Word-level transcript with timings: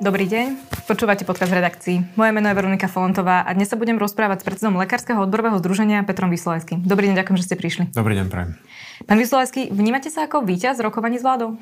Dobrý 0.00 0.24
deň, 0.24 0.56
počúvate 0.88 1.28
podcast 1.28 1.52
v 1.52 1.60
redakcii. 1.60 2.16
Moje 2.16 2.32
meno 2.32 2.48
je 2.48 2.56
Veronika 2.56 2.88
Folentová 2.88 3.44
a 3.44 3.52
dnes 3.52 3.68
sa 3.68 3.76
budem 3.76 4.00
rozprávať 4.00 4.40
s 4.40 4.48
predsedom 4.48 4.80
Lekárskeho 4.80 5.20
odborového 5.20 5.60
združenia 5.60 6.00
Petrom 6.08 6.32
Vysolajským. 6.32 6.80
Dobrý 6.88 7.12
deň, 7.12 7.20
ďakujem, 7.20 7.36
že 7.36 7.44
ste 7.44 7.56
prišli. 7.60 7.82
Dobrý 7.92 8.16
deň, 8.16 8.32
prajem. 8.32 8.56
Pán 9.04 9.20
Vysolajský, 9.20 9.68
vnímate 9.68 10.08
sa 10.08 10.24
ako 10.24 10.40
víťaz 10.40 10.80
rokovaní 10.80 11.20
s 11.20 11.24
vládou? 11.28 11.60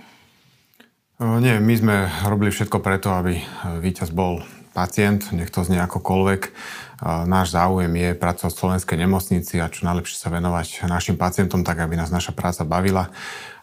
O, 1.18 1.42
nie, 1.42 1.58
my 1.58 1.74
sme 1.74 2.06
robili 2.30 2.54
všetko 2.54 2.78
preto, 2.78 3.10
aby 3.10 3.42
víťaz 3.82 4.14
bol 4.14 4.46
pacient, 4.70 5.34
nech 5.34 5.50
to 5.50 5.66
znie 5.66 5.82
akokoľvek. 5.82 6.54
Náš 7.26 7.58
záujem 7.58 7.90
je 7.90 8.14
pracovať 8.14 8.54
v 8.54 8.60
slovenskej 8.62 8.98
nemocnici 9.02 9.58
a 9.58 9.66
čo 9.66 9.82
najlepšie 9.82 10.14
sa 10.14 10.30
venovať 10.30 10.86
našim 10.86 11.18
pacientom, 11.18 11.66
tak 11.66 11.82
aby 11.82 11.98
nás 11.98 12.14
naša 12.14 12.30
práca 12.30 12.62
bavila. 12.62 13.10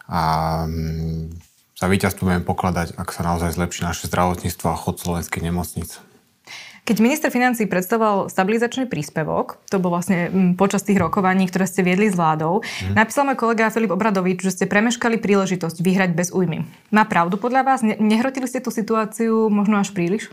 A 0.04 0.20
mm, 0.68 1.55
za 1.76 1.86
víťazstvo 1.86 2.24
budeme 2.24 2.44
pokladať, 2.44 2.96
ak 2.96 3.08
sa 3.12 3.20
naozaj 3.20 3.52
zlepší 3.52 3.84
naše 3.84 4.08
zdravotníctvo 4.08 4.66
a 4.72 4.80
chod 4.80 4.96
slovenských 4.96 5.44
nemocníc. 5.44 6.00
Keď 6.86 7.02
minister 7.02 7.34
financí 7.34 7.66
predstavoval 7.66 8.30
stabilizačný 8.30 8.86
príspevok, 8.86 9.58
to 9.66 9.82
bol 9.82 9.90
vlastne 9.90 10.30
mm, 10.30 10.50
počas 10.54 10.86
tých 10.86 11.02
rokovaní, 11.02 11.50
ktoré 11.50 11.66
ste 11.66 11.82
viedli 11.82 12.06
s 12.06 12.14
vládou, 12.14 12.62
mm. 12.62 12.94
napísal 12.94 13.26
môj 13.26 13.42
kolega 13.42 13.74
Filip 13.74 13.90
Obradovič, 13.90 14.38
že 14.38 14.54
ste 14.54 14.70
premeškali 14.70 15.18
príležitosť 15.18 15.82
vyhrať 15.82 16.14
bez 16.14 16.30
újmy. 16.30 16.62
Má 16.94 17.02
pravdu 17.10 17.42
podľa 17.42 17.66
vás? 17.66 17.80
Nehrotili 17.82 18.46
ste 18.46 18.62
tú 18.62 18.70
situáciu 18.70 19.50
možno 19.50 19.82
až 19.82 19.90
príliš? 19.90 20.30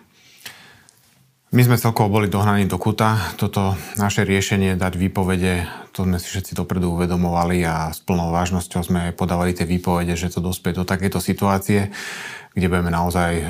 My 1.53 1.61
sme 1.61 1.77
celkovo 1.77 2.17
boli 2.17 2.33
dohnaní 2.33 2.65
do 2.65 2.81
kuta. 2.81 3.13
Toto 3.37 3.77
naše 3.93 4.25
riešenie 4.25 4.73
dať 4.73 4.97
výpovede, 4.97 5.69
to 5.93 6.01
sme 6.01 6.17
si 6.17 6.33
všetci 6.33 6.57
dopredu 6.57 6.89
uvedomovali 6.97 7.61
a 7.61 7.93
s 7.93 8.01
plnou 8.01 8.33
vážnosťou 8.33 8.81
sme 8.81 9.13
podávali 9.13 9.53
tie 9.53 9.69
výpovede, 9.69 10.17
že 10.17 10.33
to 10.33 10.41
dospie 10.41 10.73
do 10.73 10.81
takejto 10.81 11.21
situácie, 11.21 11.93
kde 12.57 12.67
budeme 12.73 12.89
naozaj 12.89 13.31
eh, 13.37 13.45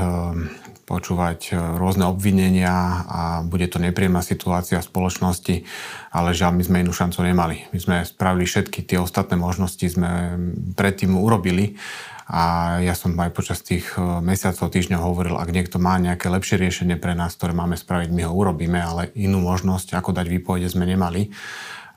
počúvať 0.84 1.56
eh, 1.56 1.80
rôzne 1.80 2.04
obvinenia 2.04 3.08
a 3.08 3.22
bude 3.40 3.72
to 3.72 3.80
nepríjemná 3.80 4.20
situácia 4.20 4.84
v 4.84 4.90
spoločnosti, 4.92 5.56
ale 6.12 6.36
žiaľ, 6.36 6.60
my 6.60 6.64
sme 6.68 6.84
inú 6.84 6.92
šancu 6.92 7.24
nemali. 7.24 7.72
My 7.72 7.80
sme 7.80 7.96
spravili 8.04 8.44
všetky 8.44 8.84
tie 8.84 9.00
ostatné 9.00 9.40
možnosti, 9.40 9.88
sme 9.88 10.36
predtým 10.76 11.16
urobili 11.16 11.80
a 12.24 12.42
ja 12.80 12.96
som 12.96 13.12
aj 13.20 13.36
počas 13.36 13.60
tých 13.60 14.00
e, 14.00 14.24
mesiacov, 14.24 14.72
týždňov 14.72 15.02
hovoril, 15.04 15.36
ak 15.36 15.52
niekto 15.52 15.76
má 15.76 16.00
nejaké 16.00 16.32
lepšie 16.32 16.56
riešenie 16.56 16.96
pre 16.96 17.12
nás, 17.18 17.36
ktoré 17.36 17.52
máme 17.52 17.76
spraviť, 17.76 18.10
my 18.16 18.24
ho 18.24 18.32
urobíme, 18.32 18.80
ale 18.80 19.12
inú 19.20 19.44
možnosť, 19.44 20.00
ako 20.00 20.16
dať 20.16 20.28
výpovede, 20.32 20.72
sme 20.72 20.88
nemali. 20.88 21.36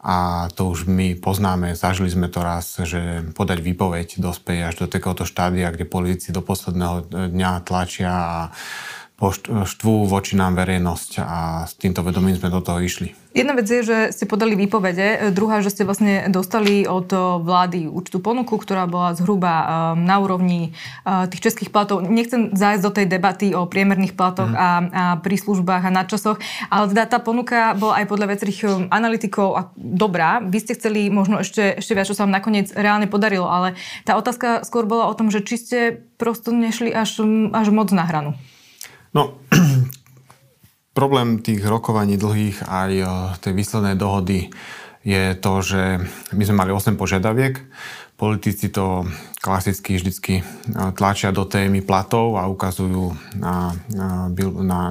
A 0.07 0.47
to 0.55 0.71
už 0.71 0.87
my 0.87 1.19
poznáme, 1.19 1.75
zažili 1.75 2.07
sme 2.07 2.31
to 2.31 2.39
raz, 2.39 2.79
že 2.79 3.27
podať 3.35 3.59
výpoveď 3.59 4.23
dospeje 4.23 4.63
až 4.63 4.83
do 4.83 4.87
takéhoto 4.87 5.27
štádia, 5.27 5.75
kde 5.75 5.83
politici 5.83 6.31
do 6.31 6.47
posledného 6.47 7.11
dňa 7.11 7.53
tlačia 7.67 8.15
a 8.15 8.39
poštvú 9.17 10.05
voči 10.05 10.37
nám 10.37 10.61
verejnosť 10.61 11.11
a 11.25 11.65
s 11.65 11.73
týmto 11.81 12.05
vedomím 12.05 12.37
sme 12.37 12.53
do 12.53 12.61
toho 12.61 12.85
išli. 12.85 13.17
Jedna 13.37 13.53
vec 13.53 13.69
je, 13.69 13.85
že 13.85 13.99
ste 14.17 14.25
podali 14.25 14.57
výpovede, 14.57 15.29
druhá, 15.33 15.61
že 15.61 15.69
ste 15.69 15.85
vlastne 15.85 16.29
dostali 16.33 16.89
od 16.89 17.09
vlády 17.45 17.85
určitú 17.85 18.21
ponuku, 18.25 18.57
ktorá 18.57 18.89
bola 18.89 19.13
zhruba 19.13 19.53
um, 19.53 19.65
na 20.09 20.17
úrovni 20.21 20.73
uh, 21.05 21.29
tých 21.29 21.49
českých 21.49 21.69
platov. 21.69 22.01
Nechcem 22.01 22.57
zájsť 22.57 22.85
do 22.85 22.93
tej 22.97 23.07
debaty 23.09 23.53
o 23.53 23.69
priemerných 23.69 24.17
platoch 24.17 24.49
mm. 24.49 24.57
a, 24.57 24.69
a 24.89 25.05
príslužbách 25.21 25.85
a 25.85 25.93
nadčasoch, 25.93 26.41
ale 26.73 26.85
teda 26.93 27.05
tá 27.09 27.19
ponuka 27.21 27.77
bola 27.77 28.01
aj 28.01 28.09
podľa 28.09 28.27
viacerých 28.33 28.89
analytikov 28.89 29.49
a 29.53 29.61
dobrá. 29.77 30.41
Vy 30.41 30.65
ste 30.65 30.73
chceli 30.77 31.13
možno 31.13 31.45
ešte, 31.45 31.77
ešte 31.77 31.93
viac, 31.93 32.09
čo 32.09 32.17
sa 32.17 32.25
vám 32.25 32.37
nakoniec 32.37 32.73
reálne 32.73 33.05
podarilo, 33.05 33.49
ale 33.49 33.77
tá 34.09 34.17
otázka 34.17 34.65
skôr 34.65 34.89
bola 34.89 35.13
o 35.13 35.17
tom, 35.17 35.29
že 35.29 35.45
či 35.45 35.61
ste 35.61 35.79
prosto 36.17 36.57
nešli 36.57 36.89
až, 36.89 37.21
až 37.53 37.69
moc 37.69 37.93
na 37.93 38.09
hranu. 38.09 38.33
No, 39.17 39.41
problém 40.93 41.41
tých 41.41 41.65
rokovaní 41.65 42.21
dlhých 42.21 42.69
aj 42.69 42.93
e, 42.93 43.05
tej 43.41 43.53
výslednej 43.57 43.97
dohody 43.97 44.53
je 45.01 45.33
to, 45.41 45.53
že 45.65 45.83
my 46.37 46.43
sme 46.45 46.61
mali 46.61 46.71
8 46.75 47.01
požiadaviek. 47.01 47.65
Politici 48.17 48.69
to 48.73 49.09
klasicky 49.41 49.97
vždycky 49.97 50.35
e, 50.41 50.45
tlačia 50.93 51.33
do 51.33 51.49
témy 51.49 51.81
platov 51.81 52.37
a 52.37 52.45
ukazujú 52.45 53.17
na, 53.41 53.73
na, 53.89 54.29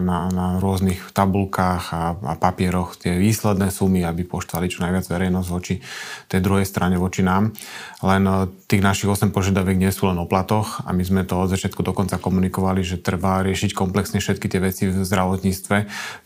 na, 0.02 0.20
na 0.34 0.46
rôznych 0.58 1.14
tabulkách 1.14 1.84
a, 1.94 2.18
a 2.18 2.34
papieroch 2.34 2.98
tie 2.98 3.22
výsledné 3.22 3.70
sumy, 3.70 4.02
aby 4.02 4.26
poštvali 4.26 4.74
čo 4.74 4.82
najviac 4.82 5.06
verejnosť 5.06 5.50
voči 5.54 5.78
tej 6.26 6.42
druhej 6.42 6.66
strane, 6.66 6.98
voči 6.98 7.22
nám. 7.22 7.54
Len 8.02 8.24
e, 8.26 8.34
tých 8.66 8.82
našich 8.82 9.06
8 9.06 9.30
požiadaviek 9.30 9.78
nie 9.78 9.94
sú 9.94 10.10
len 10.10 10.18
o 10.18 10.26
platoch 10.26 10.82
a 10.82 10.90
my 10.90 11.06
sme 11.06 11.22
to 11.22 11.38
od 11.38 11.54
začiatku 11.54 11.86
dokonca 11.86 12.18
komunikovali, 12.18 12.82
že 12.82 12.98
treba 12.98 13.46
riešiť 13.46 13.78
komplexne 13.78 14.18
všetky 14.18 14.50
tie 14.50 14.58
veci 14.58 14.84
v 14.90 15.06
zdravotníctve. 15.06 15.78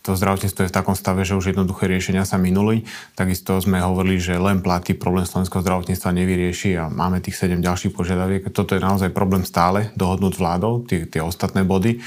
To 0.08 0.16
zdravotníctvo 0.16 0.60
je 0.64 0.70
v 0.72 0.76
takom 0.76 0.96
stave, 0.96 1.28
že 1.28 1.36
už 1.36 1.52
jednoduché 1.52 1.84
riešenia 1.84 2.24
sa 2.24 2.40
minuli. 2.40 2.88
Takisto 3.12 3.60
sme 3.60 3.84
hovorili, 3.84 4.16
že 4.16 4.40
len 4.40 4.64
platy 4.64 4.96
problém 4.96 5.28
slovenského 5.28 5.60
zdravotníctva 5.60 6.16
nevyrieši 6.16 6.80
a 6.80 6.88
máme 6.88 7.20
tých 7.20 7.36
7 7.36 7.60
ďalších 7.60 7.92
požiadaviek. 7.92 8.48
Toto 8.56 8.72
je 8.72 8.80
naozaj 8.80 9.12
problém 9.12 9.44
stále 9.44 9.92
dohodnúť 10.00 10.40
vládou, 10.40 10.88
tie, 10.88 11.04
tie 11.04 11.20
ostatné 11.20 11.60
body 11.60 12.00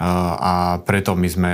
a 0.00 0.82
preto 0.82 1.14
my 1.14 1.28
sme 1.30 1.52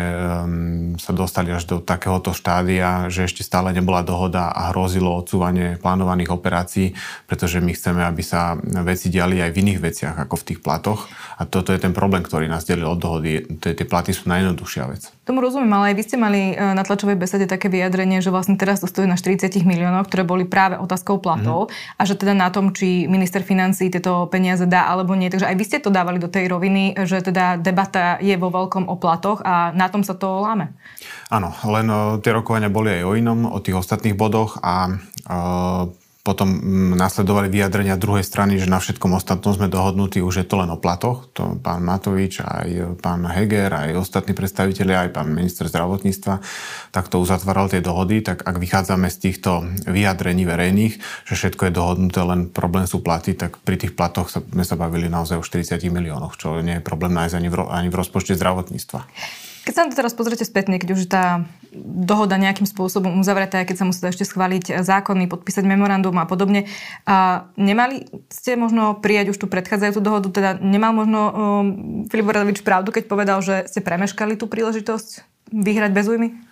sa 0.97 1.13
dostali 1.13 1.53
až 1.53 1.69
do 1.69 1.77
takéhoto 1.79 2.33
štádia, 2.33 3.13
že 3.13 3.29
ešte 3.29 3.45
stále 3.45 3.73
nebola 3.77 4.01
dohoda 4.01 4.49
a 4.49 4.73
hrozilo 4.73 5.13
odsúvanie 5.13 5.77
plánovaných 5.77 6.33
operácií, 6.33 6.97
pretože 7.29 7.61
my 7.61 7.73
chceme, 7.77 8.03
aby 8.05 8.23
sa 8.25 8.57
veci 8.85 9.13
diali 9.13 9.41
aj 9.41 9.51
v 9.53 9.61
iných 9.61 9.81
veciach 9.81 10.17
ako 10.17 10.35
v 10.41 10.47
tých 10.53 10.61
platoch 10.65 11.09
a 11.41 11.49
toto 11.49 11.73
je 11.73 11.81
ten 11.81 11.93
problém, 11.97 12.25
ktorý 12.25 12.49
nás 12.49 12.65
delil 12.65 12.89
od 12.89 13.01
dohody. 13.01 13.45
Tie 13.61 13.87
platy 13.89 14.13
sú 14.13 14.29
najjednoduchšia 14.29 14.85
vec. 14.89 15.09
Tomu 15.25 15.47
rozumiem, 15.47 15.71
ale 15.71 15.93
aj 15.93 15.97
vy 15.97 16.03
ste 16.03 16.17
mali 16.19 16.41
e, 16.53 16.55
na 16.59 16.83
tlačovej 16.83 17.15
besede 17.15 17.47
také 17.47 17.71
vyjadrenie, 17.71 18.19
že 18.19 18.35
vlastne 18.35 18.59
teraz 18.59 18.83
to 18.83 18.91
stojí 18.91 19.07
na 19.07 19.15
40 19.15 19.63
miliónov, 19.63 20.11
ktoré 20.11 20.27
boli 20.27 20.43
práve 20.43 20.75
otázkou 20.75 21.23
platov 21.23 21.71
mm. 21.71 21.97
a 21.97 22.03
že 22.03 22.19
teda 22.19 22.35
na 22.35 22.51
tom, 22.51 22.75
či 22.75 23.07
minister 23.07 23.47
financí 23.47 23.89
tieto 23.95 24.27
peniaze 24.27 24.67
dá 24.67 24.91
alebo 24.91 25.15
nie. 25.15 25.31
Takže 25.31 25.47
aj 25.47 25.57
vy 25.57 25.65
ste 25.65 25.79
to 25.79 25.95
dávali 25.95 26.19
do 26.19 26.27
tej 26.27 26.51
roviny, 26.51 26.99
že 27.07 27.23
teda 27.23 27.63
debata 27.63 28.19
je 28.19 28.30
vo 28.37 28.53
veľkom 28.53 28.87
o 28.87 28.95
platoch 29.01 29.41
a 29.43 29.75
na 29.75 29.89
tom 29.89 30.05
sa 30.05 30.15
to 30.15 30.43
láme. 30.43 30.77
Áno, 31.31 31.55
len 31.71 31.87
e, 31.89 31.99
tie 32.21 32.35
rokovania 32.35 32.71
boli 32.71 33.01
aj 33.01 33.05
o 33.07 33.13
inom, 33.15 33.49
o 33.49 33.59
tých 33.63 33.79
ostatných 33.79 34.19
bodoch 34.19 34.59
a 34.61 34.91
e, 34.91 34.95
potom 36.21 36.53
mm, 36.53 37.01
nasledovali 37.01 37.49
vyjadrenia 37.49 37.97
druhej 37.97 38.25
strany, 38.25 38.61
že 38.61 38.69
na 38.69 38.79
všetkom 38.81 39.17
ostatnom 39.17 39.57
sme 39.57 39.73
dohodnutí, 39.73 40.21
už 40.21 40.45
je 40.45 40.47
to 40.47 40.61
len 40.61 40.69
o 40.69 40.77
platoch. 40.77 41.33
To 41.37 41.57
pán 41.57 41.81
Matovič, 41.81 42.45
aj 42.45 43.01
pán 43.01 43.25
Heger, 43.25 43.73
aj 43.73 43.97
ostatní 43.97 44.37
predstavitelia, 44.37 45.09
aj 45.09 45.17
pán 45.17 45.33
minister 45.33 45.65
zdravotníctva 45.65 46.41
tak 46.91 47.07
to 47.07 47.23
uzatváral 47.23 47.71
tie 47.71 47.81
dohody. 47.83 48.21
Tak 48.21 48.43
ak 48.43 48.57
vychádzame 48.59 49.07
z 49.09 49.17
týchto 49.31 49.65
vyjadrení 49.87 50.43
verejných, 50.43 50.95
že 51.27 51.35
všetko 51.35 51.71
je 51.71 51.77
dohodnuté, 51.77 52.21
len 52.27 52.51
problém 52.51 52.85
sú 52.85 53.01
platy, 53.01 53.39
tak 53.39 53.63
pri 53.63 53.79
tých 53.79 53.95
platoch 53.95 54.31
sme 54.31 54.67
sa 54.67 54.75
bavili 54.75 55.07
naozaj 55.07 55.39
o 55.39 55.47
40 55.47 55.79
miliónoch, 55.91 56.37
čo 56.37 56.59
nie 56.61 56.79
je 56.79 56.85
problém 56.85 57.15
nájsť 57.15 57.35
ani 57.39 57.49
v, 57.49 57.57
ani 57.71 57.89
v 57.89 57.99
rozpočte 57.99 58.35
zdravotníctva. 58.35 59.01
Keď 59.71 59.79
sa 59.79 59.87
na 59.87 59.95
to 59.95 60.01
teraz 60.03 60.19
pozriete 60.19 60.43
spätne, 60.43 60.83
keď 60.83 60.99
už 60.99 61.07
tá 61.07 61.47
dohoda 61.79 62.35
nejakým 62.35 62.67
spôsobom 62.67 63.23
uzavretá, 63.23 63.63
keď 63.63 63.79
sa 63.79 63.87
musí 63.87 64.03
ešte 64.03 64.27
schváliť 64.27 64.83
zákony, 64.83 65.31
podpísať 65.31 65.63
memorandum 65.63 66.19
a 66.19 66.27
podobne, 66.27 66.67
a 67.07 67.47
nemali 67.55 68.11
ste 68.27 68.59
možno 68.59 68.99
prijať 68.99 69.31
už 69.31 69.39
tú 69.39 69.47
predchádzajúcu 69.47 70.01
dohodu, 70.03 70.29
teda 70.35 70.51
nemal 70.59 70.91
možno 70.91 71.21
um, 71.23 71.33
Filip 72.11 72.35
Radovič 72.35 72.67
pravdu, 72.67 72.91
keď 72.91 73.07
povedal, 73.07 73.39
že 73.47 73.71
ste 73.71 73.79
premeškali 73.79 74.35
tú 74.35 74.51
príležitosť 74.51 75.23
vyhrať 75.55 75.95
bez 75.95 76.07
újmy? 76.11 76.50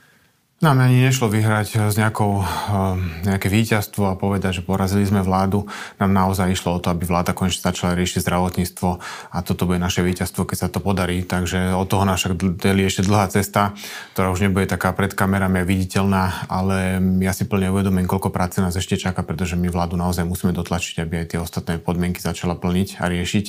Nám 0.58 0.82
ani 0.82 1.06
nešlo 1.06 1.30
vyhrať 1.30 1.86
s 1.86 1.94
nejakou, 1.94 2.42
ehm, 2.42 3.22
nejaké 3.22 3.46
víťazstvo 3.46 4.10
a 4.10 4.18
povedať, 4.18 4.58
že 4.58 4.66
porazili 4.66 5.06
sme 5.06 5.22
vládu. 5.22 5.70
Nám 6.02 6.10
naozaj 6.10 6.50
išlo 6.50 6.74
o 6.74 6.82
to, 6.82 6.90
aby 6.90 7.06
vláda 7.06 7.30
konečne 7.30 7.62
začala 7.62 7.94
riešiť 7.94 8.26
zdravotníctvo 8.26 8.88
a 9.30 9.38
toto 9.46 9.70
bude 9.70 9.78
naše 9.78 10.02
víťazstvo, 10.02 10.42
keď 10.50 10.58
sa 10.58 10.66
to 10.66 10.82
podarí. 10.82 11.22
Takže 11.22 11.78
od 11.78 11.86
toho 11.86 12.02
naša 12.02 12.34
delí 12.34 12.90
ešte 12.90 13.06
dlhá 13.06 13.30
cesta, 13.30 13.78
ktorá 14.18 14.34
už 14.34 14.50
nebude 14.50 14.66
taká 14.66 14.90
pred 14.90 15.14
kamerami 15.14 15.62
viditeľná, 15.62 16.50
ale 16.50 16.98
ja 17.22 17.30
si 17.30 17.46
plne 17.46 17.70
uvedomím, 17.70 18.10
koľko 18.10 18.34
práce 18.34 18.58
nás 18.58 18.74
ešte 18.74 18.98
čaká, 18.98 19.22
pretože 19.22 19.54
my 19.54 19.70
vládu 19.70 19.94
naozaj 19.94 20.26
musíme 20.26 20.50
dotlačiť, 20.50 21.06
aby 21.06 21.22
aj 21.22 21.26
tie 21.30 21.38
ostatné 21.38 21.78
podmienky 21.78 22.18
začala 22.18 22.58
plniť 22.58 22.98
a 22.98 23.06
riešiť. 23.06 23.46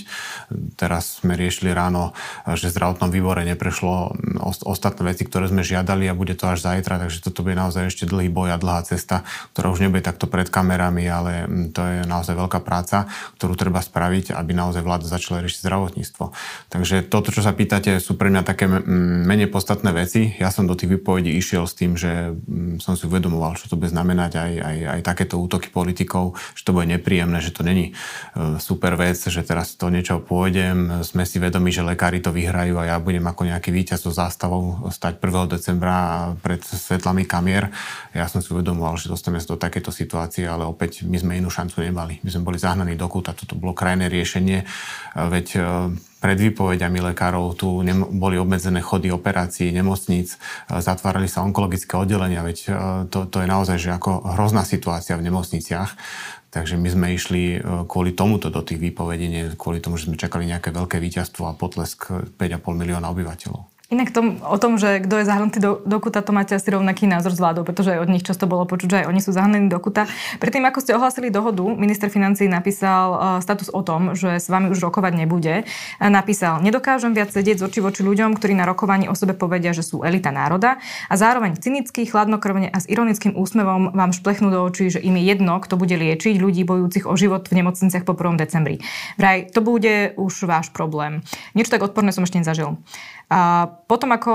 Teraz 0.78 1.26
sme 1.26 1.34
riešili 1.34 1.74
ráno, 1.74 2.14
že 2.54 2.70
v 2.70 2.74
zdravotnom 2.78 3.10
výbore 3.10 3.42
neprešlo 3.50 4.14
ostatné 4.46 5.10
veci, 5.10 5.26
ktoré 5.26 5.50
sme 5.50 5.66
žiadali 5.66 6.06
a 6.06 6.14
bude 6.14 6.38
to 6.38 6.46
až 6.46 6.62
zajtra 6.70 6.99
takže 7.00 7.24
toto 7.24 7.42
bude 7.48 7.56
naozaj 7.56 7.90
ešte 7.90 8.04
dlhý 8.06 8.28
boj 8.28 8.54
a 8.54 8.62
dlhá 8.62 8.84
cesta, 8.84 9.24
ktorá 9.56 9.72
už 9.72 9.88
nebude 9.88 10.04
takto 10.04 10.28
pred 10.28 10.52
kamerami, 10.52 11.08
ale 11.08 11.48
to 11.72 11.82
je 11.82 11.98
naozaj 12.04 12.36
veľká 12.36 12.60
práca, 12.60 13.08
ktorú 13.40 13.56
treba 13.56 13.80
spraviť, 13.80 14.36
aby 14.36 14.52
naozaj 14.52 14.84
vláda 14.84 15.08
začala 15.08 15.40
riešiť 15.42 15.64
zdravotníctvo. 15.64 16.26
Takže 16.70 17.08
toto, 17.08 17.32
čo 17.32 17.40
sa 17.40 17.56
pýtate, 17.56 17.98
sú 18.04 18.20
pre 18.20 18.28
mňa 18.30 18.44
také 18.44 18.68
menej 19.24 19.48
podstatné 19.48 19.96
veci. 19.96 20.36
Ja 20.38 20.52
som 20.52 20.68
do 20.68 20.76
tých 20.76 21.00
výpovedí 21.00 21.32
išiel 21.34 21.66
s 21.66 21.74
tým, 21.74 21.96
že 21.96 22.36
som 22.84 23.00
si 23.00 23.08
uvedomoval, 23.08 23.56
čo 23.56 23.72
to 23.72 23.80
bude 23.80 23.90
znamenať 23.90 24.32
aj, 24.36 24.52
aj, 24.60 24.78
aj 24.98 25.02
takéto 25.02 25.40
útoky 25.40 25.72
politikov, 25.72 26.36
že 26.54 26.68
to 26.68 26.76
bude 26.76 26.92
nepríjemné, 26.92 27.40
že 27.40 27.56
to 27.56 27.64
není 27.64 27.92
e, 27.92 28.60
super 28.60 29.00
vec, 29.00 29.18
že 29.18 29.42
teraz 29.46 29.80
to 29.80 29.88
niečo 29.88 30.20
pôjdem, 30.20 31.02
sme 31.06 31.24
si 31.24 31.40
vedomi, 31.40 31.72
že 31.72 31.86
lekári 31.86 32.20
to 32.20 32.36
vyhrajú 32.36 32.76
a 32.82 32.90
ja 32.92 32.98
budem 33.00 33.24
ako 33.24 33.48
nejaký 33.48 33.72
víťaz 33.72 34.04
so 34.04 34.12
zástavou 34.12 34.90
stať 34.92 35.22
1. 35.22 35.56
decembra 35.56 36.34
pred 36.44 36.62
svetlami 36.90 37.30
kamier. 37.30 37.70
Ja 38.18 38.26
som 38.26 38.42
si 38.42 38.50
uvedomoval, 38.50 38.98
že 38.98 39.14
dostaneme 39.14 39.38
sa 39.38 39.54
do 39.54 39.62
takéto 39.62 39.94
situácie, 39.94 40.50
ale 40.50 40.66
opäť 40.66 41.06
my 41.06 41.22
sme 41.22 41.38
inú 41.38 41.54
šancu 41.54 41.86
nemali. 41.86 42.18
My 42.26 42.30
sme 42.34 42.42
boli 42.42 42.58
zahnaní 42.58 42.98
do 42.98 43.06
kúta, 43.06 43.38
toto 43.38 43.54
bolo 43.54 43.78
krajné 43.78 44.10
riešenie, 44.10 44.66
veď 45.14 45.48
e, 45.54 45.60
pred 46.20 46.36
výpovediami 46.36 47.00
lekárov 47.14 47.56
tu 47.56 47.80
boli 48.12 48.36
obmedzené 48.36 48.84
chody 48.84 49.08
operácií, 49.08 49.72
nemocníc, 49.72 50.36
e, 50.68 50.82
zatvárali 50.84 51.32
sa 51.32 51.46
onkologické 51.48 51.96
oddelenia, 51.96 52.44
veď 52.44 52.58
e, 52.60 52.70
to, 53.08 53.30
to 53.32 53.40
je 53.40 53.48
naozaj 53.48 53.78
že 53.80 53.96
ako 53.96 54.36
hrozná 54.36 54.68
situácia 54.68 55.16
v 55.16 55.30
nemocniciach. 55.30 55.96
Takže 56.50 56.82
my 56.82 56.90
sme 56.92 57.08
išli 57.16 57.42
e, 57.56 57.86
kvôli 57.88 58.12
tomuto 58.18 58.52
do 58.52 58.60
tých 58.66 58.82
výpovedí, 58.84 59.56
kvôli 59.56 59.80
tomu, 59.80 59.96
že 59.96 60.12
sme 60.12 60.20
čakali 60.20 60.50
nejaké 60.50 60.76
veľké 60.76 61.00
víťazstvo 61.00 61.48
a 61.48 61.56
potlesk 61.56 62.12
5,5 62.36 62.68
milióna 62.74 63.08
obyvateľov. 63.14 63.79
Inak 63.90 64.14
tom, 64.14 64.38
o 64.46 64.58
tom, 64.62 64.78
že 64.78 65.02
kto 65.02 65.18
je 65.18 65.26
zahrnutý 65.26 65.58
do, 65.58 65.82
do 65.82 65.98
kuta, 65.98 66.22
to 66.22 66.30
máte 66.30 66.54
asi 66.54 66.70
rovnaký 66.70 67.10
názor 67.10 67.34
s 67.34 67.42
vládou, 67.42 67.66
pretože 67.66 67.98
aj 67.98 68.06
od 68.06 68.10
nich 68.14 68.22
často 68.22 68.46
bolo 68.46 68.70
počuť, 68.70 68.86
že 68.86 68.98
aj 69.02 69.10
oni 69.10 69.18
sú 69.18 69.34
zahrnutí 69.34 69.66
do 69.66 69.82
kuta. 69.82 70.06
Predtým, 70.38 70.62
ako 70.70 70.78
ste 70.78 70.94
ohlasili 70.94 71.34
dohodu, 71.34 71.66
minister 71.74 72.06
financí 72.14 72.46
napísal 72.46 73.08
uh, 73.18 73.22
status 73.42 73.74
o 73.74 73.82
tom, 73.82 74.14
že 74.14 74.38
s 74.38 74.46
vami 74.46 74.70
už 74.70 74.78
rokovať 74.78 75.18
nebude. 75.18 75.66
Napísal, 75.98 76.62
nedokážem 76.62 77.18
viac 77.18 77.34
sedieť 77.34 77.58
z 77.58 77.66
oči 77.66 77.82
voči 77.82 78.06
ľuďom, 78.06 78.38
ktorí 78.38 78.54
na 78.54 78.70
rokovaní 78.70 79.10
o 79.10 79.18
sebe 79.18 79.34
povedia, 79.34 79.74
že 79.74 79.82
sú 79.82 80.06
elita 80.06 80.30
národa 80.30 80.78
a 81.10 81.18
zároveň 81.18 81.58
cynicky, 81.58 82.06
chladnokrvne 82.06 82.70
a 82.70 82.78
s 82.78 82.86
ironickým 82.86 83.34
úsmevom 83.34 83.98
vám 83.98 84.14
šplechnú 84.14 84.54
do 84.54 84.70
očí, 84.70 84.94
že 84.94 85.02
im 85.02 85.18
je 85.18 85.34
jedno, 85.34 85.58
kto 85.58 85.82
bude 85.82 85.98
liečiť 85.98 86.38
ľudí 86.38 86.62
bojúcich 86.62 87.10
o 87.10 87.18
život 87.18 87.50
v 87.50 87.66
nemocniciach 87.66 88.06
po 88.06 88.14
1. 88.14 88.38
decembri. 88.38 88.86
Vraj, 89.18 89.50
to 89.50 89.66
bude 89.66 90.14
už 90.14 90.46
váš 90.46 90.70
problém. 90.70 91.26
Niečo 91.58 91.74
tak 91.74 91.82
odporné 91.82 92.14
som 92.14 92.22
ešte 92.22 92.38
nezažil. 92.38 92.78
A 93.30 93.70
potom, 93.86 94.10
ako 94.10 94.34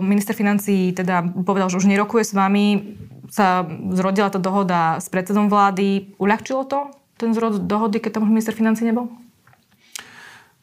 minister 0.00 0.32
financí 0.32 0.96
teda 0.96 1.20
povedal, 1.44 1.68
že 1.68 1.76
už 1.76 1.92
nerokuje 1.92 2.24
s 2.24 2.32
vami, 2.32 2.96
sa 3.28 3.68
zrodila 3.92 4.32
tá 4.32 4.40
dohoda 4.40 4.96
s 4.96 5.12
predsedom 5.12 5.52
vlády. 5.52 6.16
Uľahčilo 6.16 6.64
to 6.64 6.88
ten 7.20 7.36
zrod 7.36 7.68
dohody, 7.68 8.00
keď 8.00 8.16
tam 8.16 8.24
už 8.24 8.32
minister 8.32 8.56
financí 8.56 8.82
nebol? 8.88 9.12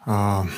Uh, 0.09 0.49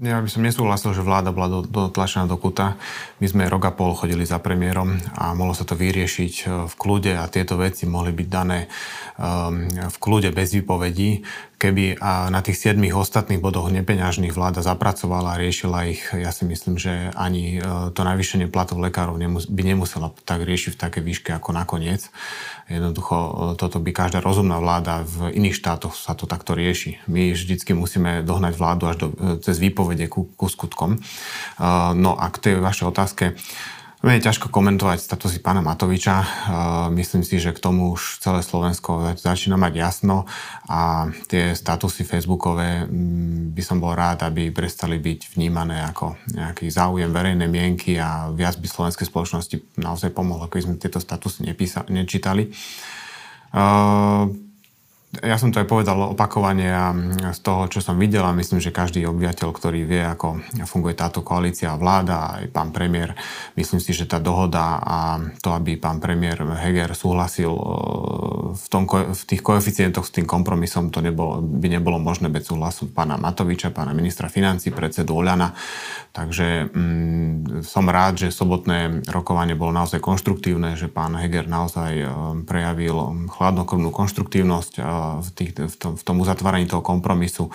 ja 0.00 0.16
by 0.16 0.28
som 0.32 0.40
nesúhlasil, 0.40 0.96
že 0.96 1.04
vláda 1.04 1.28
bola 1.28 1.60
dotlačená 1.60 2.24
do, 2.24 2.40
kuta. 2.40 2.80
My 3.20 3.26
sme 3.28 3.52
rok 3.52 3.68
a 3.68 3.72
pol 3.76 3.92
chodili 3.92 4.24
za 4.24 4.40
premiérom 4.40 4.96
a 5.12 5.36
mohlo 5.36 5.52
sa 5.52 5.68
to 5.68 5.76
vyriešiť 5.76 6.34
e, 6.40 6.44
v 6.64 6.74
kľude 6.74 7.12
a 7.20 7.28
tieto 7.28 7.60
veci 7.60 7.84
mohli 7.84 8.08
byť 8.16 8.28
dané 8.32 8.64
um, 9.20 9.68
v 9.68 9.96
kľude 10.00 10.32
bez 10.32 10.56
výpovedí. 10.56 11.20
Keby 11.60 12.00
na 12.32 12.40
tých 12.40 12.56
siedmých 12.56 12.96
ostatných 12.96 13.36
bodoch 13.36 13.68
nepeňažných 13.68 14.32
vláda 14.32 14.64
zapracovala 14.64 15.36
a 15.36 15.40
riešila 15.44 15.92
ich, 15.92 16.08
ja 16.16 16.32
si 16.32 16.48
myslím, 16.48 16.80
že 16.80 17.12
ani 17.12 17.60
e, 17.60 17.92
to 17.92 18.00
navýšenie 18.00 18.48
platov 18.48 18.80
lekárov 18.80 19.20
by 19.52 19.62
nemusela 19.68 20.16
tak 20.24 20.40
riešiť 20.48 20.72
v 20.72 20.80
takej 20.80 21.02
výške 21.04 21.30
ako 21.36 21.52
nakoniec. 21.52 22.08
Jednoducho 22.70 23.16
e, 23.18 23.32
toto 23.58 23.82
by 23.82 23.90
každá 23.90 24.22
rozumná 24.22 24.62
vláda 24.62 25.02
v 25.02 25.34
iných 25.34 25.58
štátoch 25.58 25.98
sa 25.98 26.14
to 26.14 26.30
takto 26.30 26.54
rieši. 26.54 27.02
My 27.10 27.34
vždycky 27.34 27.74
musíme 27.74 28.22
dohnať 28.22 28.54
vládu 28.54 28.86
až 28.86 28.96
do, 28.96 29.06
e, 29.10 29.42
cez 29.42 29.58
výpovede 29.58 30.06
ku, 30.06 30.30
ku 30.38 30.46
skutkom. 30.46 30.94
E, 30.94 30.98
no 31.98 32.14
a 32.14 32.30
k 32.30 32.38
tej 32.38 32.54
vašej 32.62 32.86
otázke, 32.86 33.24
je 34.08 34.24
ťažko 34.24 34.48
komentovať 34.48 34.96
statusy 34.96 35.44
pána 35.44 35.60
Matoviča. 35.60 36.24
Myslím 36.88 37.20
si, 37.20 37.36
že 37.36 37.52
k 37.52 37.60
tomu 37.60 37.92
už 37.92 38.24
celé 38.24 38.40
Slovensko 38.40 39.12
začína 39.12 39.60
mať 39.60 39.76
jasno 39.76 40.24
a 40.72 41.12
tie 41.28 41.52
statusy 41.52 42.08
facebookové 42.08 42.88
mm, 42.88 43.52
by 43.52 43.60
som 43.60 43.76
bol 43.76 43.92
rád, 43.92 44.24
aby 44.24 44.48
prestali 44.56 44.96
byť 44.96 45.36
vnímané 45.36 45.84
ako 45.84 46.16
nejaký 46.32 46.72
záujem 46.72 47.12
verejnej 47.12 47.52
mienky 47.52 48.00
a 48.00 48.32
viac 48.32 48.56
by 48.56 48.72
slovenskej 48.72 49.04
spoločnosti 49.04 49.76
naozaj 49.76 50.16
pomohlo, 50.16 50.48
keby 50.48 50.64
sme 50.64 50.74
tieto 50.80 50.96
statusy 50.96 51.44
nepísa- 51.44 51.84
nečítali. 51.92 52.48
Ja 55.10 55.42
som 55.42 55.50
to 55.50 55.58
aj 55.58 55.66
povedal 55.66 55.98
opakovane 56.14 56.70
a 56.70 56.94
z 57.34 57.40
toho, 57.42 57.66
čo 57.66 57.82
som 57.82 57.98
videl 57.98 58.22
a 58.22 58.30
myslím, 58.30 58.62
že 58.62 58.70
každý 58.70 59.02
obyvateľ, 59.10 59.48
ktorý 59.50 59.82
vie, 59.82 60.06
ako 60.06 60.38
funguje 60.70 60.94
táto 60.94 61.26
koalícia 61.26 61.74
a 61.74 61.80
vláda, 61.82 62.38
aj 62.38 62.54
pán 62.54 62.70
premiér, 62.70 63.18
myslím 63.58 63.82
si, 63.82 63.90
že 63.90 64.06
tá 64.06 64.22
dohoda 64.22 64.78
a 64.78 65.18
to, 65.42 65.50
aby 65.50 65.74
pán 65.82 65.98
premiér 65.98 66.46
Heger 66.54 66.94
súhlasil 66.94 67.50
e, 67.50 67.62
v, 68.54 68.66
tom, 68.70 68.86
v 68.86 69.22
tých 69.26 69.42
koeficientoch 69.42 70.06
s 70.06 70.14
tým 70.14 70.30
kompromisom, 70.30 70.94
to 70.94 71.02
nebolo, 71.02 71.42
by 71.42 71.66
nebolo 71.66 71.98
možné 71.98 72.30
bez 72.30 72.46
súhlasu 72.46 72.94
pána 72.94 73.18
Matoviča, 73.18 73.74
pána 73.74 73.90
ministra 73.90 74.30
financí, 74.30 74.70
predsedu 74.70 75.18
Oľana. 75.18 75.58
Takže 76.14 76.70
mm, 76.70 77.66
som 77.66 77.86
rád, 77.90 78.26
že 78.26 78.28
sobotné 78.30 79.10
rokovanie 79.10 79.58
bolo 79.58 79.74
naozaj 79.74 79.98
konštruktívne, 79.98 80.78
že 80.78 80.86
pán 80.86 81.18
Heger 81.18 81.50
naozaj 81.50 81.92
e, 81.98 82.06
prejavil 82.46 83.26
chladnokrvnú 83.26 83.90
konštruktívnosť 83.90 84.74
e, 84.78 84.99
v, 85.24 85.28
tých, 85.32 85.50
v, 85.56 85.76
tom, 85.76 85.92
v 85.96 86.02
tom 86.02 86.16
uzatváraní 86.20 86.68
toho 86.68 86.84
kompromisu. 86.84 87.48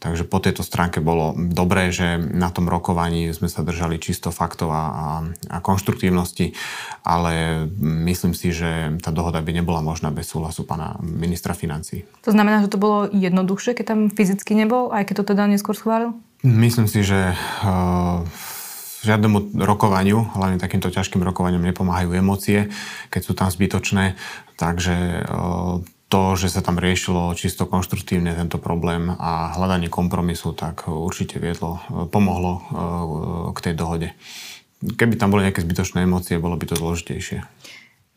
Takže 0.00 0.24
po 0.24 0.40
tejto 0.40 0.64
stránke 0.64 1.04
bolo 1.04 1.36
dobré, 1.36 1.92
že 1.92 2.16
na 2.16 2.48
tom 2.48 2.72
rokovaní 2.72 3.28
sme 3.36 3.52
sa 3.52 3.60
držali 3.60 4.00
čisto 4.00 4.32
faktov 4.32 4.72
a, 4.72 4.84
a, 4.84 5.06
a 5.52 5.56
konštruktívnosti, 5.60 6.56
ale 7.04 7.64
myslím 8.08 8.32
si, 8.32 8.50
že 8.50 8.96
tá 9.04 9.12
dohoda 9.12 9.44
by 9.44 9.52
nebola 9.52 9.84
možná 9.84 10.08
bez 10.08 10.32
súhlasu 10.32 10.64
pána 10.64 10.96
ministra 11.04 11.52
financí. 11.52 12.08
To 12.24 12.32
znamená, 12.32 12.64
že 12.64 12.72
to 12.72 12.80
bolo 12.80 13.12
jednoduchšie, 13.12 13.76
keď 13.76 13.86
tam 13.92 14.00
fyzicky 14.08 14.56
nebol, 14.56 14.88
aj 14.88 15.04
keď 15.08 15.14
to 15.20 15.24
teda 15.36 15.44
neskôr 15.52 15.76
schválil? 15.76 16.16
Myslím 16.40 16.88
si, 16.88 17.04
že 17.04 17.36
uh, 17.36 18.24
žiadnemu 19.04 19.60
rokovaniu, 19.60 20.32
hlavne 20.32 20.56
takýmto 20.56 20.88
ťažkým 20.88 21.20
rokovaniam 21.20 21.60
nepomáhajú 21.60 22.16
emócie, 22.16 22.72
keď 23.12 23.20
sú 23.20 23.32
tam 23.36 23.52
zbytočné. 23.52 24.16
Takže 24.56 25.24
uh, 25.24 25.84
to, 26.10 26.34
že 26.34 26.50
sa 26.50 26.60
tam 26.60 26.82
riešilo 26.82 27.30
čisto 27.38 27.70
konštruktívne 27.70 28.34
tento 28.34 28.58
problém 28.58 29.14
a 29.14 29.54
hľadanie 29.54 29.86
kompromisu, 29.86 30.58
tak 30.58 30.90
určite 30.90 31.38
viedlo, 31.38 31.78
pomohlo 32.10 32.52
e, 32.58 32.62
k 33.54 33.58
tej 33.70 33.74
dohode. 33.78 34.08
Keby 34.82 35.14
tam 35.14 35.30
boli 35.30 35.46
nejaké 35.46 35.62
zbytočné 35.62 36.02
emócie, 36.02 36.42
bolo 36.42 36.58
by 36.58 36.66
to 36.66 36.74
zložitejšie. 36.74 37.46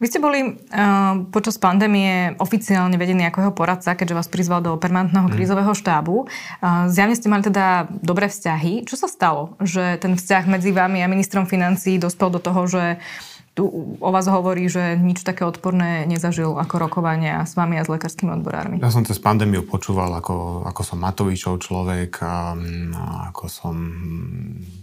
Vy 0.01 0.11
ste 0.11 0.19
boli 0.19 0.43
uh, 0.43 1.15
počas 1.31 1.55
pandémie 1.55 2.35
oficiálne 2.35 2.99
vedení 2.99 3.23
ako 3.23 3.39
jeho 3.39 3.53
poradca, 3.55 3.95
keďže 3.95 4.17
vás 4.19 4.27
prizval 4.27 4.59
do 4.59 4.75
permanentného 4.75 5.31
mm. 5.31 5.33
krízového 5.37 5.71
štábu. 5.71 6.27
Uh, 6.27 6.91
zjavne 6.91 7.15
ste 7.15 7.31
mali 7.31 7.47
teda 7.47 7.87
dobré 8.03 8.27
vzťahy. 8.27 8.83
Čo 8.83 8.99
sa 8.99 9.07
stalo, 9.07 9.55
že 9.63 9.95
ten 10.03 10.19
vzťah 10.19 10.43
medzi 10.51 10.75
vami 10.75 10.99
a 10.99 11.07
ministrom 11.07 11.47
financí 11.47 11.95
dospel 12.03 12.35
do 12.35 12.43
toho, 12.43 12.67
že 12.67 12.99
uh, 12.99 13.32
tu 13.53 13.69
o 14.01 14.09
vás 14.09 14.25
hovorí, 14.25 14.65
že 14.65 14.97
nič 14.97 15.21
také 15.21 15.45
odporné 15.45 16.09
nezažil 16.09 16.57
ako 16.57 16.89
rokovania 16.89 17.45
s 17.45 17.53
vami 17.53 17.77
a 17.77 17.85
s 17.85 17.89
lekárskými 17.89 18.33
odborármi. 18.41 18.81
Ja 18.81 18.89
som 18.89 19.05
cez 19.05 19.21
pandémiu 19.21 19.61
počúval, 19.61 20.09
ako, 20.17 20.65
ako 20.65 20.81
som 20.81 20.97
Matovičov 20.97 21.61
človek, 21.61 22.17
a, 22.25 22.57
a 22.97 23.03
ako 23.29 23.45
som 23.45 23.75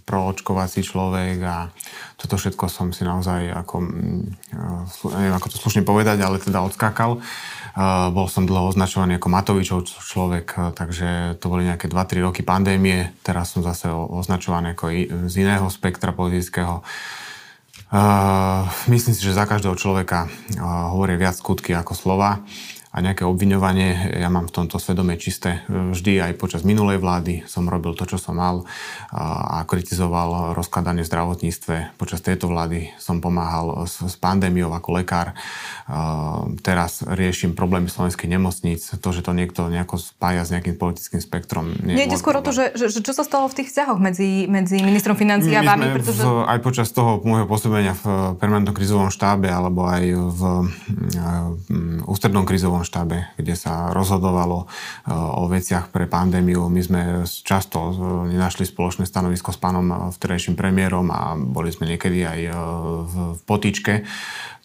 proočkovací 0.07 0.87
človek 0.87 1.37
a 1.43 1.67
toto 2.15 2.39
všetko 2.39 2.71
som 2.71 2.95
si 2.95 3.03
naozaj, 3.03 3.51
ako, 3.59 3.77
neviem 5.19 5.35
ako 5.35 5.51
to 5.51 5.57
slušne 5.59 5.83
povedať, 5.83 6.23
ale 6.23 6.39
teda 6.39 6.63
odskákal. 6.63 7.19
Bol 8.15 8.27
som 8.31 8.47
dlho 8.47 8.71
označovaný 8.71 9.19
ako 9.19 9.35
Matovičov 9.35 9.79
človek, 9.99 10.79
takže 10.79 11.39
to 11.43 11.47
boli 11.51 11.67
nejaké 11.67 11.91
2-3 11.91 12.23
roky 12.23 12.47
pandémie. 12.47 13.19
Teraz 13.27 13.51
som 13.51 13.67
zase 13.67 13.91
označovaný 13.91 14.79
ako 14.79 14.95
z 15.27 15.35
iného 15.43 15.67
spektra 15.67 16.15
politického 16.15 16.87
Myslím 18.87 19.19
si, 19.19 19.23
že 19.27 19.35
za 19.35 19.51
každého 19.51 19.75
človeka 19.75 20.31
uh, 20.31 20.95
hovorí 20.95 21.19
viac 21.19 21.35
skutky 21.35 21.75
ako 21.75 21.99
slova 21.99 22.39
a 22.91 22.99
nejaké 22.99 23.23
obviňovanie. 23.23 24.19
Ja 24.19 24.27
mám 24.27 24.51
v 24.51 24.55
tomto 24.63 24.83
svedomie 24.83 25.15
čisté. 25.15 25.63
Vždy 25.71 26.19
aj 26.27 26.33
počas 26.43 26.67
minulej 26.67 26.99
vlády 26.99 27.47
som 27.47 27.71
robil 27.71 27.95
to, 27.95 28.03
čo 28.03 28.19
som 28.19 28.43
mal 28.43 28.67
a 29.15 29.63
kritizoval 29.63 30.59
rozkladanie 30.59 31.07
v 31.07 31.11
zdravotníctve. 31.11 31.95
Počas 31.95 32.19
tejto 32.19 32.51
vlády 32.51 32.91
som 32.99 33.23
pomáhal 33.23 33.87
s, 33.87 34.03
s 34.03 34.19
pandémiou 34.19 34.75
ako 34.75 34.99
lekár. 34.99 35.39
Teraz 36.67 37.07
riešim 37.07 37.55
problémy 37.55 37.87
slovenských 37.87 38.27
nemocníc. 38.27 38.91
To, 38.99 39.09
že 39.15 39.23
to 39.23 39.39
niekto 39.39 39.71
nejako 39.71 40.03
spája 40.03 40.43
s 40.43 40.51
nejakým 40.51 40.75
politickým 40.75 41.23
spektrom. 41.23 41.71
Nie, 41.87 42.11
je 42.11 42.19
skôr 42.19 42.35
o 42.35 42.43
to, 42.43 42.51
že, 42.51 42.75
že, 42.75 42.91
čo 42.91 43.15
sa 43.15 43.23
stalo 43.23 43.47
v 43.47 43.63
tých 43.63 43.71
vzťahoch 43.71 44.03
medzi, 44.03 44.51
medzi 44.51 44.83
ministrom 44.83 45.15
financií 45.15 45.55
a 45.55 45.63
vami? 45.63 45.95
Pretože... 45.95 46.27
V, 46.27 46.43
aj 46.43 46.59
počas 46.59 46.91
toho 46.91 47.23
môjho 47.23 47.47
pôsobenia 47.47 47.95
v 47.95 48.35
permanentnom 48.35 48.75
krizovom 48.75 49.15
štábe 49.15 49.47
alebo 49.47 49.87
aj 49.87 50.05
v 50.11 50.41
ústrednom 52.11 52.43
krizovom 52.43 52.80
štábe, 52.83 53.31
kde 53.37 53.55
sa 53.55 53.91
rozhodovalo 53.91 54.65
e, 54.65 54.67
o 55.15 55.47
veciach 55.47 55.89
pre 55.93 56.11
pandémiu. 56.11 56.69
My 56.69 56.81
sme 56.83 57.01
často 57.27 57.79
e, 57.79 57.93
nenašli 58.35 58.69
spoločné 58.69 59.05
stanovisko 59.09 59.55
s 59.55 59.59
pánom 59.59 59.87
e, 59.89 59.95
vterejším 60.15 60.59
premiérom 60.59 61.09
a 61.13 61.35
boli 61.37 61.71
sme 61.71 61.89
niekedy 61.91 62.27
aj 62.27 62.41
v 63.07 63.15
potičke. 63.45 64.05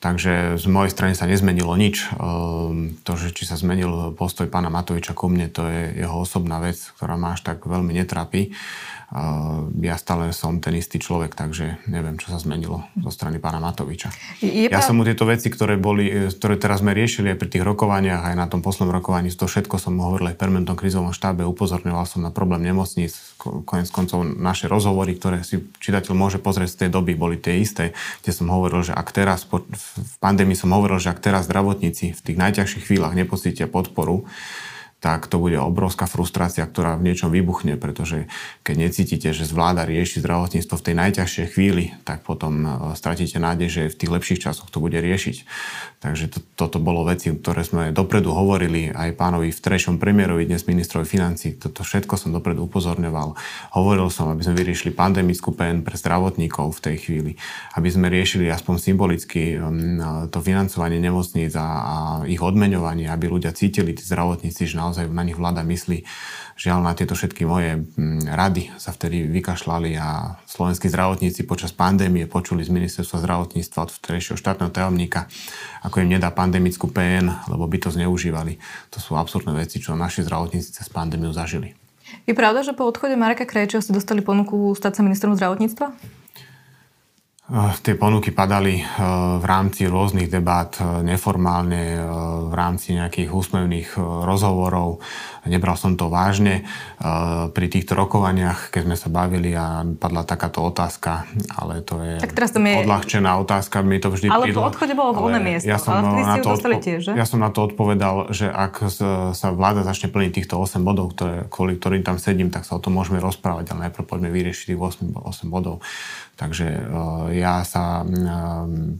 Takže 0.03 0.61
z 0.61 0.65
mojej 0.69 0.93
strany 0.93 1.17
sa 1.17 1.25
nezmenilo 1.25 1.73
nič. 1.73 2.13
To, 3.01 3.13
že 3.17 3.33
či 3.33 3.49
sa 3.49 3.57
zmenil 3.57 4.13
postoj 4.13 4.45
pána 4.45 4.69
Matoviča 4.69 5.17
ku 5.17 5.25
mne, 5.25 5.49
to 5.49 5.65
je 5.65 6.05
jeho 6.05 6.21
osobná 6.21 6.61
vec, 6.61 6.77
ktorá 6.93 7.17
ma 7.17 7.33
až 7.33 7.41
tak 7.41 7.65
veľmi 7.65 7.89
netrápi 7.89 8.53
ja 9.79 9.95
stále 9.95 10.33
som 10.35 10.59
ten 10.59 10.75
istý 10.75 10.99
človek, 10.99 11.37
takže 11.37 11.79
neviem, 11.87 12.19
čo 12.19 12.33
sa 12.33 12.41
zmenilo 12.41 12.83
zo 12.99 13.11
strany 13.13 13.39
pána 13.39 13.61
Matoviča. 13.63 14.11
Je 14.41 14.67
ja 14.67 14.81
som 14.83 14.97
mu 14.97 15.05
tieto 15.05 15.23
veci, 15.29 15.47
ktoré, 15.47 15.79
boli, 15.79 16.09
ktoré 16.33 16.59
teraz 16.59 16.83
sme 16.83 16.91
riešili 16.91 17.31
aj 17.31 17.37
pri 17.39 17.49
tých 17.53 17.63
rokovaniach, 17.63 18.04
aj 18.11 18.35
na 18.37 18.45
tom 18.49 18.65
poslednom 18.65 18.93
rokovaní, 18.93 19.31
to 19.31 19.47
všetko 19.47 19.77
som 19.77 19.97
hovoril 19.97 20.31
aj 20.31 20.35
v 20.35 20.41
permanentnom 20.41 20.77
krizovom 20.77 21.13
štábe, 21.13 21.47
upozorňoval 21.47 22.05
som 22.05 22.25
na 22.25 22.33
problém 22.33 22.65
nemocníc, 22.65 23.35
konec 23.39 23.87
koncov 23.89 24.25
naše 24.25 24.65
rozhovory, 24.65 25.15
ktoré 25.15 25.45
si 25.45 25.63
čitateľ 25.79 26.13
môže 26.17 26.37
pozrieť 26.41 26.69
z 26.75 26.79
tej 26.85 26.89
doby, 26.93 27.17
boli 27.17 27.37
tie 27.39 27.61
isté, 27.61 27.95
kde 28.25 28.31
som 28.33 28.51
hovoril, 28.51 28.85
že 28.85 28.93
ak 28.93 29.09
teraz, 29.13 29.45
v 29.47 30.15
pandémii 30.19 30.57
som 30.57 30.73
hovoril, 30.73 30.97
že 30.99 31.13
ak 31.13 31.23
teraz 31.23 31.47
zdravotníci 31.47 32.17
v 32.17 32.21
tých 32.21 32.37
najťažších 32.37 32.85
chvíľach 32.91 33.15
nepocítia 33.15 33.69
podporu, 33.69 34.27
tak 35.05 35.29
to 35.29 35.37
bude 35.37 35.53
obrovská 35.61 36.09
frustrácia, 36.09 36.65
ktorá 36.65 36.97
v 36.97 37.13
niečom 37.13 37.29
vybuchne, 37.29 37.77
pretože 37.77 38.25
keď 38.65 38.89
necítite, 38.89 39.29
že 39.37 39.45
zvláda 39.45 39.85
rieši 39.85 40.17
zdravotníctvo 40.17 40.75
v 40.81 40.85
tej 40.89 40.95
najťažšej 40.97 41.47
chvíli, 41.53 41.93
tak 42.01 42.25
potom 42.25 42.65
e, 42.65 42.69
stratíte 42.97 43.37
nádej, 43.37 43.69
že 43.69 43.81
v 43.93 43.99
tých 44.01 44.09
lepších 44.09 44.41
časoch 44.49 44.73
to 44.73 44.81
bude 44.81 44.97
riešiť. 44.97 45.45
Takže 46.05 46.29
to, 46.29 46.39
toto 46.53 46.77
bolo 46.77 47.01
veci, 47.01 47.33
ktoré 47.33 47.65
sme 47.65 47.89
dopredu 47.89 48.29
hovorili 48.29 48.93
aj 48.93 49.17
pánovi 49.17 49.49
v 49.49 49.57
trešom 49.57 49.97
premiérovi, 49.97 50.45
dnes 50.45 50.61
ministrovi 50.69 51.01
financí. 51.01 51.57
Toto 51.57 51.81
všetko 51.81 52.13
som 52.13 52.29
dopredu 52.29 52.69
upozorňoval. 52.69 53.33
Hovoril 53.73 54.13
som, 54.13 54.29
aby 54.29 54.45
sme 54.45 54.53
vyriešili 54.53 54.93
pandemickú 54.93 55.57
PN 55.57 55.81
pre 55.81 55.97
zdravotníkov 55.97 56.77
v 56.77 56.83
tej 56.85 56.95
chvíli, 57.01 57.31
aby 57.73 57.89
sme 57.89 58.13
riešili 58.13 58.53
aspoň 58.53 58.75
symbolicky 58.77 59.57
um, 59.57 60.29
to 60.29 60.37
financovanie 60.45 61.01
nemocníc 61.01 61.57
a, 61.57 61.65
a 61.65 61.95
ich 62.29 62.37
odmeňovanie, 62.37 63.09
aby 63.09 63.25
ľudia 63.25 63.49
cítili, 63.57 63.97
tí 63.97 64.05
zdravotníci, 64.05 64.69
že 64.69 64.77
naozaj 64.77 65.09
na 65.09 65.25
nich 65.25 65.41
vláda 65.41 65.65
myslí. 65.65 66.05
Žiaľ, 66.55 66.79
na 66.87 66.95
tieto 66.95 67.19
všetky 67.19 67.43
moje 67.43 67.83
rady 68.31 68.71
sa 68.79 68.95
vtedy 68.95 69.27
vykašľali 69.27 69.91
a 69.99 70.39
slovenskí 70.47 70.87
zdravotníci 70.87 71.43
počas 71.43 71.75
pandémie 71.75 72.31
počuli 72.31 72.63
z 72.63 72.71
ministerstva 72.71 73.19
zdravotníctva 73.19 73.79
od 73.83 73.91
vtedejšieho 73.91 74.39
štátneho 74.39 74.71
tajomníka, 74.71 75.27
im 76.01 76.11
nedá 76.11 76.31
pandemickú 76.31 76.91
PN, 76.91 77.47
lebo 77.51 77.63
by 77.67 77.77
to 77.77 77.89
zneužívali. 77.93 78.57
To 78.91 78.99
sú 78.99 79.15
absurdné 79.15 79.55
veci, 79.55 79.79
čo 79.79 79.95
naši 79.95 80.25
zdravotníci 80.25 80.75
cez 80.75 80.87
pandémiu 80.91 81.31
zažili. 81.31 81.75
Je 82.29 82.33
pravda, 82.37 82.61
že 82.61 82.77
po 82.77 82.85
odchode 82.85 83.17
Mareka 83.17 83.49
Krejčeho 83.49 83.81
ste 83.81 83.95
dostali 83.95 84.21
ponuku 84.21 84.73
stať 84.77 84.99
sa 84.99 85.01
ministrom 85.01 85.33
zdravotníctva? 85.33 85.87
Tie 87.85 87.93
ponuky 87.93 88.33
padali 88.33 88.81
eh, 88.81 88.85
v 89.37 89.45
rámci 89.45 89.85
rôznych 89.85 90.33
debát, 90.33 90.73
eh, 90.81 91.05
neformálne, 91.05 92.01
v 92.49 92.53
rámci 92.57 92.97
nejakých 92.97 93.29
úsmevných 93.29 93.89
rozhovorov. 93.99 94.97
Nebral 95.45 95.77
som 95.77 95.93
to 95.93 96.09
vážne. 96.09 96.65
Pri 97.53 97.67
týchto 97.69 97.93
rokovaniach, 97.93 98.73
keď 98.73 98.81
sme 98.81 98.97
sa 98.97 99.09
bavili 99.13 99.53
a 99.53 99.85
padla 99.85 100.25
takáto 100.25 100.65
otázka, 100.65 101.29
ale 101.53 101.85
to 101.85 102.01
je, 102.01 102.17
tak 102.17 102.33
teraz 102.33 102.49
to 102.49 102.57
je... 102.57 102.81
odľahčená 102.81 103.37
otázka, 103.45 103.85
mi 103.85 104.01
to 104.01 104.09
vždy 104.09 104.25
Ale 104.31 104.49
po 104.49 104.65
odchode 104.65 104.97
bolo 104.97 105.13
voľné 105.13 105.39
miesto, 105.43 105.69
ja 105.69 105.77
som 105.77 106.01
ale 106.01 106.25
na 106.25 106.41
to 106.41 106.49
odpo- 106.49 106.81
tiež, 106.81 106.99
že? 107.05 107.11
Ja 107.13 107.29
som 107.29 107.45
na 107.45 107.53
to 107.53 107.61
odpovedal, 107.61 108.33
že 108.33 108.49
ak 108.49 108.89
sa 109.37 109.47
vláda 109.53 109.85
začne 109.85 110.09
plniť 110.09 110.31
týchto 110.33 110.57
8 110.57 110.81
bodov, 110.81 111.13
ktoré, 111.13 111.45
kvôli 111.45 111.77
ktorým 111.77 112.01
tam 112.01 112.17
sedím, 112.17 112.49
tak 112.49 112.65
sa 112.65 112.77
o 112.77 112.81
tom 112.81 112.97
môžeme 112.97 113.21
rozprávať, 113.21 113.75
ale 113.75 113.89
najprv 113.89 114.05
poďme 114.07 114.33
vyriešiť 114.33 114.73
tých 114.73 114.81
8, 114.81 115.13
8 115.13 115.53
bodov. 115.53 115.85
Takže 116.35 116.67
ja 117.31 117.63
sa 117.63 118.03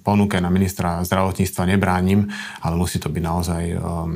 ponuke 0.07 0.39
na 0.39 0.47
ministra 0.47 1.03
zdravotníctva 1.03 1.67
nebránim, 1.75 2.31
ale 2.63 2.79
musí 2.79 2.95
to 2.95 3.11
byť 3.11 3.23
naozaj 3.23 3.63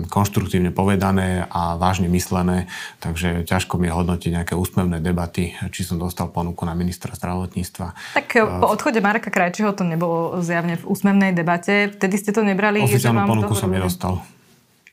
konštruktívne 0.08 0.72
povedané 0.72 1.44
a 1.52 1.76
vážne 1.76 2.08
myslené, 2.08 2.72
takže 3.04 3.44
ťažko 3.44 3.76
mi 3.76 3.92
hodnotiť 3.92 4.40
nejaké 4.40 4.54
úsmevné 4.56 5.04
debaty, 5.04 5.52
či 5.76 5.84
som 5.84 6.00
dostal 6.00 6.32
ponuku 6.32 6.64
na 6.64 6.72
ministra 6.80 7.12
zdravotníctva. 7.12 8.16
Tak 8.16 8.28
po 8.40 8.68
odchode 8.72 9.04
Mareka 9.04 9.28
Krajčího 9.28 9.76
to 9.76 9.84
nebolo 9.84 10.40
zjavne 10.40 10.80
v 10.80 10.88
úsmevnej 10.88 11.36
debate. 11.36 11.92
Vtedy 11.92 12.16
ste 12.16 12.32
to 12.32 12.40
nebrali? 12.40 12.80
Oficiálnu 12.80 13.28
ponuku 13.28 13.52
som 13.52 13.68
nedostal. 13.68 14.24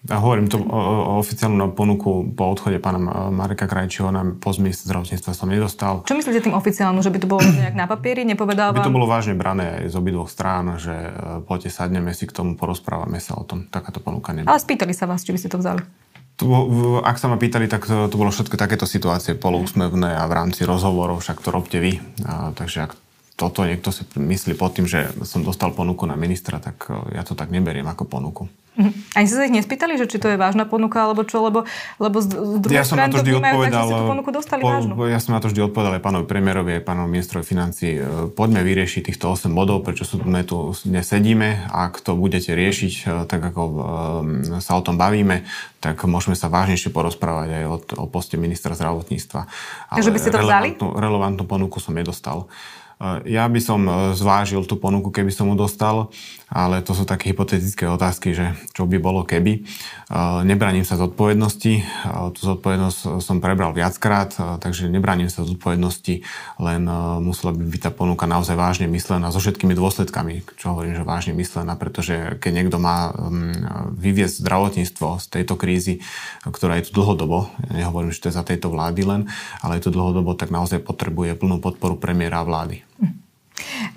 A 0.07 0.23
hovorím 0.23 0.47
to 0.47 0.63
o, 0.63 0.79
o 0.79 1.13
oficiálnu 1.19 1.75
ponuku 1.75 2.31
po 2.39 2.55
odchode 2.55 2.79
pána 2.79 3.31
Mareka 3.35 3.67
Krajčího 3.67 4.15
na 4.15 4.23
post 4.39 4.63
zdravotníctva 4.63 5.33
som 5.35 5.51
nedostal. 5.51 6.07
Čo 6.07 6.15
myslíte 6.15 6.47
tým 6.47 6.55
oficiálnu? 6.55 7.03
Že 7.03 7.11
by 7.11 7.19
to 7.23 7.29
bolo 7.29 7.43
nejak 7.43 7.75
na 7.75 7.91
papieri? 7.91 8.23
Nepovedal 8.23 8.71
vám? 8.71 8.79
By 8.79 8.87
to 8.87 8.95
bolo 8.95 9.11
vážne 9.11 9.35
brané 9.35 9.83
aj 9.83 9.91
z 9.91 9.95
obidvoch 9.99 10.31
strán, 10.31 10.79
že 10.79 10.95
e, 10.95 11.11
poďte 11.43 11.75
sadneme 11.75 12.15
si 12.15 12.31
k 12.31 12.33
tomu, 12.33 12.55
porozprávame 12.55 13.19
sa 13.19 13.35
o 13.35 13.43
tom. 13.43 13.67
Takáto 13.67 13.99
ponuka 13.99 14.31
nebola. 14.31 14.55
Ale 14.55 14.63
spýtali 14.63 14.95
sa 14.95 15.11
vás, 15.11 15.27
či 15.27 15.35
by 15.35 15.39
ste 15.43 15.51
to 15.51 15.59
vzali? 15.59 15.83
To, 16.37 16.47
ak 17.01 17.17
sa 17.17 17.33
ma 17.33 17.41
pýtali, 17.41 17.67
tak 17.67 17.89
to, 17.89 18.13
to 18.13 18.17
bolo 18.21 18.29
všetko 18.29 18.61
takéto 18.61 18.85
situácie 18.85 19.35
polousmevné 19.35 20.21
a 20.21 20.29
v 20.29 20.37
rámci 20.37 20.69
rozhovorov, 20.69 21.25
však 21.25 21.41
to 21.41 21.49
robte 21.51 21.81
vy. 21.81 21.99
A, 22.29 22.53
takže 22.53 22.87
ak 22.87 22.93
toto 23.37 23.65
niekto 23.65 23.93
si 23.93 24.05
myslí 24.17 24.57
pod 24.57 24.77
tým, 24.77 24.89
že 24.89 25.13
som 25.25 25.45
dostal 25.45 25.73
ponuku 25.73 26.05
na 26.05 26.15
ministra, 26.15 26.63
tak 26.63 26.87
e, 26.93 27.17
ja 27.19 27.25
to 27.25 27.35
tak 27.35 27.51
neberiem 27.51 27.89
ako 27.89 28.05
ponuku. 28.07 28.45
Ani 29.17 29.25
ste 29.25 29.37
sa 29.41 29.45
ich 29.49 29.57
nespýtali, 29.57 29.97
že 29.97 30.05
či 30.05 30.21
to 30.21 30.29
je 30.29 30.37
vážna 30.37 30.69
ponuka, 30.69 31.01
alebo 31.01 31.25
čo, 31.25 31.41
lebo, 31.41 31.65
lebo 31.97 32.21
z, 32.21 32.29
z 32.29 32.57
druhej 32.61 32.77
ja 32.77 32.85
som 32.85 33.01
na 33.01 33.09
to 33.09 33.25
vnímajú, 33.25 33.73
tak, 33.73 33.89
tú 33.89 34.05
ponuku 34.05 34.31
dostali 34.37 34.61
po, 34.61 34.69
vážnu. 34.69 34.93
Ja 35.09 35.17
som 35.17 35.33
na 35.33 35.41
to 35.41 35.49
vždy 35.49 35.61
odpovedal 35.65 35.97
aj 35.97 36.03
pánovi 36.05 36.27
premiérovi, 36.29 36.71
aj 36.77 36.83
pánovi 36.85 37.09
ministrovi 37.17 37.45
financí. 37.49 37.97
E, 37.97 38.29
poďme 38.37 38.61
vyriešiť 38.61 39.03
týchto 39.09 39.33
8 39.33 39.49
bodov, 39.57 39.81
prečo 39.81 40.05
sme 40.05 40.45
tu 40.45 40.77
nesedíme. 40.85 41.73
Ak 41.73 42.05
to 42.05 42.13
budete 42.13 42.53
riešiť 42.53 42.93
e, 42.93 43.05
tak, 43.25 43.41
ako 43.41 43.63
sa 44.61 44.73
o 44.77 44.83
tom 44.85 45.01
bavíme, 45.01 45.49
tak 45.81 46.05
môžeme 46.05 46.37
sa 46.37 46.53
vážnejšie 46.53 46.93
porozprávať 46.93 47.49
aj 47.63 47.65
o, 47.65 47.77
o 48.03 48.07
poste 48.11 48.37
ministra 48.37 48.77
zdravotníctva. 48.77 49.41
Takže 49.97 50.11
by 50.13 50.19
ste 50.21 50.31
to 50.35 50.41
vzali? 50.45 50.69
Relevantnú, 50.77 50.89
relevantnú 51.01 51.45
ponuku 51.49 51.81
som 51.81 51.97
nedostal. 51.97 52.45
Ja 53.29 53.45
by 53.45 53.61
som 53.61 53.85
e, 53.85 53.93
zvážil 54.17 54.65
tú 54.65 54.81
ponuku, 54.81 55.13
keby 55.13 55.29
som 55.29 55.53
mu 55.53 55.55
dostal, 55.59 56.09
ale 56.49 56.81
to 56.81 56.97
sú 56.97 57.05
také 57.05 57.29
hypotetické 57.29 57.85
otázky, 57.85 58.33
že 58.33 58.57
čo 58.73 58.89
by 58.89 58.97
bolo 58.97 59.21
keby. 59.21 59.53
E, 59.53 59.61
nebraním 60.49 60.89
sa 60.89 60.97
zodpovednosti, 60.97 61.75
e, 61.77 61.83
tú 62.33 62.41
zodpovednosť 62.41 63.21
som 63.21 63.45
prebral 63.45 63.77
viackrát, 63.77 64.33
takže 64.65 64.89
nebraním 64.89 65.29
sa 65.29 65.45
zodpovednosti, 65.45 66.25
len 66.57 66.89
musela 67.21 67.53
by 67.53 67.69
byť 67.69 67.81
tá 67.85 67.91
ponuka 67.93 68.25
naozaj 68.25 68.57
vážne 68.57 68.89
myslená 68.89 69.29
so 69.29 69.45
všetkými 69.45 69.77
dôsledkami, 69.77 70.57
čo 70.57 70.73
hovorím, 70.73 70.97
že 70.97 71.05
vážne 71.05 71.37
myslená, 71.37 71.77
pretože 71.77 72.41
keď 72.41 72.65
niekto 72.65 72.81
má 72.81 73.13
vyviesť 73.93 74.41
zdravotníctvo 74.41 75.21
z 75.21 75.27
tejto 75.29 75.61
krízy, 75.61 76.01
ktorá 76.49 76.81
je 76.81 76.89
tu 76.89 76.97
dlhodobo, 76.97 77.53
ja 77.69 77.85
nehovorím, 77.85 78.17
že 78.17 78.25
to 78.25 78.29
je 78.33 78.39
za 78.41 78.45
tejto 78.47 78.73
vlády 78.73 79.05
len, 79.05 79.29
ale 79.61 79.77
je 79.77 79.85
tu 79.85 79.91
dlhodobo, 79.93 80.33
tak 80.33 80.49
naozaj 80.49 80.81
potrebuje 80.81 81.37
plnú 81.37 81.61
podporu 81.61 82.01
premiéra 82.01 82.41
vlády. 82.41 82.86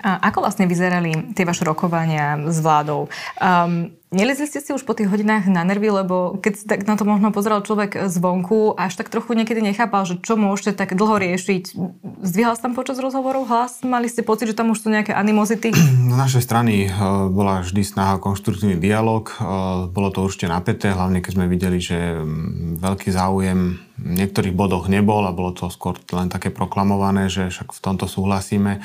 A 0.00 0.20
ako 0.32 0.44
vlastne 0.44 0.64
vyzerali 0.64 1.34
tie 1.36 1.44
vaše 1.44 1.64
rokovania 1.64 2.40
s 2.48 2.58
vládou? 2.60 3.12
Um, 3.40 3.92
Nelezli 4.10 4.50
ste 4.50 4.58
si 4.58 4.74
už 4.74 4.82
po 4.82 4.90
tých 4.90 5.06
hodinách 5.06 5.46
na 5.46 5.62
nervy, 5.62 5.86
lebo 5.86 6.34
keď 6.42 6.66
tak 6.66 6.82
na 6.82 6.98
to 6.98 7.06
možno 7.06 7.30
pozeral 7.30 7.62
človek 7.62 8.10
zvonku, 8.10 8.74
až 8.74 8.98
tak 8.98 9.06
trochu 9.06 9.38
niekedy 9.38 9.62
nechápal, 9.62 10.02
že 10.02 10.18
čo 10.18 10.34
môžete 10.34 10.74
tak 10.74 10.98
dlho 10.98 11.22
riešiť. 11.22 11.78
Zdvíhal 12.18 12.58
sa 12.58 12.66
tam 12.66 12.74
počas 12.74 12.98
rozhovorov 12.98 13.46
hlas? 13.46 13.86
Mali 13.86 14.10
ste 14.10 14.26
pocit, 14.26 14.50
že 14.50 14.58
tam 14.58 14.74
už 14.74 14.82
sú 14.82 14.90
nejaké 14.90 15.14
animozity? 15.14 15.70
Na 16.10 16.26
našej 16.26 16.42
strany 16.42 16.90
uh, 16.90 17.30
bola 17.30 17.62
vždy 17.62 17.86
snaha 17.86 18.18
konštruktívny 18.18 18.82
dialog. 18.82 19.30
Uh, 19.38 19.86
bolo 19.86 20.10
to 20.10 20.26
určite 20.26 20.50
napäté, 20.50 20.90
hlavne 20.90 21.22
keď 21.22 21.32
sme 21.38 21.46
videli, 21.46 21.78
že 21.78 22.18
um, 22.18 22.82
veľký 22.82 23.14
záujem 23.14 23.78
v 23.94 24.10
niektorých 24.10 24.58
bodoch 24.58 24.90
nebol 24.90 25.22
a 25.22 25.30
bolo 25.30 25.54
to 25.54 25.70
skôr 25.70 25.94
len 26.10 26.26
také 26.26 26.50
proklamované, 26.50 27.30
že 27.30 27.46
však 27.46 27.78
v 27.78 27.78
tomto 27.78 28.10
súhlasíme 28.10 28.82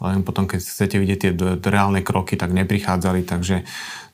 len 0.00 0.26
potom, 0.26 0.48
keď 0.48 0.58
chcete 0.64 0.96
vidieť 0.98 1.18
tie 1.20 1.30
reálne 1.68 2.00
kroky, 2.00 2.34
tak 2.34 2.50
neprichádzali, 2.56 3.22
takže 3.22 3.62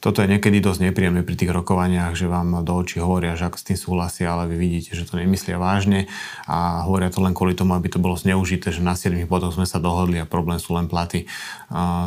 toto 0.01 0.25
je 0.25 0.33
niekedy 0.33 0.65
dosť 0.65 0.89
nepríjemné 0.89 1.21
pri 1.21 1.37
tých 1.37 1.53
rokovaniach, 1.53 2.17
že 2.17 2.25
vám 2.25 2.65
do 2.65 2.73
očí 2.73 3.05
hovoria, 3.05 3.37
že 3.37 3.53
ako 3.53 3.61
s 3.61 3.67
tým 3.69 3.77
súhlasia, 3.77 4.33
ale 4.33 4.49
vy 4.49 4.57
vidíte, 4.57 4.97
že 4.97 5.05
to 5.05 5.21
nemyslia 5.21 5.61
vážne 5.61 6.09
a 6.49 6.89
hovoria 6.89 7.13
to 7.13 7.21
len 7.21 7.37
kvôli 7.37 7.53
tomu, 7.53 7.77
aby 7.77 7.93
to 7.93 8.01
bolo 8.01 8.17
zneužité, 8.17 8.73
že 8.73 8.81
na 8.81 8.97
7 8.97 9.13
bodoch 9.29 9.53
sme 9.53 9.69
sa 9.69 9.77
dohodli 9.77 10.17
a 10.17 10.25
problém 10.25 10.57
sú 10.57 10.73
len 10.73 10.89
platy. 10.89 11.29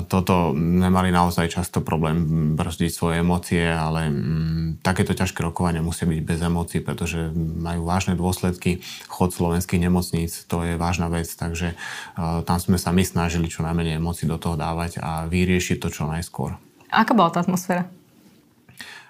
Toto 0.10 0.58
nemali 0.58 1.14
naozaj 1.14 1.54
často 1.54 1.86
problém 1.86 2.58
brzdiť 2.58 2.90
svoje 2.90 3.22
emócie, 3.22 3.62
ale 3.62 4.10
mm, 4.10 4.82
takéto 4.82 5.14
ťažké 5.14 5.46
rokovania 5.46 5.86
musia 5.86 6.10
byť 6.10 6.20
bez 6.26 6.42
emócií, 6.42 6.82
pretože 6.82 7.30
majú 7.38 7.86
vážne 7.86 8.18
dôsledky. 8.18 8.82
Chod 9.06 9.38
slovenských 9.38 9.86
nemocníc, 9.86 10.50
to 10.50 10.66
je 10.66 10.82
vážna 10.82 11.14
vec, 11.14 11.30
takže 11.30 11.78
tam 12.18 12.58
sme 12.58 12.82
sa 12.82 12.90
my 12.90 13.06
snažili 13.06 13.54
čo 13.54 13.62
najmenej 13.64 13.98
emócií 13.98 14.28
do 14.28 14.36
toho 14.36 14.60
dávať 14.60 15.00
a 15.00 15.24
vyriešiť 15.26 15.78
to 15.80 15.88
čo 15.88 16.04
najskôr. 16.06 16.60
Aká 16.92 17.16
bola 17.16 17.32
tá 17.32 17.42
atmosféra? 17.42 17.88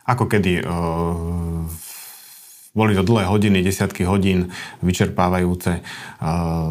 Ako 0.06 0.30
kedy 0.30 0.62
uh, 0.62 1.66
boli 2.74 2.98
to 2.98 3.06
dlhé 3.06 3.30
hodiny, 3.30 3.62
desiatky 3.62 4.02
hodín, 4.02 4.50
vyčerpávajúce. 4.82 5.86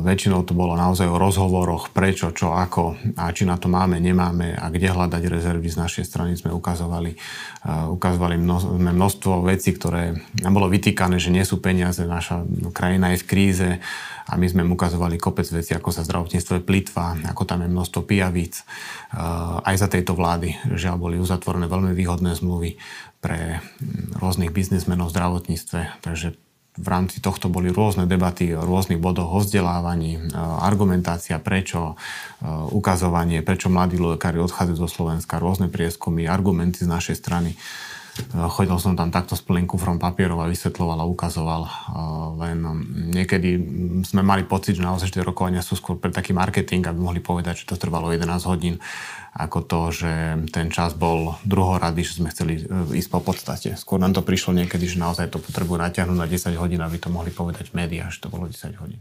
Väčšinou 0.02 0.42
to 0.42 0.50
bolo 0.50 0.74
naozaj 0.74 1.06
o 1.06 1.14
rozhovoroch, 1.14 1.94
prečo, 1.94 2.34
čo, 2.34 2.58
ako 2.58 2.98
a 3.14 3.30
či 3.30 3.46
na 3.46 3.54
to 3.54 3.70
máme, 3.70 4.02
nemáme 4.02 4.58
a 4.58 4.66
kde 4.66 4.90
hľadať 4.90 5.22
rezervy 5.30 5.70
z 5.70 5.78
našej 5.78 6.02
strany 6.02 6.34
sme 6.34 6.50
ukazovali. 6.50 7.14
Ukazovali 7.94 8.34
mno, 8.34 8.82
množstvo 8.82 9.46
vecí, 9.46 9.70
ktoré 9.78 10.18
nám 10.42 10.58
bolo 10.58 10.66
vytýkané, 10.66 11.22
že 11.22 11.30
nie 11.30 11.46
sú 11.46 11.62
peniaze, 11.62 12.02
naša 12.02 12.42
krajina 12.74 13.14
je 13.14 13.22
v 13.22 13.28
kríze 13.30 13.70
a 14.26 14.32
my 14.34 14.46
sme 14.50 14.66
mu 14.66 14.74
ukazovali 14.74 15.22
kopec 15.22 15.46
veci, 15.54 15.70
ako 15.70 15.94
sa 15.94 16.02
zdravotníctvo 16.02 16.58
je 16.58 16.66
plitva, 16.66 17.14
ako 17.30 17.46
tam 17.46 17.62
je 17.62 17.70
množstvo 17.70 18.02
pijavíc. 18.02 18.66
Aj 19.62 19.74
za 19.78 19.86
tejto 19.86 20.18
vlády, 20.18 20.58
žiaľ, 20.74 20.98
boli 20.98 21.22
uzatvorené 21.22 21.70
veľmi 21.70 21.94
výhodné 21.94 22.34
zmluvy 22.34 22.74
pre 23.22 23.62
rôznych 24.18 24.50
biznismenov 24.50 25.08
v 25.08 25.14
zdravotníctve, 25.14 26.02
takže 26.02 26.34
v 26.72 26.88
rámci 26.88 27.20
tohto 27.20 27.52
boli 27.52 27.68
rôzne 27.68 28.08
debaty 28.08 28.56
o 28.56 28.64
rôznych 28.64 28.96
bodoch 28.96 29.28
o 29.28 29.38
vzdelávaní, 29.44 30.32
argumentácia 30.36 31.36
prečo, 31.36 32.00
ukazovanie, 32.72 33.44
prečo 33.44 33.68
mladí 33.68 34.00
lekári 34.00 34.40
odchádzajú 34.40 34.76
zo 34.80 34.88
Slovenska, 34.88 35.36
rôzne 35.36 35.68
prieskumy, 35.68 36.24
argumenty 36.24 36.82
z 36.82 36.88
našej 36.88 37.16
strany. 37.20 37.54
Chodil 38.32 38.76
som 38.76 38.92
tam 38.92 39.08
takto 39.08 39.32
s 39.32 39.40
plným 39.40 39.64
kufrom 39.64 39.96
papierov 39.96 40.44
a 40.44 40.50
vysvetloval 40.52 41.00
a 41.00 41.08
ukazoval. 41.08 41.62
Len 42.44 42.58
niekedy 43.08 43.56
sme 44.04 44.20
mali 44.20 44.44
pocit, 44.44 44.76
že 44.76 44.84
naozaj 44.84 45.16
tie 45.16 45.24
rokovania 45.24 45.64
sú 45.64 45.80
skôr 45.80 45.96
pre 45.96 46.12
taký 46.12 46.36
marketing, 46.36 46.84
aby 46.84 47.00
mohli 47.00 47.24
povedať, 47.24 47.64
že 47.64 47.68
to 47.72 47.80
trvalo 47.80 48.12
11 48.12 48.28
hodín, 48.44 48.76
ako 49.32 49.64
to, 49.64 49.80
že 50.04 50.12
ten 50.52 50.68
čas 50.68 50.92
bol 50.92 51.40
druhorady, 51.48 52.04
že 52.04 52.20
sme 52.20 52.28
chceli 52.28 52.60
e, 52.60 53.00
ísť 53.00 53.08
po 53.08 53.24
podstate. 53.24 53.80
Skôr 53.80 53.96
nám 53.96 54.12
to 54.12 54.20
prišlo 54.20 54.52
niekedy, 54.52 54.84
že 54.84 55.00
naozaj 55.00 55.32
to 55.32 55.40
potrebujú 55.40 55.80
natiahnuť 55.80 56.18
na 56.20 56.28
10 56.28 56.52
hodín, 56.60 56.84
aby 56.84 57.00
to 57.00 57.08
mohli 57.08 57.32
povedať 57.32 57.72
v 57.72 57.80
médiách, 57.80 58.12
že 58.12 58.20
to 58.20 58.28
bolo 58.28 58.44
10 58.44 58.76
hodín. 58.76 59.00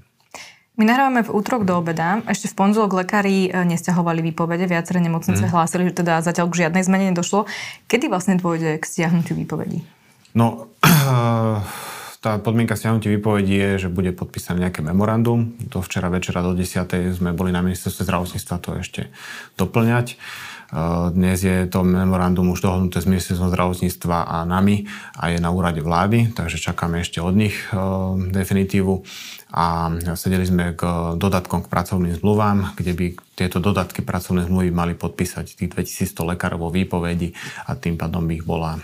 My 0.82 0.90
nahrávame 0.90 1.22
v 1.22 1.30
útrok 1.30 1.62
do 1.62 1.78
obeda. 1.78 2.26
Ešte 2.26 2.50
v 2.50 2.58
pondelok 2.58 3.06
lekári 3.06 3.54
e, 3.54 3.70
nesťahovali 3.70 4.26
výpovede. 4.34 4.66
Viaceré 4.66 4.98
nemocnice 4.98 5.46
mm. 5.46 5.54
hlásili, 5.54 5.94
že 5.94 6.02
teda 6.02 6.26
zatiaľ 6.26 6.50
k 6.50 6.66
žiadnej 6.66 6.82
zmene 6.82 7.14
nedošlo. 7.14 7.46
Kedy 7.86 8.10
vlastne 8.10 8.42
dôjde 8.42 8.82
k 8.82 8.84
stiahnutiu 8.90 9.38
výpovedí? 9.38 9.86
No, 10.34 10.74
tá 12.26 12.42
podmienka 12.42 12.74
stiahnutia 12.74 13.14
výpovedí 13.14 13.62
je, 13.62 13.72
že 13.86 13.90
bude 13.94 14.10
podpísané 14.10 14.66
nejaké 14.66 14.82
memorandum. 14.82 15.54
To 15.70 15.86
včera 15.86 16.10
večera 16.10 16.42
do 16.42 16.58
10. 16.58 17.14
sme 17.14 17.30
boli 17.38 17.54
na 17.54 17.62
ministerstve 17.62 18.02
zdravotníctva 18.02 18.56
to 18.58 18.82
ešte 18.82 19.14
doplňať. 19.62 20.18
Dnes 21.12 21.44
je 21.44 21.68
to 21.68 21.84
memorandum 21.84 22.56
už 22.56 22.64
dohodnuté 22.64 23.04
s 23.04 23.10
ministerstvom 23.10 23.52
zdravotníctva 23.52 24.24
a 24.24 24.48
nami 24.48 24.88
a 25.20 25.28
je 25.28 25.44
na 25.44 25.52
úrade 25.52 25.84
vlády, 25.84 26.32
takže 26.32 26.64
čakáme 26.64 27.04
ešte 27.04 27.20
od 27.20 27.36
nich 27.36 27.60
definitívu 28.32 29.04
a 29.52 29.92
sedeli 30.16 30.48
sme 30.48 30.72
k 30.72 30.82
dodatkom 31.20 31.68
k 31.68 31.72
pracovným 31.72 32.16
zmluvám, 32.16 32.72
kde 32.80 32.96
by 32.96 33.08
tieto 33.42 33.58
dodatky 33.58 34.06
pracovnej 34.06 34.46
zmluvy 34.46 34.70
mali 34.70 34.94
podpísať 34.94 35.58
tých 35.58 35.74
2100 35.74 36.32
lekárov 36.38 36.62
vo 36.62 36.70
výpovedi 36.70 37.34
a 37.66 37.74
tým 37.74 37.98
pádom 37.98 38.22
ich 38.30 38.46
bola 38.46 38.78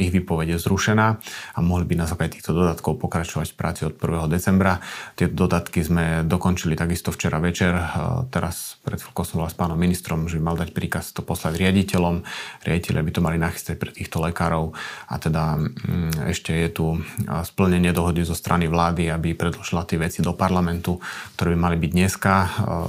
ich 0.00 0.08
výpovede 0.08 0.56
zrušená 0.56 1.06
a 1.52 1.58
mohli 1.60 1.84
by 1.84 2.00
na 2.00 2.06
základe 2.08 2.40
týchto 2.40 2.56
dodatkov 2.56 2.96
pokračovať 2.96 3.52
v 3.52 3.56
práci 3.60 3.80
od 3.84 4.00
1. 4.00 4.24
decembra. 4.32 4.80
Tieto 5.12 5.36
dodatky 5.44 5.84
sme 5.84 6.24
dokončili 6.24 6.72
takisto 6.80 7.12
včera 7.12 7.36
večer. 7.36 7.76
Teraz 8.32 8.80
pred 8.80 8.96
chvíľkou 8.96 9.24
som 9.28 9.44
s 9.44 9.52
pánom 9.52 9.76
ministrom, 9.76 10.24
že 10.32 10.40
mal 10.40 10.56
dať 10.56 10.72
príkaz 10.72 11.12
to 11.12 11.20
poslať 11.20 11.60
riaditeľom. 11.60 12.24
Riaditeľe 12.64 13.04
by 13.04 13.10
to 13.12 13.20
mali 13.20 13.36
nachystať 13.36 13.76
pre 13.76 13.92
týchto 13.92 14.24
lekárov 14.24 14.72
a 15.12 15.14
teda 15.20 15.60
mm, 15.60 16.24
ešte 16.32 16.56
je 16.56 16.68
tu 16.72 16.86
splnenie 17.44 17.92
dohody 17.92 18.24
zo 18.24 18.32
strany 18.32 18.64
vlády, 18.64 19.12
aby 19.12 19.36
predložila 19.36 19.84
tie 19.84 20.00
veci 20.00 20.24
do 20.24 20.32
parlamentu, 20.32 20.96
ktoré 21.36 21.52
by 21.52 21.58
mali 21.60 21.76
byť 21.76 21.90
dneska. 21.92 22.32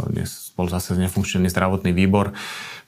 Dnes 0.07 0.40
bol 0.61 0.69
zase 0.69 0.93
nefunkčný 0.93 1.49
zdravotný 1.49 1.89
výbor, 1.89 2.37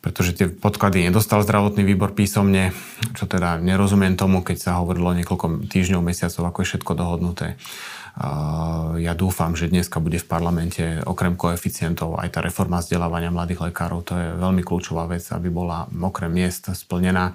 pretože 0.05 0.37
tie 0.37 0.45
podklady 0.45 1.09
nedostal 1.09 1.41
zdravotný 1.41 1.81
výbor 1.81 2.13
písomne, 2.13 2.69
čo 3.17 3.25
teda 3.25 3.57
nerozumiem 3.57 4.13
tomu, 4.13 4.45
keď 4.45 4.57
sa 4.61 4.71
hovorilo 4.77 5.17
niekoľko 5.17 5.65
týždňov, 5.65 6.05
mesiacov, 6.05 6.53
ako 6.53 6.57
je 6.61 6.69
všetko 6.69 6.91
dohodnuté. 6.93 7.57
Ja 8.93 9.17
dúfam, 9.17 9.57
že 9.57 9.73
dneska 9.73 9.97
bude 9.97 10.21
v 10.21 10.29
parlamente 10.29 11.01
okrem 11.01 11.33
koeficientov 11.33 12.21
aj 12.21 12.37
tá 12.37 12.39
reforma 12.45 12.77
vzdelávania 12.77 13.33
mladých 13.33 13.73
lekárov. 13.73 14.05
To 14.05 14.13
je 14.13 14.27
veľmi 14.37 14.61
kľúčová 14.61 15.09
vec, 15.09 15.25
aby 15.33 15.49
bola 15.49 15.89
okrem 15.89 16.29
miest 16.29 16.69
splnená. 16.69 17.33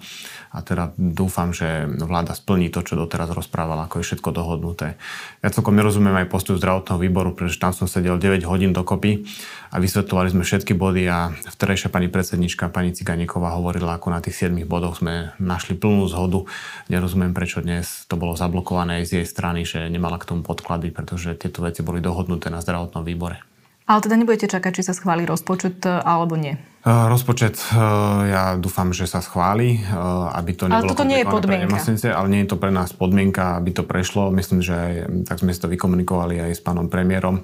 A 0.55 0.59
teda 0.62 0.94
dúfam, 0.94 1.50
že 1.50 1.83
vláda 1.90 2.38
splní 2.38 2.70
to, 2.70 2.87
čo 2.87 2.94
doteraz 2.94 3.26
rozprávala, 3.35 3.90
ako 3.90 3.98
je 3.98 4.07
všetko 4.07 4.31
dohodnuté. 4.31 4.94
Ja 5.42 5.50
celkom 5.50 5.74
nerozumiem 5.74 6.14
aj 6.14 6.31
postup 6.31 6.62
zdravotného 6.62 7.03
výboru, 7.03 7.35
pretože 7.35 7.59
tam 7.59 7.74
som 7.74 7.90
sedel 7.90 8.14
9 8.14 8.46
hodín 8.46 8.70
dokopy 8.70 9.26
a 9.74 9.83
vysvetlovali 9.83 10.31
sme 10.31 10.46
všetky 10.46 10.79
body 10.79 11.11
a 11.11 11.35
vterejšia 11.59 11.90
pani 11.90 12.07
predsednička, 12.07 12.70
pani 12.70 12.94
Ciganíková 12.94 13.50
hovorila, 13.59 13.98
ako 13.98 14.14
na 14.14 14.22
tých 14.22 14.46
7 14.46 14.55
bodoch 14.62 15.03
sme 15.03 15.35
našli 15.42 15.74
plnú 15.74 16.07
zhodu. 16.07 16.46
Nerozumiem, 16.87 17.35
prečo 17.35 17.61
dnes 17.61 18.07
to 18.07 18.14
bolo 18.14 18.38
zablokované 18.38 19.03
z 19.03 19.20
jej 19.20 19.26
strany, 19.26 19.66
že 19.66 19.90
nemala 19.90 20.22
k 20.22 20.31
tomu 20.31 20.46
podklad 20.46 20.67
podklady, 20.68 20.92
pretože 20.92 21.33
tieto 21.40 21.64
veci 21.64 21.81
boli 21.81 22.04
dohodnuté 22.04 22.52
na 22.52 22.61
zdravotnom 22.61 23.00
výbore. 23.00 23.40
Ale 23.88 24.04
teda 24.04 24.20
nebudete 24.20 24.52
čakať, 24.52 24.72
či 24.76 24.83
sa 24.85 24.92
schváli 24.92 25.24
rozpočet 25.24 25.81
alebo 25.88 26.37
nie? 26.37 26.61
Eh, 26.79 26.91
rozpočet, 27.11 27.59
eh, 27.59 27.75
ja 28.31 28.55
dúfam, 28.55 28.95
že 28.95 29.11
sa 29.11 29.19
schváli, 29.19 29.83
eh, 29.83 30.38
aby 30.38 30.55
to 30.55 30.71
nebolo 30.71 30.87
ale 30.87 30.93
toto 30.95 31.03
nie 31.11 31.19
je 31.19 31.27
podmienka. 31.27 31.75
ale 32.14 32.29
nie 32.31 32.41
je 32.47 32.55
to 32.55 32.57
pre 32.57 32.71
nás 32.71 32.95
podmienka, 32.95 33.59
aby 33.59 33.75
to 33.75 33.83
prešlo. 33.83 34.31
Myslím, 34.31 34.62
že 34.62 34.75
aj, 34.79 34.95
tak 35.27 35.43
sme 35.43 35.51
si 35.51 35.59
to 35.59 35.67
vykomunikovali 35.67 36.38
aj 36.38 36.55
s 36.55 36.62
pánom 36.62 36.87
premiérom, 36.87 37.43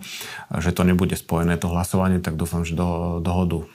že 0.62 0.70
to 0.70 0.87
nebude 0.87 1.18
spojené 1.18 1.59
to 1.59 1.66
hlasovanie, 1.66 2.23
tak 2.23 2.38
dúfam, 2.38 2.62
že 2.62 2.79
do, 2.79 3.18
dohodu, 3.18 3.66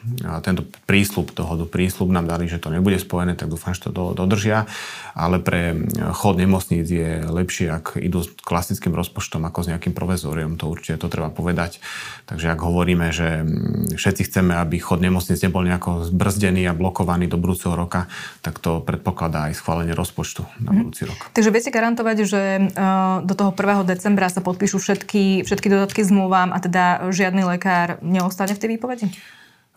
tento 0.47 0.63
prísľub, 0.87 1.35
dohodu 1.35 1.67
prísľub 1.67 2.07
nám 2.07 2.31
dali, 2.31 2.47
že 2.47 2.55
to 2.55 2.71
nebude 2.71 2.95
spojené, 2.95 3.35
tak 3.35 3.51
dúfam, 3.51 3.75
že 3.75 3.83
to 3.83 3.91
do, 3.91 4.05
dodržia. 4.15 4.63
Ale 5.11 5.43
pre 5.43 5.75
chod 6.15 6.39
nemocníc 6.39 6.87
je 6.87 7.27
lepšie, 7.27 7.67
ak 7.67 7.99
idú 7.99 8.23
s 8.23 8.31
klasickým 8.39 8.95
rozpočtom 8.95 9.43
ako 9.43 9.67
s 9.67 9.75
nejakým 9.75 9.91
provizóriom. 9.91 10.55
To 10.55 10.71
určite 10.71 11.03
to 11.03 11.11
treba 11.11 11.27
povedať. 11.27 11.83
Takže 12.31 12.47
ak 12.47 12.59
hovoríme, 12.63 13.11
že 13.11 13.43
mm, 13.43 13.99
všetci 13.99 14.31
chceme, 14.31 14.55
aby 14.55 14.79
chod 14.79 15.03
nemocníc 15.03 15.48
nebol 15.49 15.65
nejako 15.65 16.05
zbrzdený 16.07 16.69
a 16.69 16.77
blokovaný 16.77 17.25
do 17.25 17.41
budúceho 17.41 17.73
roka, 17.73 18.05
tak 18.45 18.61
to 18.61 18.79
predpokladá 18.85 19.49
aj 19.49 19.57
schválenie 19.57 19.97
rozpočtu 19.97 20.45
na 20.61 20.71
mhm. 20.71 20.77
budúci 20.85 21.09
rok. 21.09 21.19
Takže 21.33 21.49
viete 21.49 21.73
garantovať, 21.73 22.17
že 22.23 22.41
uh, 22.71 23.25
do 23.25 23.33
toho 23.33 23.51
1. 23.51 23.89
decembra 23.89 24.29
sa 24.29 24.45
podpíšu 24.45 24.77
všetky, 24.77 25.43
všetky 25.43 25.67
dodatky 25.67 26.05
zmluvám 26.05 26.53
a 26.53 26.57
teda 26.61 27.09
žiadny 27.09 27.43
lekár 27.43 27.97
neostane 28.05 28.53
v 28.53 28.61
tej 28.61 28.69
výpovedi? 28.77 29.09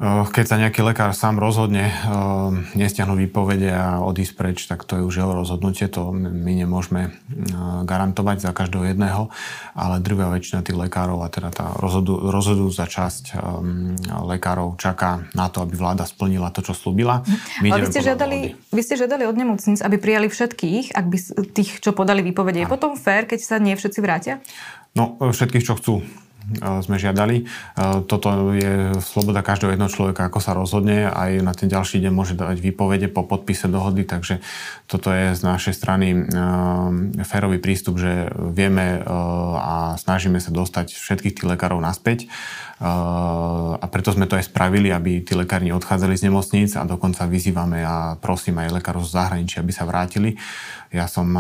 Keď 0.03 0.45
sa 0.51 0.59
nejaký 0.59 0.83
lekár 0.83 1.15
sám 1.15 1.39
rozhodne 1.39 1.95
nestiahnuť 2.75 3.19
výpovede 3.23 3.71
a 3.71 4.03
odísť 4.03 4.35
preč, 4.35 4.67
tak 4.67 4.83
to 4.83 4.99
je 4.99 5.07
už 5.07 5.15
jeho 5.15 5.31
rozhodnutie, 5.31 5.87
to 5.87 6.11
my 6.11 6.59
nemôžeme 6.59 7.15
garantovať 7.87 8.43
za 8.43 8.51
každého 8.51 8.91
jedného, 8.91 9.31
ale 9.79 10.03
druhá 10.03 10.27
väčšina 10.35 10.67
tých 10.67 10.75
lekárov 10.75 11.23
a 11.23 11.31
teda 11.31 11.55
tá 11.55 11.79
rozhodu, 11.79 12.19
rozhodujúca 12.19 12.91
časť 12.91 13.39
lekárov 14.27 14.75
čaká 14.75 15.23
na 15.39 15.47
to, 15.47 15.63
aby 15.63 15.79
vláda 15.79 16.03
splnila 16.03 16.51
to, 16.51 16.67
čo 16.67 16.75
slúbila. 16.75 17.23
My 17.63 17.71
ale 17.71 17.87
vy 17.87 17.95
ste, 17.95 18.03
žiadali, 18.03 18.39
vy 18.75 18.83
ste 18.83 18.99
žiadali 18.99 19.23
od 19.23 19.39
nemocnic, 19.39 19.79
aby 19.87 20.03
prijali 20.03 20.27
všetkých, 20.27 20.99
ak 20.99 21.07
by 21.07 21.17
tých, 21.55 21.79
čo 21.79 21.95
podali 21.95 22.27
výpovede. 22.27 22.59
Je 22.59 22.67
potom 22.67 22.99
fér, 22.99 23.31
keď 23.31 23.39
sa 23.39 23.63
nie 23.63 23.79
všetci 23.79 24.03
vrátia? 24.03 24.43
No, 24.99 25.15
všetkých, 25.23 25.63
čo 25.63 25.79
chcú 25.79 26.03
sme 26.83 26.97
žiadali. 26.99 27.47
Toto 28.11 28.53
je 28.55 28.97
sloboda 28.99 29.47
každého 29.47 29.75
jedného 29.75 29.93
človeka, 29.93 30.27
ako 30.27 30.41
sa 30.43 30.53
rozhodne. 30.53 31.07
Aj 31.07 31.31
na 31.39 31.55
ten 31.55 31.71
ďalší 31.71 32.03
deň 32.03 32.13
môže 32.13 32.35
dať 32.35 32.59
výpovede 32.59 33.07
po 33.07 33.23
podpise 33.23 33.71
dohody, 33.71 34.03
takže 34.03 34.43
toto 34.91 35.15
je 35.15 35.39
z 35.39 35.43
našej 35.43 35.75
strany 35.77 36.27
férový 37.23 37.59
prístup, 37.63 38.03
že 38.03 38.31
vieme 38.35 39.01
a 39.59 39.95
snažíme 39.97 40.43
sa 40.43 40.51
dostať 40.51 40.95
všetkých 40.97 41.35
tých 41.39 41.49
lekárov 41.49 41.79
naspäť 41.79 42.27
a 42.83 43.87
preto 43.87 44.11
sme 44.11 44.27
to 44.27 44.35
aj 44.35 44.51
spravili, 44.51 44.91
aby 44.91 45.23
tí 45.23 45.39
lekári 45.39 45.71
odchádzali 45.71 46.19
z 46.19 46.27
nemocníc 46.27 46.75
a 46.75 46.83
dokonca 46.83 47.31
vyzývame 47.31 47.79
a 47.87 48.19
prosím 48.19 48.59
aj 48.59 48.75
lekárov 48.83 49.07
z 49.07 49.15
zahraničia, 49.15 49.63
aby 49.63 49.71
sa 49.71 49.87
vrátili. 49.87 50.35
Ja 50.93 51.09
som 51.09 51.31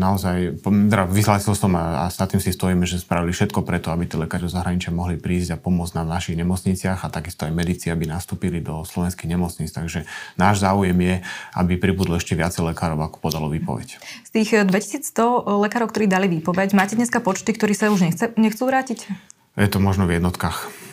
naozaj, 0.00 0.64
teda 0.64 1.04
vyhlásil 1.04 1.52
som 1.52 1.76
a, 1.76 2.06
a 2.06 2.08
s 2.08 2.16
tým 2.16 2.40
si 2.40 2.48
stojíme, 2.48 2.88
že 2.88 3.02
spravili 3.02 3.34
všetko 3.34 3.60
preto, 3.60 3.92
aby 3.92 4.08
tí 4.08 4.16
lekári 4.16 4.48
z 4.48 4.56
zahraničia 4.56 4.94
mohli 4.94 5.20
prísť 5.20 5.58
a 5.58 5.60
pomôcť 5.60 6.00
nám 6.00 6.06
v 6.08 6.14
našich 6.16 6.36
nemocniciach 6.38 7.04
a 7.04 7.12
takisto 7.12 7.44
aj 7.44 7.52
medici, 7.52 7.92
aby 7.92 8.08
nastúpili 8.08 8.64
do 8.64 8.86
slovenských 8.86 9.28
nemocníc. 9.28 9.74
Takže 9.74 10.08
náš 10.40 10.64
záujem 10.64 10.96
je, 10.96 11.14
aby 11.52 11.76
pribudlo 11.76 12.16
ešte 12.16 12.38
viacej 12.38 12.72
lekárov, 12.72 12.96
ako 13.04 13.18
podalo 13.20 13.52
výpoveď. 13.52 14.00
Z 14.00 14.30
tých 14.32 14.50
2100 14.64 15.60
lekárov, 15.60 15.92
ktorí 15.92 16.08
dali 16.08 16.30
výpoveď, 16.32 16.72
máte 16.72 16.96
dneska 16.96 17.20
počty, 17.20 17.52
ktorí 17.52 17.76
sa 17.76 17.92
už 17.92 18.06
nechce, 18.06 18.32
nechcú 18.40 18.64
vrátiť? 18.64 19.12
Je 19.60 19.68
to 19.68 19.76
možno 19.76 20.08
v 20.08 20.16
jednotkách. 20.16 20.91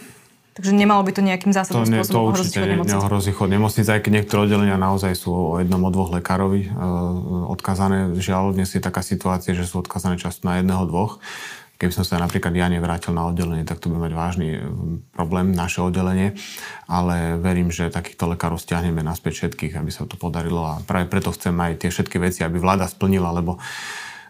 Takže 0.59 0.75
nemalo 0.75 1.07
by 1.07 1.15
to 1.15 1.23
nejakým 1.23 1.55
zásadným 1.55 1.87
to 1.87 1.91
ne, 1.95 1.97
spôsobom 2.03 2.35
to 2.35 2.43
určite 2.43 2.59
ne, 2.67 2.83
neohrozí 2.83 3.31
chod 3.31 3.47
nemocnic, 3.47 3.87
aj 3.87 4.03
keď 4.03 4.11
niektoré 4.11 4.43
oddelenia 4.43 4.75
naozaj 4.75 5.15
sú 5.15 5.31
o 5.31 5.55
jednom, 5.55 5.79
o 5.79 5.87
dvoch 5.87 6.11
lekárovi 6.11 6.67
e, 6.67 6.69
odkazané. 7.47 8.19
Žiaľ, 8.19 8.59
dnes 8.59 8.67
je 8.75 8.83
taká 8.83 8.99
situácia, 8.99 9.55
že 9.55 9.63
sú 9.63 9.79
odkazané 9.79 10.19
často 10.19 10.43
na 10.43 10.59
jedného, 10.59 10.83
dvoch. 10.83 11.23
Keby 11.79 11.95
som 11.95 12.03
sa 12.03 12.19
napríklad 12.19 12.51
ja 12.59 12.67
nevrátil 12.67 13.15
na 13.15 13.31
oddelenie, 13.31 13.63
tak 13.63 13.79
to 13.79 13.87
by 13.87 14.03
mať 14.03 14.11
vážny 14.11 14.47
e, 14.51 14.67
problém, 15.15 15.55
naše 15.55 15.79
oddelenie. 15.79 16.35
Ale 16.91 17.39
verím, 17.39 17.71
že 17.71 17.87
takýchto 17.87 18.27
lekárov 18.27 18.59
stiahneme 18.59 18.99
naspäť 18.99 19.47
všetkých, 19.47 19.79
aby 19.79 19.95
sa 19.95 20.03
to 20.03 20.19
podarilo. 20.19 20.75
A 20.75 20.83
práve 20.83 21.07
preto 21.07 21.31
chcem 21.31 21.55
aj 21.55 21.87
tie 21.87 21.87
všetky 21.87 22.19
veci, 22.19 22.43
aby 22.43 22.59
vláda 22.59 22.83
splnila, 22.83 23.31
lebo 23.31 23.63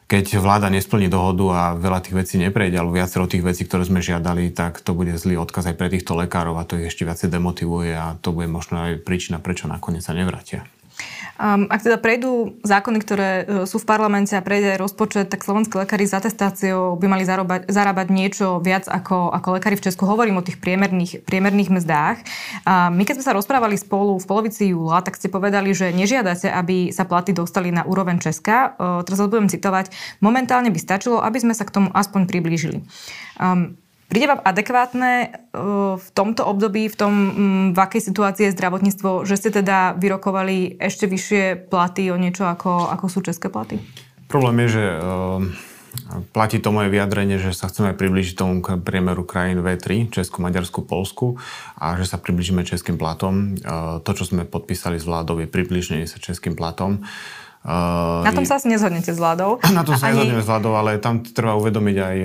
keď 0.09 0.41
vláda 0.41 0.73
nesplní 0.73 1.05
dohodu 1.05 1.45
a 1.53 1.63
veľa 1.77 2.01
tých 2.01 2.17
vecí 2.17 2.35
neprejde, 2.41 2.81
alebo 2.81 2.97
viacero 2.97 3.29
tých 3.29 3.45
vecí, 3.45 3.69
ktoré 3.69 3.85
sme 3.85 4.01
žiadali, 4.01 4.49
tak 4.49 4.81
to 4.81 4.97
bude 4.97 5.13
zlý 5.13 5.37
odkaz 5.37 5.69
aj 5.69 5.77
pre 5.77 5.93
týchto 5.93 6.17
lekárov 6.17 6.57
a 6.57 6.65
to 6.65 6.81
ich 6.81 6.89
ešte 6.89 7.05
viacej 7.05 7.29
demotivuje 7.29 7.93
a 7.93 8.17
to 8.17 8.33
bude 8.33 8.49
možno 8.49 8.89
aj 8.89 9.05
príčina, 9.05 9.37
prečo 9.37 9.69
nakoniec 9.69 10.01
sa 10.01 10.17
nevrátia. 10.17 10.65
Ak 11.39 11.79
teda 11.79 11.95
prejdú 11.95 12.59
zákony, 12.67 12.97
ktoré 12.99 13.29
uh, 13.47 13.63
sú 13.63 13.79
v 13.79 13.87
parlamente 13.87 14.35
a 14.35 14.43
prejde 14.43 14.75
aj 14.75 14.83
rozpočet, 14.83 15.31
tak 15.31 15.47
slovenskí 15.47 15.71
lekári 15.79 16.03
s 16.03 16.11
atestáciou 16.11 16.99
by 16.99 17.07
mali 17.07 17.23
zarobať, 17.23 17.71
zarábať 17.71 18.07
niečo 18.11 18.59
viac 18.59 18.91
ako, 18.91 19.31
ako 19.31 19.55
lekári 19.55 19.79
v 19.79 19.87
Česku. 19.87 20.03
Hovorím 20.03 20.43
o 20.43 20.45
tých 20.45 20.59
priemerných, 20.59 21.23
priemerných 21.23 21.71
mzdách. 21.71 22.17
A 22.67 22.91
my 22.91 23.07
keď 23.07 23.23
sme 23.23 23.27
sa 23.31 23.37
rozprávali 23.39 23.79
spolu 23.79 24.19
v 24.19 24.27
polovici 24.27 24.75
júla, 24.75 24.99
tak 24.99 25.15
ste 25.15 25.31
povedali, 25.31 25.71
že 25.71 25.95
nežiadate, 25.95 26.51
aby 26.51 26.91
sa 26.91 27.07
platy 27.07 27.31
dostali 27.31 27.71
na 27.71 27.87
úroveň 27.87 28.19
Česka. 28.19 28.75
Uh, 28.75 28.99
teraz 29.07 29.23
budem 29.23 29.47
citovať. 29.47 29.95
Momentálne 30.19 30.67
by 30.75 30.79
stačilo, 30.83 31.23
aby 31.23 31.39
sme 31.39 31.55
sa 31.55 31.63
k 31.63 31.71
tomu 31.71 31.87
aspoň 31.95 32.27
priblížili. 32.27 32.83
Um, 33.39 33.79
Príde 34.09 34.25
vám 34.25 34.41
adekvátne 34.41 35.11
e, 35.21 35.27
v 36.01 36.07
tomto 36.17 36.41
období, 36.41 36.89
v 36.89 36.97
tom, 36.97 37.13
v 37.71 37.77
akej 37.77 38.09
situácii 38.09 38.49
je 38.49 38.55
zdravotníctvo, 38.57 39.21
že 39.21 39.37
ste 39.37 39.49
teda 39.53 39.93
vyrokovali 40.01 40.81
ešte 40.81 41.05
vyššie 41.05 41.69
platy 41.69 42.09
o 42.09 42.17
niečo 42.17 42.49
ako, 42.49 42.89
ako 42.89 43.05
sú 43.05 43.21
české 43.21 43.53
platy? 43.53 43.77
Problém 44.25 44.65
je, 44.65 44.81
že 44.81 44.85
uh, 44.97 45.45
platí 46.33 46.57
to 46.57 46.73
moje 46.73 46.89
vyjadrenie, 46.89 47.37
že 47.37 47.53
sa 47.53 47.69
chceme 47.69 47.93
približiť 47.93 48.33
tomu 48.33 48.61
priemeru 48.61 49.25
krajín 49.29 49.61
V3, 49.61 50.09
Česku, 50.09 50.41
Maďarsku, 50.41 50.85
Polsku 50.85 51.37
a 51.77 51.93
že 51.97 52.09
sa 52.09 52.17
približíme 52.17 52.65
českým 52.65 52.97
platom. 52.97 53.61
Uh, 53.61 54.01
to, 54.01 54.17
čo 54.17 54.25
sme 54.25 54.41
podpísali 54.41 54.97
s 54.97 55.05
vládou, 55.05 55.37
je 55.37 55.49
približenie 55.49 56.09
sa 56.09 56.17
českým 56.17 56.57
platom. 56.57 57.05
Uh, 57.59 58.23
na 58.23 58.31
tom 58.31 58.47
sa 58.47 58.55
asi 58.55 58.71
nezhodnete 58.71 59.11
s 59.11 59.19
vládou. 59.19 59.59
Na 59.75 59.83
tom 59.83 59.99
sa 59.99 60.07
ani... 60.07 60.23
nezhodneme 60.23 60.43
s 60.43 60.47
vládou, 60.47 60.79
ale 60.79 60.95
tam 60.95 61.19
treba 61.19 61.59
uvedomiť 61.59 61.97
aj, 61.99 62.17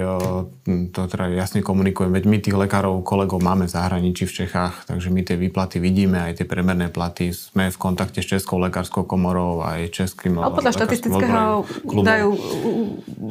to 0.94 1.00
teda 1.10 1.26
jasne 1.34 1.58
komunikujem, 1.58 2.14
veď 2.14 2.24
my 2.30 2.36
tých 2.38 2.54
lekárov, 2.54 3.02
kolegov 3.02 3.42
máme 3.42 3.66
v 3.66 3.72
zahraničí, 3.74 4.30
v 4.30 4.46
Čechách, 4.46 4.86
takže 4.86 5.10
my 5.10 5.26
tie 5.26 5.34
výplaty 5.34 5.82
vidíme, 5.82 6.22
aj 6.22 6.38
tie 6.38 6.46
premerné 6.46 6.86
platy. 6.86 7.34
Sme 7.34 7.66
v 7.74 7.78
kontakte 7.82 8.22
s 8.22 8.30
Českou 8.30 8.62
lekárskou 8.62 9.02
komorou, 9.10 9.66
aj 9.66 9.90
Českým 9.90 10.38
Ale 10.38 10.54
podľa 10.54 10.72
štatistického 10.78 11.66
dajú... 11.82 12.28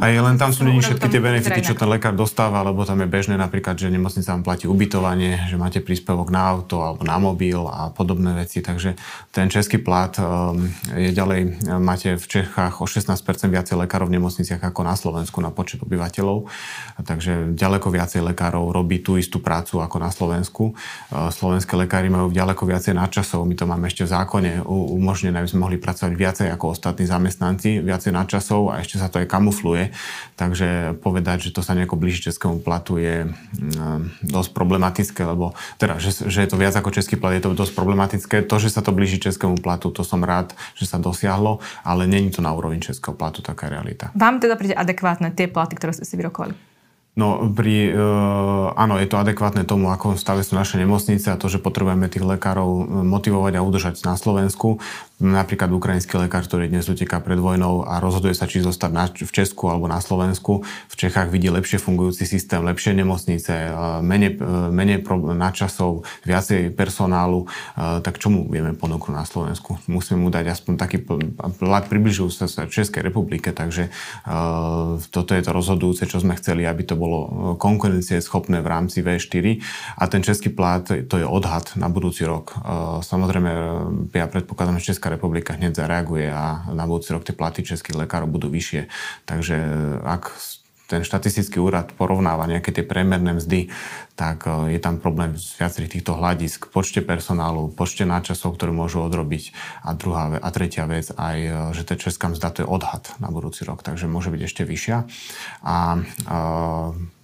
Aj 0.04 0.12
len 0.12 0.36
tam 0.36 0.52
sú 0.52 0.68
všetky 0.68 1.08
tie 1.08 1.24
benefity, 1.24 1.64
čo 1.64 1.74
ten 1.80 1.88
lekár 1.88 2.12
dostáva, 2.20 2.68
lebo 2.68 2.84
tam 2.84 3.00
je 3.00 3.08
bežné 3.08 3.40
napríklad, 3.40 3.80
že 3.80 3.88
nemocnica 3.88 4.36
vám 4.36 4.44
platí 4.44 4.68
ubytovanie, 4.68 5.48
že 5.48 5.56
máte 5.56 5.80
príspevok 5.80 6.36
na 6.36 6.52
auto 6.52 6.84
alebo 6.84 7.08
na 7.08 7.16
mobil 7.16 7.64
a 7.64 7.96
podobné 7.96 8.36
veci, 8.36 8.60
takže 8.60 9.00
ten 9.32 9.48
český 9.48 9.80
plat 9.80 10.12
um, 10.20 10.68
je 10.92 11.16
ďalej 11.16 11.64
máte 11.94 12.03
v 12.20 12.26
Čechách 12.28 12.84
o 12.84 12.86
16% 12.86 13.16
viacej 13.48 13.76
lekárov 13.80 14.12
v 14.12 14.20
nemocniciach 14.20 14.60
ako 14.60 14.82
na 14.84 14.96
Slovensku 15.00 15.40
na 15.40 15.50
počet 15.50 15.80
obyvateľov. 15.80 16.52
Takže 17.02 17.56
ďaleko 17.56 17.88
viacej 17.88 18.22
lekárov 18.22 18.76
robí 18.76 19.00
tú 19.00 19.16
istú 19.16 19.40
prácu 19.40 19.80
ako 19.80 19.98
na 20.04 20.12
Slovensku. 20.12 20.76
E, 21.10 21.32
slovenské 21.32 21.74
lekári 21.80 22.12
majú 22.12 22.30
ďaleko 22.30 22.68
viacej 22.68 22.94
nadčasov. 23.00 23.48
My 23.48 23.56
to 23.56 23.66
máme 23.66 23.88
ešte 23.88 24.04
v 24.04 24.12
zákone 24.12 24.52
umožnené, 24.68 25.40
aby 25.40 25.50
sme 25.50 25.64
mohli 25.64 25.78
pracovať 25.80 26.14
viacej 26.14 26.48
ako 26.52 26.76
ostatní 26.76 27.08
zamestnanci, 27.08 27.80
viacej 27.80 28.12
nadčasov 28.12 28.76
a 28.76 28.84
ešte 28.84 29.00
sa 29.00 29.08
to 29.08 29.24
aj 29.24 29.28
kamufluje. 29.32 29.96
Takže 30.36 31.00
povedať, 31.00 31.50
že 31.50 31.54
to 31.56 31.64
sa 31.64 31.74
nejako 31.74 31.96
blíži 31.96 32.28
českému 32.28 32.60
platu 32.60 33.00
je 33.00 33.28
mm, 33.28 34.28
dosť 34.28 34.50
problematické, 34.52 35.22
lebo 35.24 35.56
teda, 35.80 35.98
že, 36.04 36.28
že 36.28 36.44
je 36.44 36.50
to 36.50 36.60
viac 36.60 36.76
ako 36.76 36.92
český 36.92 37.16
plat, 37.16 37.36
je 37.36 37.44
to 37.44 37.56
dosť 37.56 37.74
problematické. 37.78 38.36
To, 38.48 38.56
že 38.60 38.74
sa 38.74 38.82
to 38.84 38.92
blíži 38.92 39.22
českému 39.22 39.62
platu, 39.62 39.94
to 39.94 40.02
som 40.04 40.20
rád, 40.26 40.52
že 40.76 40.90
sa 40.90 40.98
dosiahlo 40.98 41.64
ale 41.84 42.08
není 42.08 42.32
to 42.32 42.42
na 42.42 42.54
úrovni 42.54 42.80
českého 42.80 43.16
platu 43.16 43.42
taká 43.42 43.70
realita. 43.70 44.12
Vám 44.16 44.40
teda 44.40 44.56
príde 44.56 44.74
adekvátne 44.74 45.36
tie 45.36 45.52
platy, 45.52 45.76
ktoré 45.76 45.94
ste 45.94 46.08
si 46.08 46.16
vyrokovali? 46.18 46.73
No, 47.14 47.46
pri, 47.54 47.94
uh, 47.94 48.74
áno, 48.74 48.98
je 48.98 49.06
to 49.06 49.22
adekvátne 49.22 49.70
tomu, 49.70 49.94
ako 49.94 50.18
stave 50.18 50.42
sú 50.42 50.58
naše 50.58 50.82
nemocnice 50.82 51.30
a 51.30 51.38
to, 51.38 51.46
že 51.46 51.62
potrebujeme 51.62 52.10
tých 52.10 52.26
lekárov 52.26 52.70
e, 52.74 52.84
motivovať 53.06 53.54
a 53.54 53.62
udržať 53.62 54.02
na 54.02 54.18
Slovensku. 54.18 54.82
Napríklad 55.22 55.70
ukrajinský 55.70 56.18
lekár, 56.18 56.42
ktorý 56.42 56.74
dnes 56.74 56.90
uteká 56.90 57.22
pred 57.22 57.38
vojnou 57.38 57.86
a 57.86 58.02
rozhoduje 58.02 58.34
sa, 58.34 58.50
či 58.50 58.66
zostať 58.66 58.92
na, 58.92 59.06
v 59.14 59.30
Česku 59.30 59.70
alebo 59.70 59.86
na 59.86 60.02
Slovensku. 60.02 60.66
V 60.66 60.96
Čechách 60.98 61.30
vidí 61.30 61.54
lepšie 61.54 61.78
fungujúci 61.78 62.26
systém, 62.26 62.66
lepšie 62.66 62.98
nemocnice, 62.98 63.54
uh, 63.70 64.02
menej, 64.02 64.42
menej 64.74 65.06
nadčasov, 65.38 66.10
viacej 66.26 66.74
personálu. 66.74 67.46
Uh, 67.78 68.02
tak 68.02 68.18
čomu 68.18 68.50
vieme 68.50 68.74
ponúknuť 68.74 69.14
na 69.14 69.30
Slovensku? 69.30 69.78
Musíme 69.86 70.18
mu 70.18 70.34
dať 70.34 70.50
aspoň 70.50 70.74
taký 70.82 70.98
plat 71.62 71.86
približujú 71.86 72.34
sa 72.34 72.66
Českej 72.66 73.06
republike, 73.06 73.54
takže 73.54 73.94
uh, 74.26 74.98
toto 75.14 75.38
je 75.38 75.46
to 75.46 75.54
rozhodujúce, 75.54 76.10
čo 76.10 76.18
sme 76.18 76.34
chceli, 76.42 76.66
aby 76.66 76.82
to 76.82 77.03
bolo 77.04 77.20
e, 77.28 78.22
schopné 78.24 78.64
v 78.64 78.72
rámci 78.72 79.04
V4 79.04 79.60
a 80.00 80.04
ten 80.08 80.24
český 80.24 80.56
plát, 80.56 80.88
to 80.88 81.16
je 81.20 81.28
odhad 81.28 81.76
na 81.76 81.92
budúci 81.92 82.24
rok. 82.24 82.56
E, 82.56 82.58
samozrejme, 83.04 83.52
e, 83.52 84.16
ja 84.16 84.32
predpokladám, 84.32 84.80
že 84.80 84.96
Česká 84.96 85.12
republika 85.12 85.60
hneď 85.60 85.84
zareaguje 85.84 86.32
a 86.32 86.72
na 86.72 86.88
budúci 86.88 87.12
rok 87.12 87.28
tie 87.28 87.36
platy 87.36 87.68
českých 87.68 88.08
lekárov 88.08 88.32
budú 88.32 88.48
vyššie. 88.48 88.88
Takže 89.28 89.56
ak 90.08 90.32
ten 90.88 91.02
štatistický 91.02 91.58
úrad 91.58 91.96
porovnáva 91.96 92.46
nejaké 92.46 92.76
tie 92.76 92.86
premerné 92.86 93.36
mzdy, 93.40 93.72
tak 94.14 94.46
je 94.46 94.78
tam 94.78 95.00
problém 95.00 95.34
z 95.40 95.58
viacerých 95.58 96.00
týchto 96.00 96.20
hľadisk. 96.20 96.70
Počte 96.70 97.02
personálu, 97.02 97.72
počte 97.74 98.06
náčasov, 98.06 98.60
ktoré 98.60 98.76
môžu 98.76 99.02
odrobiť 99.02 99.56
a 99.82 99.96
druhá 99.98 100.38
a 100.38 100.50
tretia 100.54 100.86
vec 100.86 101.10
aj, 101.16 101.38
že 101.74 101.84
tá 101.88 101.96
česká 101.98 102.30
mzda 102.30 102.48
to 102.54 102.60
je 102.62 102.68
odhad 102.70 103.10
na 103.18 103.34
budúci 103.34 103.66
rok, 103.66 103.82
takže 103.82 104.12
môže 104.12 104.30
byť 104.30 104.42
ešte 104.44 104.64
vyššia. 104.68 104.98
A, 105.00 105.06
a 105.66 105.78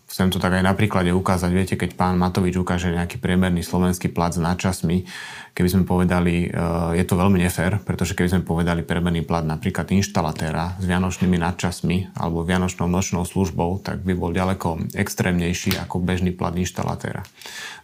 chcem 0.09 0.33
to 0.33 0.41
tak 0.41 0.57
aj 0.57 0.65
na 0.65 0.73
príklade 0.73 1.13
ukázať. 1.13 1.49
Viete, 1.53 1.75
keď 1.77 1.93
pán 1.93 2.17
Matovič 2.17 2.57
ukáže 2.57 2.89
nejaký 2.89 3.21
priemerný 3.21 3.61
slovenský 3.61 4.09
plat 4.09 4.33
s 4.33 4.41
nadčasmi, 4.41 5.05
keby 5.53 5.69
sme 5.69 5.83
povedali, 5.85 6.49
eh, 6.49 6.97
je 6.97 7.05
to 7.05 7.13
veľmi 7.13 7.37
nefér, 7.37 7.77
pretože 7.85 8.17
keby 8.17 8.27
sme 8.33 8.41
povedali 8.41 8.81
priemerný 8.81 9.21
plat 9.21 9.45
napríklad 9.45 9.85
inštalatéra 9.93 10.81
s 10.81 10.83
vianočnými 10.89 11.37
nadčasmi 11.37 12.17
alebo 12.17 12.41
vianočnou 12.41 12.89
nočnou 12.89 13.21
službou, 13.21 13.85
tak 13.85 14.01
by 14.01 14.17
bol 14.17 14.33
ďaleko 14.33 14.97
extrémnejší 14.97 15.77
ako 15.77 16.01
bežný 16.01 16.33
plat 16.33 16.57
inštalatéra. 16.57 17.21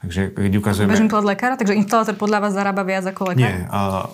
Takže 0.01 0.33
keď 0.33 0.53
ukazujeme... 0.57 0.97
Bežný 0.97 1.09
plat 1.13 1.25
lekára? 1.29 1.61
Takže 1.61 1.77
inštalatér 1.77 2.17
podľa 2.17 2.49
vás 2.49 2.57
zarába 2.57 2.81
viac 2.81 3.05
ako 3.05 3.37
lekár? 3.37 3.53
Nie. 3.53 3.69
Uh, 3.69 4.09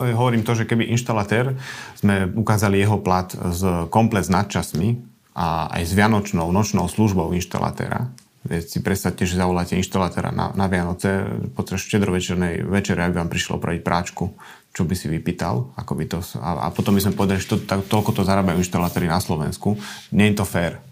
hovorím 0.00 0.46
to, 0.46 0.56
že 0.56 0.64
keby 0.64 0.88
inštalatér 0.94 1.58
sme 1.98 2.30
ukázali 2.32 2.80
jeho 2.80 2.96
plat 3.02 3.28
z 3.28 3.90
komplet 3.92 4.24
s 4.24 4.30
nadčasmi, 4.30 5.17
a 5.38 5.70
aj 5.70 5.86
s 5.86 5.92
vianočnou 5.94 6.50
nočnou 6.50 6.90
službou 6.90 7.30
inštalatéra. 7.38 8.10
Si 8.48 8.82
predstavte, 8.82 9.22
že 9.22 9.38
zavoláte 9.38 9.78
inštalatéra 9.78 10.34
na, 10.34 10.50
na 10.56 10.66
Vianoce 10.66 11.26
počas 11.54 11.84
štedrovečernej 11.86 12.66
večere, 12.66 13.06
aby 13.06 13.22
vám 13.22 13.30
prišlo 13.30 13.62
opraviť 13.62 13.80
práčku, 13.86 14.34
čo 14.74 14.82
by 14.82 14.94
si 14.98 15.06
vypýtal, 15.06 15.74
ako 15.78 15.92
by 15.94 16.04
to, 16.10 16.18
a, 16.42 16.66
a 16.66 16.68
potom 16.74 16.96
by 16.98 17.02
sme 17.02 17.14
povedali, 17.14 17.38
že 17.38 17.54
to, 17.54 17.56
tak, 17.62 17.86
toľko 17.86 18.18
to 18.18 18.22
zarábajú 18.26 18.58
inštalatéri 18.58 19.06
na 19.06 19.22
Slovensku. 19.22 19.78
Nie 20.10 20.32
je 20.32 20.42
to 20.42 20.46
fér. 20.48 20.82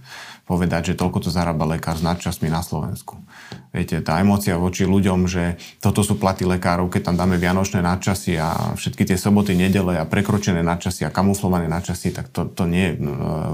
Povedať, 0.46 0.94
že 0.94 0.98
toľko 0.98 1.26
to 1.26 1.30
zarába 1.34 1.66
lekár 1.66 1.98
s 1.98 2.06
nadčasmi 2.06 2.46
na 2.46 2.62
Slovensku. 2.62 3.18
Viete, 3.76 4.00
tá 4.00 4.16
emócia 4.22 4.56
voči 4.56 4.88
ľuďom, 4.88 5.28
že 5.28 5.60
toto 5.84 6.00
sú 6.00 6.16
platy 6.16 6.48
lekárov, 6.48 6.88
keď 6.88 7.12
tam 7.12 7.16
dáme 7.20 7.36
vianočné 7.36 7.84
nadčasy 7.84 8.40
a 8.40 8.72
všetky 8.72 9.04
tie 9.04 9.20
soboty, 9.20 9.52
nedele 9.52 10.00
a 10.00 10.08
prekročené 10.08 10.64
nadčasy 10.64 11.04
a 11.04 11.12
kamuflované 11.12 11.68
nadčasy, 11.68 12.14
tak 12.14 12.32
to, 12.32 12.48
to 12.48 12.64
nie 12.64 12.94
je 12.96 13.04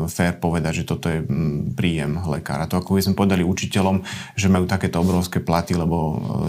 fér 0.07 0.39
povedať, 0.39 0.85
že 0.85 0.89
toto 0.95 1.11
je 1.11 1.27
príjem 1.75 2.23
lekára. 2.23 2.71
To 2.71 2.79
ako 2.79 2.95
by 2.95 3.03
sme 3.03 3.19
povedali 3.19 3.43
učiteľom, 3.43 4.07
že 4.39 4.47
majú 4.47 4.71
takéto 4.71 5.03
obrovské 5.03 5.43
platy, 5.43 5.75
lebo 5.75 5.97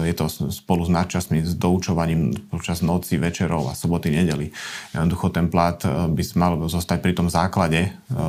e, 0.04 0.12
je 0.12 0.14
to 0.14 0.30
spolu 0.54 0.86
s 0.86 0.90
nadčasmi, 0.94 1.42
s 1.42 1.58
doučovaním 1.58 2.30
počas 2.52 2.78
noci, 2.84 3.18
večerov 3.18 3.72
a 3.72 3.74
soboty, 3.74 4.14
nedeli. 4.14 4.54
Jednoducho 4.94 5.34
ten 5.34 5.50
plat 5.50 5.82
e, 5.82 6.14
by 6.14 6.22
mal 6.38 6.52
zostať 6.70 7.02
pri 7.02 7.12
tom 7.16 7.26
základe, 7.26 7.90
e, 7.90 8.20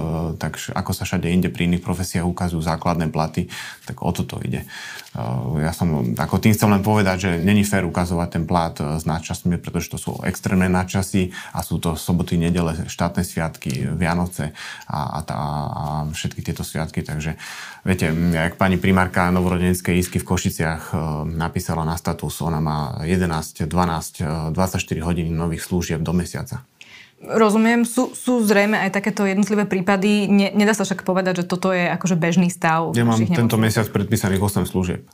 tak 0.41 0.58
ako 0.73 0.89
sa 0.89 1.06
všade 1.06 1.30
inde 1.30 1.54
pri 1.54 1.69
iných 1.69 1.86
profesiách 1.86 2.05
ukazujú 2.22 2.62
základné 2.62 3.10
platy, 3.10 3.50
tak 3.89 4.06
o 4.06 4.13
toto 4.13 4.38
ide. 4.46 4.70
Eh, 5.15 5.63
ja 5.63 5.72
som 5.72 6.12
ako 6.12 6.44
tým 6.44 6.52
chcem 6.52 6.68
len 6.68 6.84
povedať, 6.84 7.18
že 7.18 7.32
není 7.39 7.63
fér 7.63 7.88
ukazovať 7.88 8.30
ten 8.36 8.44
plát 8.44 8.76
eh, 8.84 9.00
s 9.00 9.08
nadčasmi, 9.08 9.56
pretože 9.63 9.96
to 9.96 9.98
sú 9.98 10.12
extrémne 10.28 10.68
nadčasy 10.68 11.32
a 11.56 11.63
sú 11.63 11.80
to 11.80 11.96
soboty, 11.96 12.36
nedele, 12.36 12.76
štátne 12.91 13.24
sviatky, 13.24 13.96
Vianoce 13.96 14.52
a, 14.91 15.00
a, 15.15 15.20
tá, 15.24 15.39
a 15.72 15.84
všetky 16.12 16.44
tieto 16.44 16.68
sviatky. 16.68 17.00
Takže 17.00 17.39
viete, 17.88 18.12
jak 18.12 18.60
pani 18.60 18.76
primárka 18.76 19.32
novorodeneckej 19.32 19.96
isky 19.96 20.20
v 20.20 20.28
Košiciach 20.28 20.91
eh, 20.91 20.98
napísala 21.32 21.88
na 21.88 21.96
status, 21.96 22.44
ona 22.44 22.60
má 22.60 23.00
11, 23.08 23.72
12, 23.72 24.52
24 24.52 25.08
hodín 25.08 25.32
nových 25.32 25.63
služieb 25.63 26.04
do 26.04 26.12
mesiaca. 26.12 26.68
Rozumiem, 27.23 27.88
sú, 27.88 28.12
sú 28.12 28.43
zrejme 28.43 28.75
aj 28.75 28.91
takéto 28.91 29.23
jednotlivé 29.23 29.63
prípady. 29.63 30.28
Ne, 30.28 30.51
nedá 30.51 30.75
sa 30.75 30.84
však 30.84 31.08
povedať, 31.08 31.41
že 31.41 31.47
toto 31.47 31.71
je 31.71 31.88
akože 31.88 32.19
bežný 32.19 32.51
stav. 32.51 32.91
Ja 32.91 33.08
mám 33.08 33.17
tento 33.17 33.56
mesiac 33.56 33.88
predpísaných 33.88 34.43
8 34.43 34.67
služieb. 34.67 35.08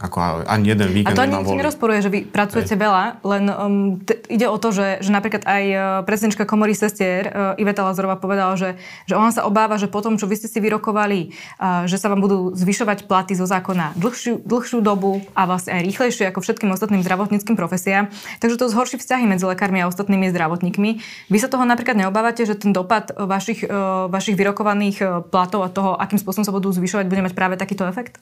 Ako 0.00 0.48
ani 0.48 0.72
jeden 0.72 0.88
víkend 0.96 1.12
A 1.12 1.18
to 1.20 1.28
ani 1.28 1.36
nerozporuje, 1.44 2.00
že 2.00 2.08
vy 2.08 2.24
pracujete 2.24 2.72
Hej. 2.72 2.80
veľa, 2.80 3.04
len 3.20 3.44
um, 3.52 4.00
t- 4.00 4.16
ide 4.32 4.48
o 4.48 4.56
to, 4.56 4.72
že, 4.72 5.04
že 5.04 5.12
napríklad 5.12 5.44
aj 5.44 5.64
uh, 5.76 5.80
prezidentka 6.08 6.48
komory 6.48 6.72
sestier 6.72 7.28
uh, 7.28 7.60
Iveta 7.60 7.84
Lazorová 7.84 8.16
povedala, 8.16 8.56
že, 8.56 8.80
že 9.04 9.12
ona 9.12 9.28
sa 9.28 9.44
obáva, 9.44 9.76
že 9.76 9.92
potom, 9.92 10.16
čo 10.16 10.24
vy 10.24 10.40
ste 10.40 10.48
si 10.48 10.56
vyrokovali, 10.56 11.36
uh, 11.60 11.84
že 11.84 12.00
sa 12.00 12.08
vám 12.08 12.24
budú 12.24 12.56
zvyšovať 12.56 13.04
platy 13.04 13.36
zo 13.36 13.44
zákona 13.44 13.92
dlhšiu, 14.00 14.40
dlhšiu 14.40 14.80
dobu 14.80 15.20
a 15.36 15.44
vlastne 15.44 15.76
aj 15.76 15.84
rýchlejšie 15.84 16.32
ako 16.32 16.40
všetkým 16.40 16.72
ostatným 16.72 17.04
zdravotníckým 17.04 17.52
profesiám, 17.52 18.08
takže 18.40 18.56
to 18.56 18.72
zhorší 18.72 18.96
vzťahy 18.96 19.28
medzi 19.28 19.44
lekármi 19.44 19.84
a 19.84 19.88
ostatnými 19.92 20.32
zdravotníkmi. 20.32 20.90
Vy 21.28 21.38
sa 21.44 21.52
toho 21.52 21.68
napríklad 21.68 22.00
neobávate, 22.00 22.48
že 22.48 22.56
ten 22.56 22.72
dopad 22.72 23.12
vašich, 23.12 23.68
uh, 23.68 24.08
vašich 24.08 24.32
vyrokovaných 24.32 25.28
platov 25.28 25.60
a 25.60 25.68
toho, 25.68 25.92
akým 26.00 26.16
spôsobom 26.16 26.48
sa 26.48 26.56
budú 26.56 26.72
zvyšovať, 26.72 27.04
bude 27.04 27.20
mať 27.20 27.36
práve 27.36 27.60
takýto 27.60 27.84
efekt? 27.84 28.16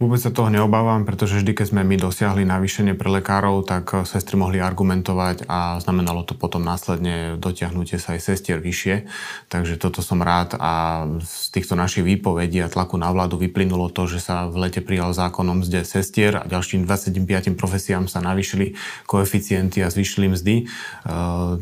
Vôbec 0.00 0.16
sa 0.16 0.32
toho 0.32 0.48
neobávam, 0.48 1.04
pretože 1.04 1.36
vždy, 1.36 1.52
keď 1.52 1.76
sme 1.76 1.84
my 1.84 2.00
dosiahli 2.00 2.48
navýšenie 2.48 2.96
pre 2.96 3.12
lekárov, 3.20 3.68
tak 3.68 3.92
eh, 3.92 4.08
sestry 4.08 4.40
mohli 4.40 4.56
argumentovať 4.56 5.44
a 5.44 5.76
znamenalo 5.76 6.24
to 6.24 6.32
potom 6.32 6.64
následne 6.64 7.36
dotiahnutie 7.36 8.00
sa 8.00 8.16
aj 8.16 8.32
sestier 8.32 8.64
vyššie. 8.64 9.04
Takže 9.52 9.76
toto 9.76 10.00
som 10.00 10.24
rád 10.24 10.56
a 10.56 11.04
z 11.20 11.52
týchto 11.52 11.76
našich 11.76 12.00
výpovedí 12.00 12.64
a 12.64 12.72
tlaku 12.72 12.96
na 12.96 13.12
vládu 13.12 13.36
vyplynulo 13.36 13.92
to, 13.92 14.08
že 14.08 14.24
sa 14.24 14.48
v 14.48 14.64
lete 14.64 14.80
prijal 14.80 15.12
zákonom 15.12 15.60
mzde 15.60 15.84
sestier 15.84 16.40
a 16.40 16.48
ďalším 16.48 16.88
25 16.88 17.52
profesiám 17.60 18.08
sa 18.08 18.24
navýšili 18.24 18.80
koeficienty 19.04 19.84
a 19.84 19.92
zvýšili 19.92 20.32
mzdy. 20.32 20.54
E, 20.56 21.14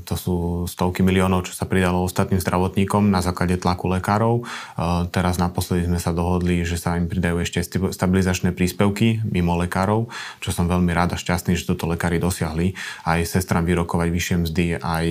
to 0.06 0.14
sú 0.14 0.34
stovky 0.70 1.02
miliónov, 1.02 1.50
čo 1.50 1.58
sa 1.58 1.66
pridalo 1.66 2.06
ostatným 2.06 2.38
zdravotníkom 2.38 3.10
na 3.10 3.18
základe 3.18 3.58
tlaku 3.58 3.90
lekárov. 3.98 4.34
E, 4.38 5.10
teraz 5.10 5.42
naposledy 5.42 5.90
sme 5.90 5.98
sa 5.98 6.14
dohodli, 6.14 6.62
že 6.62 6.78
sa 6.78 6.94
im 6.94 7.10
pridajú 7.10 7.42
ešte 7.42 7.66
stabilizácie 7.90 8.27
stabilizačné 8.28 8.52
príspevky 8.52 9.24
mimo 9.24 9.56
lekárov, 9.56 10.12
čo 10.44 10.52
som 10.52 10.68
veľmi 10.68 10.92
rád 10.92 11.16
a 11.16 11.18
šťastný, 11.18 11.56
že 11.56 11.64
toto 11.64 11.88
lekári 11.88 12.20
dosiahli. 12.20 12.76
Aj 13.08 13.16
sestram 13.24 13.64
vyrokovať 13.64 14.08
vyššie 14.12 14.36
mzdy, 14.44 14.64
aj 14.76 15.06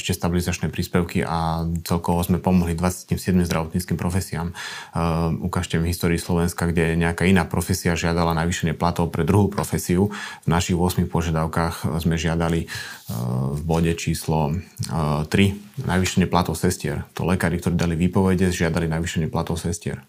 ešte 0.00 0.16
stabilizačné 0.16 0.72
príspevky 0.72 1.20
a 1.20 1.68
celkovo 1.84 2.24
sme 2.24 2.40
pomohli 2.40 2.72
27 2.72 3.20
zdravotníckým 3.44 4.00
profesiám. 4.00 4.56
Uh, 4.96 5.36
ukážte 5.44 5.76
mi 5.76 5.92
histórii 5.92 6.16
Slovenska, 6.16 6.64
kde 6.72 6.96
nejaká 6.96 7.28
iná 7.28 7.44
profesia 7.44 7.92
žiadala 7.92 8.32
navýšenie 8.32 8.72
platov 8.72 9.12
pre 9.12 9.28
druhú 9.28 9.52
profesiu. 9.52 10.08
V 10.08 10.48
našich 10.48 10.72
8 10.72 11.04
požiadavkách 11.12 12.00
sme 12.00 12.16
žiadali 12.16 12.64
uh, 12.64 13.52
v 13.52 13.60
bode 13.60 13.92
číslo 14.00 14.56
uh, 14.56 15.28
3 15.28 15.84
navýšenie 15.84 16.24
platov 16.32 16.56
sestier. 16.56 17.04
To 17.12 17.28
lekári, 17.28 17.60
ktorí 17.60 17.76
dali 17.76 17.92
výpovede, 17.92 18.48
žiadali 18.48 18.88
navýšenie 18.88 19.28
platov 19.28 19.60
sestier. 19.60 20.00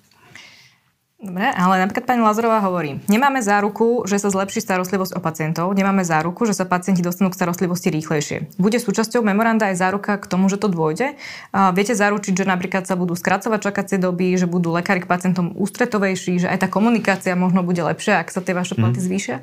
Dobre, 1.18 1.50
ale 1.50 1.82
napríklad 1.82 2.06
pani 2.06 2.22
Lazorová 2.22 2.62
hovorí, 2.62 3.02
nemáme 3.10 3.42
záruku, 3.42 4.06
že 4.06 4.22
sa 4.22 4.30
zlepší 4.30 4.62
starostlivosť 4.62 5.18
o 5.18 5.20
pacientov, 5.20 5.74
nemáme 5.74 6.06
záruku, 6.06 6.46
že 6.46 6.54
sa 6.54 6.62
pacienti 6.62 7.02
dostanú 7.02 7.34
k 7.34 7.42
starostlivosti 7.42 7.90
rýchlejšie. 7.90 8.54
Bude 8.62 8.78
súčasťou 8.78 9.26
memoranda 9.26 9.74
aj 9.74 9.82
záruka 9.82 10.22
k 10.22 10.30
tomu, 10.30 10.46
že 10.46 10.62
to 10.62 10.70
dôjde? 10.70 11.18
A 11.58 11.74
viete 11.74 11.98
zaručiť, 11.98 12.38
že 12.38 12.46
napríklad 12.46 12.86
sa 12.86 12.94
budú 12.94 13.18
skracovať 13.18 13.60
čakacie 13.66 13.98
doby, 13.98 14.38
že 14.38 14.46
budú 14.46 14.70
lekári 14.70 15.02
k 15.02 15.10
pacientom 15.10 15.58
ústretovejší, 15.58 16.46
že 16.46 16.48
aj 16.54 16.64
tá 16.64 16.68
komunikácia 16.70 17.34
možno 17.34 17.66
bude 17.66 17.82
lepšia, 17.82 18.22
ak 18.22 18.30
sa 18.30 18.46
tie 18.46 18.54
vaše 18.54 18.78
platy 18.78 19.02
mm. 19.02 19.06
zvýšia? 19.10 19.38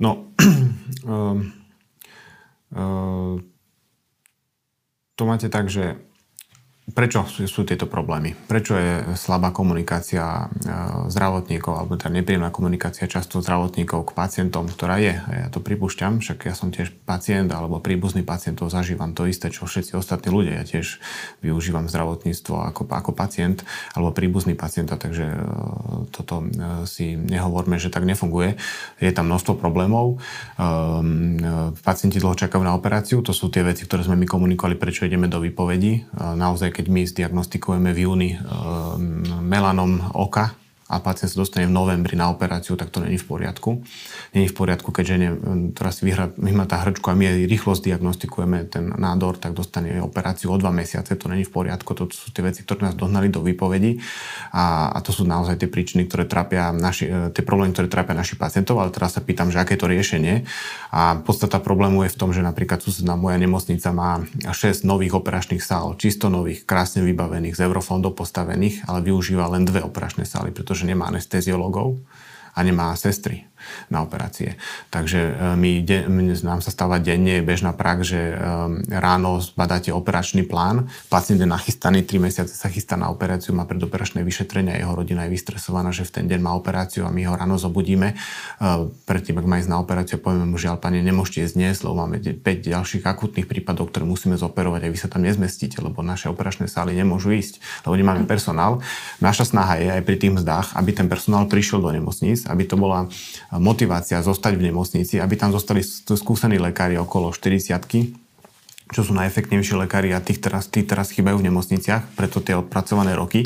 No, 0.00 0.32
um, 1.04 1.52
uh, 2.72 3.36
to 5.12 5.22
máte 5.28 5.52
tak, 5.52 5.68
že 5.68 6.00
Prečo 6.86 7.26
sú 7.26 7.66
tieto 7.66 7.90
problémy? 7.90 8.38
Prečo 8.46 8.78
je 8.78 9.18
slabá 9.18 9.50
komunikácia 9.50 10.22
e, 10.22 10.70
zdravotníkov, 11.10 11.74
alebo 11.74 11.98
tá 11.98 12.06
nepríjemná 12.06 12.54
komunikácia 12.54 13.10
často 13.10 13.42
zdravotníkov 13.42 14.06
k 14.06 14.14
pacientom, 14.14 14.70
ktorá 14.70 15.02
je? 15.02 15.18
Ja 15.18 15.50
to 15.50 15.58
pripúšťam, 15.58 16.22
však 16.22 16.46
ja 16.46 16.54
som 16.54 16.70
tiež 16.70 16.94
pacient 17.02 17.50
alebo 17.50 17.82
príbuzný 17.82 18.22
pacientov, 18.22 18.70
zažívam 18.70 19.18
to 19.18 19.26
isté, 19.26 19.50
čo 19.50 19.66
všetci 19.66 19.98
ostatní 19.98 20.30
ľudia. 20.30 20.62
Ja 20.62 20.64
tiež 20.78 21.02
využívam 21.42 21.90
zdravotníctvo 21.90 22.54
ako, 22.54 22.86
ako 22.86 23.10
pacient 23.18 23.66
alebo 23.98 24.14
príbuzný 24.14 24.54
pacienta, 24.54 24.94
takže 24.94 25.26
e, 25.26 25.38
toto 26.14 26.46
e, 26.46 26.86
si 26.86 27.18
nehovorme, 27.18 27.82
že 27.82 27.90
tak 27.90 28.06
nefunguje. 28.06 28.62
Je 29.02 29.10
tam 29.10 29.26
množstvo 29.26 29.58
problémov. 29.58 30.22
Pacienti 31.82 32.22
dlho 32.22 32.38
čakajú 32.38 32.62
na 32.62 32.78
operáciu, 32.78 33.26
to 33.26 33.34
sú 33.34 33.50
tie 33.50 33.66
veci, 33.66 33.82
ktoré 33.90 34.06
sme 34.06 34.14
my 34.14 34.26
komunikovali, 34.30 34.78
prečo 34.78 35.02
ideme 35.02 35.26
do 35.26 35.42
výpovedí. 35.42 36.06
Naozaj 36.14 36.75
keď 36.76 36.86
my 36.92 37.02
zdiagnostikujeme 37.08 37.96
v 37.96 37.98
júni 38.04 38.30
e, 38.36 38.38
melanom 39.40 40.12
oka, 40.12 40.52
a 40.86 41.02
pacient 41.02 41.34
sa 41.34 41.42
dostane 41.42 41.66
v 41.66 41.74
novembri 41.74 42.14
na 42.14 42.30
operáciu, 42.30 42.78
tak 42.78 42.94
to 42.94 43.02
není 43.02 43.18
v 43.18 43.26
poriadku. 43.26 43.82
Není 44.38 44.46
v 44.46 44.54
poriadku, 44.54 44.94
keď 44.94 45.04
žene, 45.04 45.28
ktorá 45.74 45.90
si 45.90 46.06
vyhra, 46.06 46.30
vyhmatá 46.38 46.78
hrčku 46.86 47.10
a 47.10 47.18
my 47.18 47.46
rýchlo 47.50 47.74
zdiagnostikujeme 47.74 48.70
ten 48.70 48.94
nádor, 48.94 49.34
tak 49.34 49.58
dostane 49.58 49.98
operáciu 49.98 50.54
o 50.54 50.56
dva 50.60 50.70
mesiace, 50.70 51.18
to 51.18 51.26
není 51.26 51.42
v 51.42 51.50
poriadku. 51.50 51.90
To 51.98 52.06
sú 52.10 52.30
tie 52.30 52.46
veci, 52.46 52.62
ktoré 52.62 52.86
nás 52.86 52.94
dohnali 52.94 53.30
do 53.30 53.42
výpovedi 53.42 53.98
a, 54.54 54.94
a 54.94 54.98
to 55.02 55.10
sú 55.10 55.26
naozaj 55.26 55.58
tie 55.58 55.66
príčiny, 55.66 56.06
ktoré 56.06 56.22
trápia 56.28 56.70
naši, 56.70 57.10
e, 57.10 57.34
tie 57.34 57.42
problémy, 57.42 57.74
ktoré 57.74 57.90
trápia 57.90 58.14
našich 58.14 58.38
pacientov, 58.38 58.78
ale 58.78 58.94
teraz 58.94 59.18
sa 59.18 59.22
pýtam, 59.24 59.50
že 59.50 59.58
aké 59.58 59.74
je 59.74 59.82
to 59.82 59.90
riešenie. 59.90 60.46
A 60.92 61.18
podstata 61.18 61.58
problému 61.58 62.06
je 62.06 62.14
v 62.14 62.18
tom, 62.18 62.30
že 62.30 62.44
napríklad 62.44 62.78
susedná 62.84 63.18
moja 63.18 63.40
nemocnica 63.40 63.90
má 63.90 64.22
6 64.44 64.86
nových 64.86 65.18
operačných 65.18 65.64
sál, 65.64 65.98
čisto 65.98 66.30
nových, 66.30 66.62
krásne 66.62 67.02
vybavených, 67.02 67.58
z 67.58 67.64
eurofondov 67.66 68.14
postavených, 68.14 68.86
ale 68.86 69.02
využíva 69.02 69.48
len 69.50 69.64
dve 69.64 69.80
operačné 69.80 70.28
sály, 70.28 70.52
pretože 70.52 70.75
pretože 70.76 70.92
nemá 70.92 71.08
anesteziologov 71.08 71.96
a 72.52 72.60
nemá 72.60 72.92
sestry 72.92 73.48
na 73.90 74.02
operácie. 74.02 74.58
Takže 74.90 75.20
e, 75.20 75.32
my, 75.56 75.70
de, 75.82 76.06
nám 76.42 76.60
sa 76.60 76.70
stáva 76.74 76.98
denne 76.98 77.42
bežná 77.42 77.72
prax, 77.76 77.98
že 78.06 78.20
e, 78.20 78.34
ráno 78.90 79.38
zbadáte 79.42 79.94
operačný 79.94 80.46
plán, 80.46 80.90
pacient 81.08 81.38
je 81.38 81.48
nachystaný, 81.48 82.02
3 82.02 82.18
mesiace 82.18 82.54
sa 82.54 82.68
chystá 82.72 82.98
na 82.98 83.10
operáciu, 83.12 83.54
má 83.54 83.64
predoperačné 83.64 84.22
vyšetrenia, 84.26 84.78
jeho 84.78 84.94
rodina 84.94 85.26
je 85.26 85.34
vystresovaná, 85.34 85.90
že 85.90 86.06
v 86.06 86.22
ten 86.22 86.24
deň 86.26 86.40
má 86.42 86.52
operáciu 86.54 87.06
a 87.06 87.14
my 87.14 87.22
ho 87.26 87.34
ráno 87.34 87.56
zobudíme. 87.58 88.12
E, 88.12 88.16
predtým, 89.06 89.38
ak 89.38 89.46
má 89.46 89.56
ísť 89.62 89.70
na 89.70 89.78
operáciu, 89.78 90.18
povieme 90.18 90.46
mu, 90.48 90.58
žiaľ, 90.58 90.80
pane, 90.80 91.02
nemôžete 91.02 91.46
ísť 91.46 91.54
dnes, 91.54 91.74
lebo 91.82 91.94
máme 92.02 92.18
5 92.18 92.42
ďalších 92.42 93.04
akutných 93.06 93.46
prípadov, 93.46 93.90
ktoré 93.90 94.08
musíme 94.08 94.34
zoperovať 94.34 94.80
a 94.86 94.92
vy 94.92 94.98
sa 94.98 95.08
tam 95.10 95.22
nezmestíte, 95.22 95.78
lebo 95.78 96.02
naše 96.02 96.30
operačné 96.30 96.66
sály 96.66 96.96
nemôžu 96.96 97.34
ísť, 97.34 97.62
lebo 97.86 97.94
nemáme 97.94 98.26
personál. 98.26 98.82
Naša 99.22 99.48
snaha 99.48 99.78
je 99.80 99.88
aj 99.88 100.02
pri 100.04 100.16
tých 100.18 100.32
mzdách, 100.36 100.76
aby 100.76 100.90
ten 100.92 101.06
personál 101.08 101.48
prišiel 101.48 101.80
do 101.80 101.90
nemocníc, 101.90 102.44
aby 102.44 102.68
to 102.68 102.76
bola 102.76 103.08
motivácia 103.58 104.20
zostať 104.20 104.58
v 104.58 104.66
nemocnici, 104.70 105.20
aby 105.20 105.34
tam 105.38 105.52
zostali 105.52 105.80
skúsení 105.84 106.60
lekári 106.60 106.98
okolo 107.00 107.32
40 107.32 108.25
čo 108.86 109.02
sú 109.02 109.18
najefektívnejší 109.18 109.74
lekári 109.82 110.14
a 110.14 110.22
tých 110.22 110.38
teraz, 110.38 110.70
tých 110.70 110.86
teraz 110.86 111.10
chýbajú 111.10 111.42
v 111.42 111.50
nemocniciach, 111.50 112.14
preto 112.14 112.38
tie 112.38 112.54
odpracované 112.54 113.18
roky. 113.18 113.42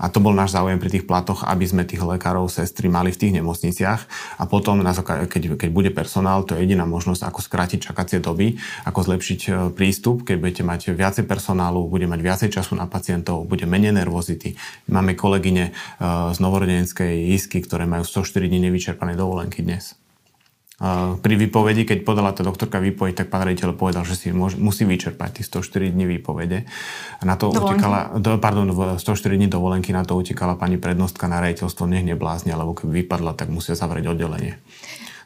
A 0.00 0.08
to 0.08 0.24
bol 0.24 0.32
náš 0.32 0.56
záujem 0.56 0.80
pri 0.80 0.88
tých 0.88 1.04
platoch, 1.04 1.44
aby 1.44 1.68
sme 1.68 1.84
tých 1.84 2.00
lekárov, 2.00 2.48
sestry 2.48 2.88
mali 2.88 3.12
v 3.12 3.20
tých 3.20 3.36
nemocniciach 3.36 4.00
a 4.40 4.48
potom, 4.48 4.80
keď, 4.80 5.60
keď 5.60 5.68
bude 5.68 5.92
personál, 5.92 6.48
to 6.48 6.56
je 6.56 6.64
jediná 6.64 6.88
možnosť, 6.88 7.28
ako 7.28 7.40
skrátiť 7.44 7.92
čakacie 7.92 8.24
doby, 8.24 8.56
ako 8.88 9.04
zlepšiť 9.04 9.40
e, 9.44 9.50
prístup, 9.76 10.24
keď 10.24 10.36
budete 10.40 10.62
mať 10.64 10.96
viacej 10.96 11.28
personálu, 11.28 11.84
bude 11.84 12.08
mať 12.08 12.20
viacej 12.24 12.48
času 12.48 12.80
na 12.80 12.88
pacientov, 12.88 13.44
bude 13.44 13.68
menej 13.68 13.92
nervozity. 13.92 14.56
Máme 14.88 15.12
kolegyne 15.12 15.68
e, 15.68 15.72
z 16.32 16.38
novorodenskej 16.40 17.36
isky, 17.36 17.60
ktoré 17.60 17.84
majú 17.84 18.08
104 18.08 18.48
dní 18.48 18.72
nevyčerpané 18.72 19.12
dovolenky 19.20 19.60
dnes 19.60 20.00
pri 21.20 21.34
výpovedi, 21.36 21.84
keď 21.84 22.08
podala 22.08 22.32
tá 22.32 22.40
doktorka 22.40 22.80
výpoveď, 22.80 23.12
tak 23.12 23.28
pán 23.28 23.44
rejiteľ 23.44 23.76
povedal, 23.76 24.00
že 24.08 24.16
si 24.16 24.32
môž, 24.32 24.56
musí 24.56 24.88
vyčerpať 24.88 25.40
tých 25.40 25.52
104 25.52 25.92
dní 25.92 26.08
výpovede. 26.16 26.64
A 27.20 27.22
na 27.28 27.36
to 27.36 27.52
dovolenky. 27.52 27.84
utekala, 27.84 28.00
do, 28.16 28.40
pardon, 28.40 28.64
104 28.96 29.04
dní 29.36 29.52
dovolenky, 29.52 29.92
na 29.92 30.08
to 30.08 30.16
utekala 30.16 30.56
pani 30.56 30.80
prednostka 30.80 31.28
na 31.28 31.44
rejiteľstvo, 31.44 31.84
nech 31.84 32.08
neblázne, 32.08 32.56
lebo 32.56 32.72
keby 32.72 33.04
vypadla, 33.04 33.36
tak 33.36 33.52
musia 33.52 33.76
zavrieť 33.76 34.16
oddelenie. 34.16 34.56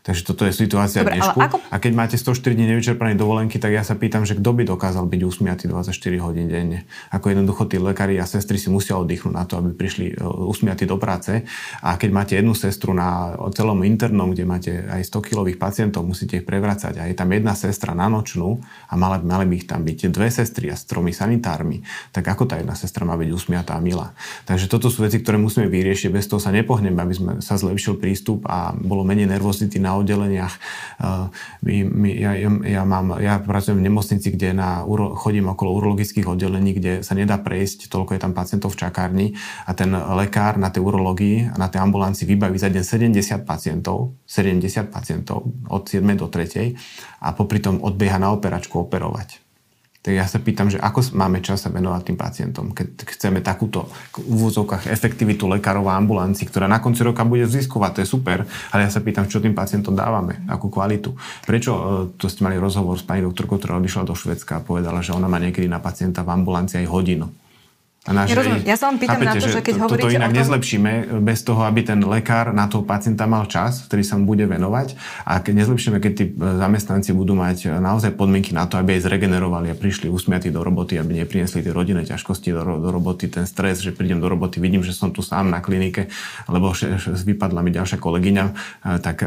Takže 0.04 0.20
toto 0.20 0.44
je 0.44 0.52
situácia 0.52 1.00
Dobre, 1.00 1.16
dnešku. 1.16 1.38
Ako... 1.40 1.56
A 1.72 1.80
keď 1.80 1.92
máte 1.96 2.16
104 2.20 2.52
dní 2.52 2.68
nevyčerpané 2.76 3.16
dovolenky, 3.16 3.56
tak 3.56 3.72
ja 3.72 3.80
sa 3.80 3.96
pýtam, 3.96 4.28
že 4.28 4.36
kto 4.36 4.52
by 4.52 4.68
dokázal 4.68 5.08
byť 5.08 5.20
usmiatý 5.24 5.64
24 5.72 5.96
hodín 6.20 6.52
denne. 6.52 6.84
Ako 7.08 7.32
jednoducho 7.32 7.64
tí 7.64 7.80
lekári 7.80 8.20
a 8.20 8.28
sestry 8.28 8.60
si 8.60 8.68
musia 8.68 9.00
oddychnúť 9.00 9.32
na 9.32 9.48
to, 9.48 9.56
aby 9.56 9.72
prišli 9.72 10.12
e, 10.12 10.14
usmiatí 10.20 10.84
do 10.84 11.00
práce. 11.00 11.48
A 11.80 11.96
keď 11.96 12.10
máte 12.12 12.32
jednu 12.36 12.52
sestru 12.52 12.92
na 12.92 13.32
celom 13.56 13.80
internom, 13.80 14.28
kde 14.36 14.44
máte 14.44 14.72
aj 14.84 15.08
100 15.08 15.24
kilových 15.24 15.56
pacientov, 15.56 16.04
musíte 16.04 16.36
ich 16.36 16.44
prevracať 16.44 17.00
a 17.00 17.08
je 17.08 17.16
tam 17.16 17.32
jedna 17.32 17.56
sestra 17.56 17.96
na 17.96 18.04
nočnú 18.12 18.60
a 18.92 19.00
mali, 19.00 19.24
mali 19.24 19.48
by 19.48 19.54
ich 19.56 19.64
tam 19.64 19.88
byť 19.88 20.12
dve 20.12 20.28
sestry 20.28 20.68
a 20.68 20.76
s 20.76 20.84
tromi 20.84 21.16
sanitármi, 21.16 21.80
tak 22.12 22.28
ako 22.28 22.44
tá 22.44 22.60
jedna 22.60 22.76
sestra 22.76 23.08
má 23.08 23.16
byť 23.16 23.32
usmiatá 23.32 23.72
a 23.72 23.80
milá. 23.80 24.12
Takže 24.44 24.68
toto 24.68 24.92
sú 24.92 25.00
veci, 25.00 25.24
ktoré 25.24 25.40
musíme 25.40 25.64
vyriešiť, 25.72 26.12
bez 26.12 26.28
toho 26.28 26.44
sa 26.44 26.52
nepohneme, 26.52 27.00
aby 27.00 27.14
sme 27.16 27.32
sa 27.40 27.56
zlepšil 27.56 27.96
prístup 27.96 28.44
a 28.44 28.76
bolo 28.76 29.00
menej 29.00 29.32
nervozity 29.32 29.80
na 29.80 29.93
oddeleniach. 29.94 30.54
Uh, 30.98 31.30
my, 31.62 31.76
my, 31.86 32.10
ja, 32.10 32.32
ja, 32.48 32.82
mám, 32.82 33.20
ja 33.22 33.38
pracujem 33.38 33.78
v 33.78 33.86
nemocnici, 33.86 34.34
kde 34.34 34.56
na, 34.56 34.82
chodím 35.14 35.52
okolo 35.52 35.76
urologických 35.78 36.26
oddelení, 36.26 36.74
kde 36.74 36.92
sa 37.06 37.12
nedá 37.14 37.38
prejsť, 37.38 37.92
toľko 37.92 38.16
je 38.16 38.20
tam 38.20 38.32
pacientov 38.32 38.74
v 38.74 38.80
čakárni 38.82 39.26
a 39.68 39.76
ten 39.76 39.92
lekár 39.92 40.56
na 40.56 40.72
tej 40.72 40.82
urológii 40.82 41.54
a 41.54 41.56
na 41.60 41.68
tej 41.70 41.84
ambulancii 41.84 42.26
vybaví 42.26 42.58
za 42.58 42.72
deň 42.72 43.14
70 43.14 43.44
pacientov, 43.46 44.18
70 44.26 44.90
pacientov 44.90 45.46
od 45.70 45.82
7 45.86 46.02
do 46.18 46.26
3 46.26 46.74
a 47.22 47.28
popri 47.36 47.60
tom 47.60 47.78
odbieha 47.84 48.16
na 48.16 48.32
operačku 48.32 48.88
operovať 48.88 49.43
tak 50.04 50.12
ja 50.12 50.28
sa 50.28 50.36
pýtam, 50.36 50.68
že 50.68 50.76
ako 50.76 51.16
máme 51.16 51.40
čas 51.40 51.64
sa 51.64 51.72
venovať 51.72 52.12
tým 52.12 52.18
pacientom, 52.20 52.76
keď 52.76 53.08
chceme 53.08 53.40
takúto 53.40 53.88
v 54.20 54.36
úvodzovkách 54.36 54.92
efektivitu 54.92 55.48
lekárov 55.48 55.88
a 55.88 55.96
ambulancií, 55.96 56.44
ktorá 56.44 56.68
na 56.68 56.76
konci 56.76 57.00
roka 57.00 57.24
bude 57.24 57.48
ziskovať, 57.48 57.90
to 57.96 58.00
je 58.04 58.12
super, 58.12 58.44
ale 58.44 58.84
ja 58.84 58.92
sa 58.92 59.00
pýtam, 59.00 59.24
čo 59.24 59.40
tým 59.40 59.56
pacientom 59.56 59.96
dávame, 59.96 60.44
akú 60.44 60.68
kvalitu. 60.68 61.16
Prečo, 61.48 61.72
e, 61.72 61.82
to 62.20 62.28
ste 62.28 62.44
mali 62.44 62.60
rozhovor 62.60 63.00
s 63.00 63.04
pani 63.08 63.24
doktorkou, 63.24 63.56
ktorá 63.56 63.80
odišla 63.80 64.04
do 64.04 64.12
Švedska 64.12 64.60
a 64.60 64.64
povedala, 64.64 65.00
že 65.00 65.16
ona 65.16 65.24
má 65.24 65.40
niekedy 65.40 65.72
na 65.72 65.80
pacienta 65.80 66.20
v 66.20 66.36
ambulancii 66.36 66.84
aj 66.84 66.92
hodinu 66.92 67.32
a 68.04 68.12
naš, 68.12 68.36
ja, 68.36 68.76
ja 68.76 68.76
sa 68.76 68.92
vám 68.92 69.00
pýtam 69.00 69.16
chápete, 69.16 69.32
na 69.32 69.40
to, 69.40 69.48
že 69.48 69.60
keď 69.64 69.74
to, 69.74 69.82
hovoríte 69.88 70.04
Toto 70.12 70.18
inak 70.20 70.30
tom... 70.36 70.38
nezlepšíme 70.44 70.92
bez 71.24 71.40
toho, 71.40 71.64
aby 71.64 71.80
ten 71.88 72.04
lekár 72.04 72.52
na 72.52 72.68
toho 72.68 72.84
pacienta 72.84 73.24
mal 73.24 73.48
čas, 73.48 73.80
ktorý 73.88 74.04
sa 74.04 74.20
mu 74.20 74.28
bude 74.28 74.44
venovať. 74.44 74.92
A 75.24 75.40
keď 75.40 75.64
nezlepšíme, 75.64 75.96
keď 76.04 76.12
tí 76.12 76.24
e, 76.28 76.32
zamestnanci 76.36 77.16
budú 77.16 77.32
mať 77.32 77.72
e, 77.72 77.80
naozaj 77.80 78.12
podmienky 78.12 78.52
na 78.52 78.68
to, 78.68 78.76
aby 78.76 79.00
aj 79.00 79.08
zregenerovali 79.08 79.72
a 79.72 79.76
prišli 79.80 80.12
usmiatí 80.12 80.52
do 80.52 80.60
roboty, 80.60 81.00
aby 81.00 81.24
neprinesli 81.24 81.64
tie 81.64 81.72
rodinné 81.72 82.04
ťažkosti 82.04 82.52
do, 82.52 82.76
do 82.76 82.88
roboty, 82.92 83.32
ten 83.32 83.48
stres, 83.48 83.80
že 83.80 83.96
prídem 83.96 84.20
do 84.20 84.28
roboty, 84.28 84.60
vidím, 84.60 84.84
že 84.84 84.92
som 84.92 85.08
tu 85.08 85.24
sám 85.24 85.48
na 85.48 85.64
klinike, 85.64 86.12
lebo 86.52 86.76
vypadla 87.24 87.64
mi 87.64 87.72
ďalšia 87.72 87.96
kolegyňa, 87.96 88.44
e, 88.44 88.52
tak 89.00 89.24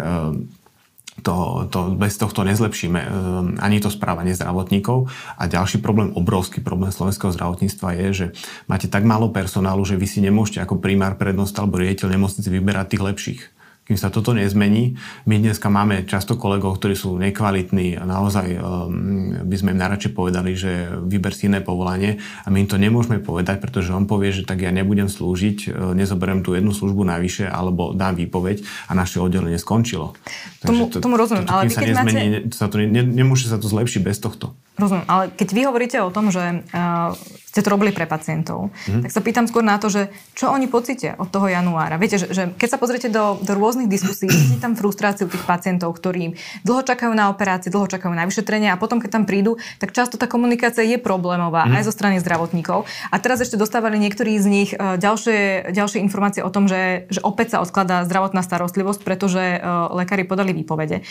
to, 1.25 1.65
to, 1.73 1.97
bez 1.97 2.13
tohto 2.17 2.45
nezlepšíme 2.45 2.99
ehm, 3.01 3.09
ani 3.57 3.81
to 3.81 3.89
správanie 3.89 4.37
zdravotníkov. 4.37 5.09
A 5.37 5.49
ďalší 5.49 5.81
problém, 5.81 6.13
obrovský 6.13 6.61
problém 6.61 6.93
slovenského 6.93 7.33
zdravotníctva 7.33 7.87
je, 7.97 8.07
že 8.13 8.25
máte 8.69 8.85
tak 8.85 9.01
málo 9.01 9.33
personálu, 9.33 9.81
že 9.83 9.97
vy 9.97 10.07
si 10.07 10.19
nemôžete 10.21 10.61
ako 10.61 10.77
primár 10.77 11.17
prednost 11.17 11.57
alebo 11.57 11.81
riaditeľ 11.81 12.15
nemocnice 12.15 12.47
vyberať 12.47 12.85
tých 12.93 13.03
lepších 13.03 13.41
kým 13.87 13.95
sa 13.95 14.11
toto 14.11 14.35
nezmení. 14.35 14.99
My 15.23 15.39
dneska 15.39 15.71
máme 15.71 16.03
často 16.03 16.35
kolegov, 16.35 16.75
ktorí 16.75 16.91
sú 16.91 17.15
nekvalitní 17.15 17.95
a 17.95 18.03
naozaj 18.03 18.47
um, 18.59 19.31
by 19.47 19.55
sme 19.55 19.71
im 19.71 19.79
najradšej 19.79 20.11
povedali, 20.11 20.59
že 20.59 20.91
vyber 21.07 21.31
si 21.31 21.47
iné 21.47 21.63
povolanie 21.63 22.19
a 22.43 22.51
my 22.51 22.67
im 22.67 22.67
to 22.67 22.75
nemôžeme 22.75 23.23
povedať, 23.23 23.63
pretože 23.63 23.95
on 23.95 24.03
povie, 24.03 24.35
že 24.35 24.43
tak 24.43 24.59
ja 24.59 24.75
nebudem 24.75 25.07
slúžiť, 25.07 25.71
e, 25.71 25.95
nezoberiem 25.95 26.43
tú 26.43 26.51
jednu 26.51 26.75
službu 26.75 27.07
navyše 27.07 27.47
alebo 27.47 27.95
dám 27.95 28.19
výpoveď 28.19 28.67
a 28.91 28.91
naše 28.91 29.23
oddelenie 29.23 29.55
skončilo. 29.55 30.19
Tomu, 30.59 30.91
to, 30.91 30.99
tomu 30.99 31.15
rozumiem, 31.15 31.47
to, 31.47 31.55
ale 31.55 31.71
sa 31.71 31.79
nezmení, 31.79 32.51
máte... 32.51 32.59
sa 32.59 32.67
to, 32.67 32.83
ne, 32.83 33.01
nemôže 33.07 33.47
sa 33.47 33.55
to 33.55 33.71
zlepšiť 33.71 34.03
bez 34.03 34.19
tohto. 34.19 34.51
Rozumiem, 34.77 35.09
ale 35.09 35.33
keď 35.33 35.49
vy 35.57 35.61
hovoríte 35.65 35.97
o 36.05 36.13
tom, 36.13 36.29
že 36.29 36.61
uh, 36.61 37.17
ste 37.57 37.65
to 37.65 37.73
robili 37.73 37.89
pre 37.89 38.05
pacientov, 38.05 38.69
mm. 38.85 39.01
tak 39.01 39.09
sa 39.09 39.25
pýtam 39.25 39.49
skôr 39.49 39.65
na 39.65 39.81
to, 39.81 39.89
že 39.89 40.13
čo 40.37 40.53
oni 40.53 40.69
pocítia 40.69 41.17
od 41.17 41.33
toho 41.33 41.49
januára. 41.49 41.97
Viete, 41.97 42.21
že, 42.21 42.29
že 42.29 42.53
keď 42.53 42.69
sa 42.69 42.77
pozriete 42.77 43.09
do, 43.09 43.41
do 43.41 43.57
rôznych 43.57 43.89
diskusí, 43.89 44.29
vidíte 44.29 44.61
tam 44.61 44.77
frustráciu 44.77 45.25
tých 45.25 45.41
pacientov, 45.49 45.97
ktorí 45.97 46.37
dlho 46.61 46.85
čakajú 46.85 47.09
na 47.17 47.33
operácie, 47.33 47.73
dlho 47.73 47.89
čakajú 47.89 48.13
na 48.13 48.29
vyšetrenie 48.29 48.69
a 48.69 48.77
potom, 48.77 49.01
keď 49.01 49.09
tam 49.17 49.25
prídu, 49.25 49.57
tak 49.81 49.97
často 49.97 50.21
tá 50.21 50.29
komunikácia 50.29 50.85
je 50.85 51.01
problémová 51.01 51.65
mm. 51.65 51.81
aj 51.81 51.83
zo 51.89 51.93
strany 51.97 52.21
zdravotníkov. 52.21 52.85
A 53.09 53.17
teraz 53.17 53.41
ešte 53.41 53.57
dostávali 53.57 53.97
niektorí 53.97 54.37
z 54.37 54.45
nich 54.45 54.69
uh, 54.77 55.01
ďalšie, 55.01 55.73
ďalšie 55.73 56.05
informácie 56.05 56.45
o 56.45 56.53
tom, 56.53 56.69
že, 56.69 57.09
že 57.09 57.25
opäť 57.25 57.57
sa 57.57 57.65
odkladá 57.65 58.05
zdravotná 58.05 58.45
starostlivosť, 58.45 59.01
pretože 59.01 59.57
uh, 59.57 59.89
lekári 59.97 60.29
podali 60.29 60.53
výpovede. 60.53 61.01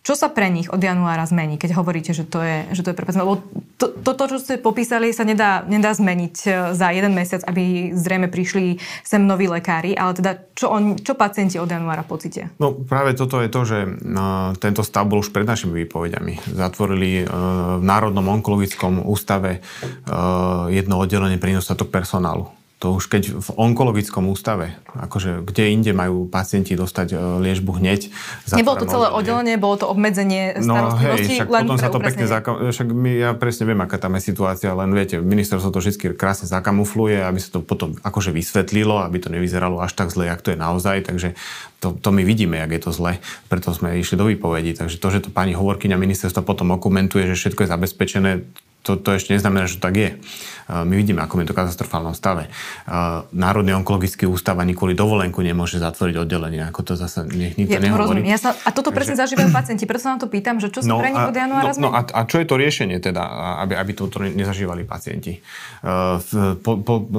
Čo 0.00 0.16
sa 0.16 0.32
pre 0.32 0.48
nich 0.48 0.72
od 0.72 0.80
januára 0.80 1.28
zmení, 1.28 1.60
keď 1.60 1.76
hovoríte, 1.76 2.16
že 2.16 2.24
to 2.24 2.40
je, 2.40 2.72
že 2.72 2.80
to 2.80 2.90
je 2.92 2.96
pre 2.96 3.04
Lebo 3.04 3.44
to, 3.76 3.92
to, 3.92 4.16
to, 4.16 4.24
čo 4.32 4.38
ste 4.40 4.54
popísali, 4.56 5.12
sa 5.12 5.28
nedá, 5.28 5.60
nedá 5.68 5.92
zmeniť 5.92 6.36
e, 6.48 6.50
za 6.72 6.88
jeden 6.88 7.12
mesiac, 7.12 7.44
aby 7.44 7.92
zrejme 7.92 8.32
prišli 8.32 8.80
sem 9.04 9.20
noví 9.20 9.44
lekári, 9.44 9.92
ale 9.92 10.16
teda 10.16 10.40
čo, 10.56 10.72
on, 10.72 10.96
čo 10.96 11.12
pacienti 11.12 11.60
od 11.60 11.68
januára 11.68 12.00
pocítia? 12.00 12.48
No 12.56 12.72
práve 12.72 13.12
toto 13.12 13.44
je 13.44 13.52
to, 13.52 13.60
že 13.68 13.78
uh, 13.84 14.56
tento 14.56 14.80
stav 14.80 15.04
bol 15.04 15.20
už 15.20 15.36
pred 15.36 15.44
našimi 15.44 15.84
výpovediami. 15.84 16.48
Zatvorili 16.48 17.24
uh, 17.24 17.80
v 17.80 17.84
Národnom 17.84 18.24
onkologickom 18.24 19.04
ústave 19.04 19.60
uh, 19.60 20.68
jedno 20.72 20.96
oddelenie 20.96 21.36
pre 21.36 21.52
nedostatok 21.52 21.92
personálu 21.92 22.59
to 22.80 22.96
už 22.96 23.12
keď 23.12 23.44
v 23.44 23.48
onkologickom 23.60 24.24
ústave, 24.32 24.72
akože 24.96 25.44
kde 25.44 25.68
inde 25.68 25.92
majú 25.92 26.24
pacienti 26.24 26.72
dostať 26.72 27.12
e, 27.12 27.16
liežbu 27.44 27.76
hneď. 27.76 28.08
Nebolo 28.56 28.80
to 28.80 28.88
celé 28.88 29.12
oddelenie, 29.12 29.60
bolo 29.60 29.76
to 29.76 29.84
obmedzenie 29.84 30.56
no, 30.64 30.96
hej, 30.96 31.44
však 31.44 31.52
len 31.52 31.68
potom 31.68 31.76
sa 31.76 31.92
to 31.92 32.00
pekne 32.00 32.24
zakam... 32.24 32.56
Však 32.72 32.88
my, 32.88 33.10
ja 33.20 33.30
presne 33.36 33.68
viem, 33.68 33.76
aká 33.84 34.00
tam 34.00 34.16
je 34.16 34.24
situácia, 34.32 34.72
len 34.72 34.96
viete, 34.96 35.20
ministerstvo 35.20 35.68
to 35.68 35.84
vždy 35.84 36.16
krásne 36.16 36.48
zakamufluje, 36.48 37.20
aby 37.20 37.36
sa 37.36 37.52
to 37.52 37.60
potom 37.60 38.00
akože 38.00 38.32
vysvetlilo, 38.32 39.04
aby 39.04 39.20
to 39.20 39.28
nevyzeralo 39.28 39.76
až 39.84 39.92
tak 39.92 40.08
zle, 40.08 40.32
jak 40.32 40.40
to 40.40 40.56
je 40.56 40.58
naozaj, 40.58 41.04
takže 41.04 41.36
to, 41.84 41.92
to 41.92 42.08
my 42.16 42.24
vidíme, 42.24 42.56
jak 42.56 42.72
je 42.72 42.80
to 42.80 42.96
zle, 42.96 43.20
preto 43.52 43.76
sme 43.76 44.00
išli 44.00 44.16
do 44.16 44.24
výpovedí. 44.24 44.72
Takže 44.72 44.96
to, 44.96 45.08
že 45.12 45.28
to 45.28 45.30
pani 45.32 45.52
hovorkyňa 45.52 46.00
ministerstva 46.00 46.40
potom 46.40 46.72
okomentuje, 46.72 47.28
že 47.28 47.36
všetko 47.36 47.68
je 47.68 47.72
zabezpečené, 47.76 48.32
to, 48.80 48.96
to 48.96 49.16
ešte 49.16 49.36
neznamená, 49.36 49.68
že 49.68 49.76
to 49.76 49.84
tak 49.84 49.96
je. 49.96 50.10
My 50.70 50.94
vidíme, 50.94 51.18
ako 51.18 51.42
je 51.42 51.50
to 51.50 51.56
katastrofálnom 51.58 52.14
stave. 52.14 52.46
Národný 53.34 53.74
onkologický 53.74 54.30
ústav 54.30 54.54
ani 54.62 54.78
kvôli 54.78 54.94
dovolenku 54.94 55.42
nemôže 55.42 55.82
zatvoriť 55.82 56.14
oddelenie. 56.22 56.62
Ako 56.70 56.86
to 56.86 56.92
zase 56.94 57.26
nech 57.26 57.58
nikto 57.58 57.74
ja 57.74 57.82
nehovorí. 57.82 58.22
Ja 58.22 58.38
sa, 58.38 58.54
a 58.54 58.70
toto 58.70 58.94
presne 58.94 59.18
Takže... 59.18 59.34
zažívajú 59.34 59.50
pacienti, 59.50 59.82
preto 59.82 60.06
sa 60.06 60.14
na 60.14 60.22
to 60.22 60.30
pýtam, 60.30 60.62
že 60.62 60.70
čo 60.70 60.86
no, 60.86 61.02
sa 61.02 61.02
pre 61.02 61.10
nich 61.10 61.26
od 61.26 61.34
januára 61.34 61.74
no, 61.74 61.90
no 61.90 61.90
a, 61.90 62.06
a, 62.06 62.20
čo 62.22 62.38
je 62.38 62.46
to 62.46 62.54
riešenie 62.54 63.02
teda, 63.02 63.18
aby, 63.66 63.74
aby 63.74 63.92
toto 63.98 64.22
nezažívali 64.22 64.86
pacienti? 64.86 65.42
Po, 66.62 66.72
po, 66.78 67.02
po, 67.02 67.18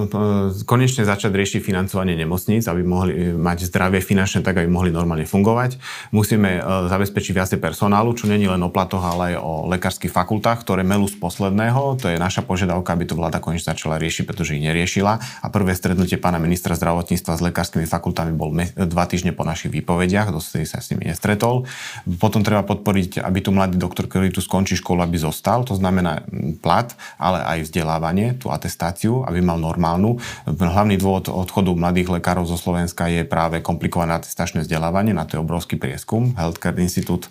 konečne 0.64 1.04
začať 1.04 1.36
riešiť 1.36 1.60
financovanie 1.60 2.16
nemocníc, 2.16 2.72
aby 2.72 2.88
mohli 2.88 3.36
mať 3.36 3.68
zdravie 3.68 4.00
finančné 4.00 4.48
tak, 4.48 4.64
aby 4.64 4.72
mohli 4.72 4.96
normálne 4.96 5.28
fungovať. 5.28 5.76
Musíme 6.16 6.64
zabezpečiť 6.88 7.36
viacej 7.36 7.60
personálu, 7.60 8.16
čo 8.16 8.32
není 8.32 8.48
len 8.48 8.64
o 8.64 8.72
platoch, 8.72 9.04
ale 9.04 9.36
aj 9.36 9.44
o 9.44 9.68
lekárskych 9.68 10.14
fakultách, 10.14 10.64
ktoré 10.64 10.88
melú 10.88 11.12
z 11.12 11.20
posledného, 11.52 12.00
to 12.00 12.08
je 12.08 12.16
naša 12.16 12.48
požiadavka, 12.48 12.96
aby 12.96 13.04
to 13.04 13.20
vláda 13.20 13.44
konečne 13.44 13.76
začala 13.76 14.00
riešiť, 14.00 14.24
pretože 14.24 14.56
ich 14.56 14.64
neriešila. 14.64 15.20
A 15.20 15.48
prvé 15.52 15.76
stretnutie 15.76 16.16
pána 16.16 16.40
ministra 16.40 16.80
zdravotníctva 16.80 17.36
s 17.36 17.42
lekárskymi 17.44 17.84
fakultami 17.84 18.32
bol 18.32 18.56
dva 18.72 19.04
týždne 19.04 19.36
po 19.36 19.44
našich 19.44 19.68
výpovediach, 19.68 20.32
dosť 20.32 20.64
sa 20.64 20.80
s 20.80 20.96
nimi 20.96 21.12
nestretol. 21.12 21.68
Potom 22.24 22.48
treba 22.48 22.64
podporiť, 22.64 23.20
aby 23.20 23.40
tu 23.44 23.52
mladý 23.52 23.76
doktor, 23.76 24.08
ktorý 24.08 24.32
tu 24.32 24.40
skončí 24.40 24.80
školu, 24.80 25.04
aby 25.04 25.20
zostal, 25.20 25.68
to 25.68 25.76
znamená 25.76 26.24
plat, 26.64 26.96
ale 27.20 27.44
aj 27.44 27.68
vzdelávanie, 27.68 28.40
tú 28.40 28.48
atestáciu, 28.48 29.28
aby 29.28 29.44
mal 29.44 29.60
normálnu. 29.60 30.24
Hlavný 30.48 30.96
dôvod 30.96 31.28
odchodu 31.28 31.76
mladých 31.76 32.16
lekárov 32.16 32.48
zo 32.48 32.56
Slovenska 32.56 33.12
je 33.12 33.28
práve 33.28 33.60
komplikované 33.60 34.16
atestačné 34.16 34.64
vzdelávanie, 34.64 35.12
na 35.12 35.28
to 35.28 35.36
je 35.36 35.44
obrovský 35.44 35.76
prieskum. 35.76 36.32
Healthcare 36.40 36.80
Institute 36.80 37.28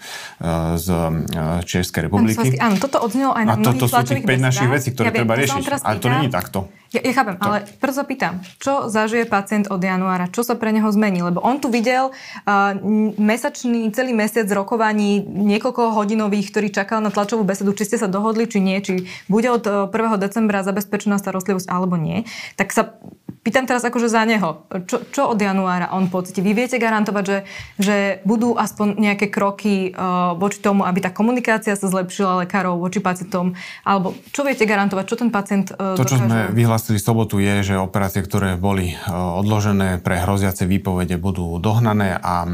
z 0.77 0.87
e, 0.93 1.65
Českej 1.65 2.11
republiky. 2.11 2.61
Áno, 2.61 2.77
toto 2.77 3.01
odznelo 3.01 3.33
aj 3.33 3.45
na 3.49 3.53
A 3.55 3.65
toto 3.65 3.89
sú 3.89 3.97
tých 4.11 4.27
5 4.27 4.47
našich 4.51 4.69
vecí, 4.69 4.89
ktoré 4.91 5.15
ja 5.15 5.23
treba 5.23 5.35
viem, 5.39 5.47
riešiť. 5.47 5.63
Ale 5.87 5.97
to 6.03 6.09
není 6.11 6.29
takto. 6.29 6.67
Ja, 6.91 7.07
ja 7.07 7.13
chápem, 7.15 7.39
to... 7.39 7.47
ale 7.47 7.57
prv 7.79 7.93
sa 7.95 8.03
pýtam, 8.03 8.35
čo 8.59 8.91
zažije 8.91 9.23
pacient 9.31 9.71
od 9.71 9.79
januára, 9.79 10.27
čo 10.27 10.43
sa 10.43 10.59
pre 10.59 10.75
neho 10.75 10.91
zmení? 10.91 11.23
Lebo 11.23 11.39
on 11.39 11.63
tu 11.63 11.71
videl 11.71 12.11
uh, 12.11 12.75
mesačný, 13.15 13.95
celý 13.95 14.11
mesiac 14.11 14.51
rokovaní 14.51 15.23
niekoľko 15.23 15.95
hodinových, 15.95 16.51
ktorý 16.51 16.69
čakal 16.75 16.99
na 16.99 17.15
tlačovú 17.15 17.47
besedu, 17.47 17.71
či 17.79 17.87
ste 17.87 17.97
sa 18.03 18.11
dohodli, 18.11 18.51
či 18.51 18.59
nie, 18.59 18.83
či 18.83 19.07
bude 19.31 19.47
od 19.55 19.63
1. 19.87 19.91
E, 19.95 20.19
decembra 20.19 20.67
zabezpečená 20.67 21.23
starostlivosť 21.23 21.71
alebo 21.71 21.95
nie. 21.95 22.27
Tak 22.59 22.75
sa 22.75 22.99
Pýtam 23.41 23.65
teraz 23.65 23.81
akože 23.81 24.13
za 24.13 24.21
neho. 24.29 24.69
Čo, 24.85 24.97
čo 25.09 25.23
od 25.33 25.41
januára 25.41 25.97
on 25.97 26.13
pocíti? 26.13 26.45
Vy 26.45 26.53
viete 26.53 26.77
garantovať, 26.77 27.25
že, 27.25 27.39
že 27.81 27.97
budú 28.29 28.53
aspoň 28.53 29.01
nejaké 29.01 29.33
kroky 29.33 29.97
uh, 29.97 30.37
voči 30.37 30.61
tomu, 30.61 30.85
aby 30.85 31.01
tá 31.01 31.11
komunikácia 31.11 31.73
sa 31.73 31.89
zlepšila 31.89 32.45
lekárov 32.45 32.81
voči 32.81 33.01
pacientom? 33.01 33.57
Alebo 33.85 34.00
čo 34.33 34.43
viete 34.45 34.65
garantovať? 34.69 35.05
Čo 35.07 35.17
ten 35.21 35.31
pacient 35.33 35.73
uh, 35.73 35.97
To, 35.97 36.05
čo 36.05 36.17
dokáže? 36.17 36.27
sme 36.27 36.39
vyhlásili 36.57 36.99
sobotu, 37.01 37.41
je, 37.41 37.73
že 37.73 37.75
operácie, 37.81 38.21
ktoré 38.21 38.57
boli 38.61 38.93
uh, 38.93 39.41
odložené 39.41 40.01
pre 40.01 40.21
hroziace 40.21 40.69
výpovede, 40.69 41.17
budú 41.17 41.57
dohnané 41.63 42.17
a 42.17 42.45
uh, 42.45 42.53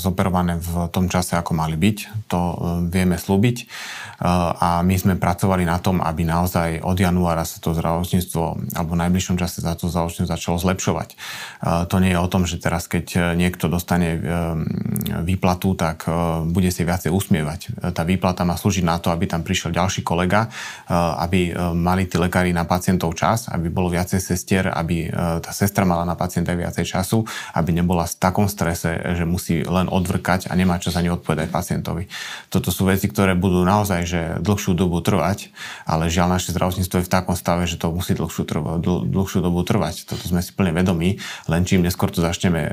zoperované 0.00 0.60
v 0.60 0.88
tom 0.94 1.10
čase, 1.12 1.36
ako 1.36 1.52
mali 1.56 1.76
byť. 1.76 2.28
To 2.30 2.40
uh, 2.40 2.54
vieme 2.88 3.20
slúbiť. 3.20 3.56
Uh, 4.20 4.52
a 4.56 4.70
my 4.80 4.96
sme 4.96 5.14
pracovali 5.20 5.66
na 5.66 5.76
tom, 5.82 6.00
aby 6.00 6.24
naozaj 6.24 6.80
od 6.80 6.96
januára 6.96 7.44
sa 7.44 7.60
to 7.60 7.74
zdravotníctvo 7.76 8.42
alebo 8.78 8.90
v 8.94 9.00
najbližšom 9.04 9.36
čase 9.36 9.60
za 9.60 9.76
to 9.76 9.90
zdravotníctvo 9.90 10.30
začalo 10.30 10.56
zlepšovať. 10.56 11.08
To 11.90 11.96
nie 12.00 12.14
je 12.14 12.18
o 12.20 12.30
tom, 12.30 12.48
že 12.48 12.56
teraz 12.60 12.86
keď 12.88 13.36
niekto 13.36 13.66
dostane 13.68 14.16
e, 14.16 14.20
výplatu, 15.22 15.74
tak 15.74 16.06
e, 16.06 16.10
bude 16.48 16.70
si 16.70 16.86
viacej 16.86 17.10
usmievať. 17.10 17.92
Tá 17.92 18.02
výplata 18.06 18.46
má 18.46 18.54
slúžiť 18.54 18.84
na 18.86 18.96
to, 19.02 19.10
aby 19.10 19.26
tam 19.26 19.42
prišiel 19.42 19.74
ďalší 19.74 20.06
kolega, 20.06 20.48
aby 20.88 21.52
mali 21.74 22.08
tí 22.08 22.16
lekári 22.16 22.54
na 22.54 22.64
pacientov 22.64 23.12
čas, 23.18 23.50
aby 23.50 23.68
bolo 23.68 23.90
viacej 23.92 24.20
sestier, 24.22 24.70
aby 24.70 25.10
tá 25.42 25.50
sestra 25.50 25.82
mala 25.82 26.06
na 26.06 26.14
pacienta 26.14 26.54
viacej 26.54 26.84
času, 26.86 27.26
aby 27.56 27.74
nebola 27.74 28.06
v 28.06 28.14
takom 28.16 28.46
strese, 28.46 28.94
že 29.14 29.24
musí 29.26 29.66
len 29.66 29.90
odvrkať 29.90 30.48
a 30.48 30.52
nemá 30.56 30.78
čas 30.78 30.96
ani 30.96 31.10
odpovedať 31.12 31.50
pacientovi. 31.50 32.08
Toto 32.48 32.70
sú 32.70 32.86
veci, 32.86 33.10
ktoré 33.10 33.34
budú 33.34 33.66
naozaj 33.66 34.00
že 34.04 34.20
dlhšiu 34.40 34.72
dobu 34.78 35.02
trvať, 35.02 35.50
ale 35.88 36.12
žiaľ 36.12 36.38
naše 36.38 36.54
zdravotníctvo 36.54 37.02
je 37.02 37.06
v 37.06 37.12
takom 37.12 37.34
stave, 37.34 37.66
že 37.66 37.80
to 37.80 37.90
musí 37.90 38.14
dlhšiu, 38.14 38.42
trv- 38.46 38.78
dl- 38.78 39.04
dlhšiu 39.08 39.42
dobu 39.42 39.64
trvať 39.66 40.04
toto 40.14 40.30
sme 40.30 40.44
si 40.44 40.52
plne 40.54 40.70
vedomí, 40.76 41.18
len 41.50 41.62
čím 41.66 41.82
neskôr 41.82 42.12
to 42.12 42.22
začneme 42.22 42.70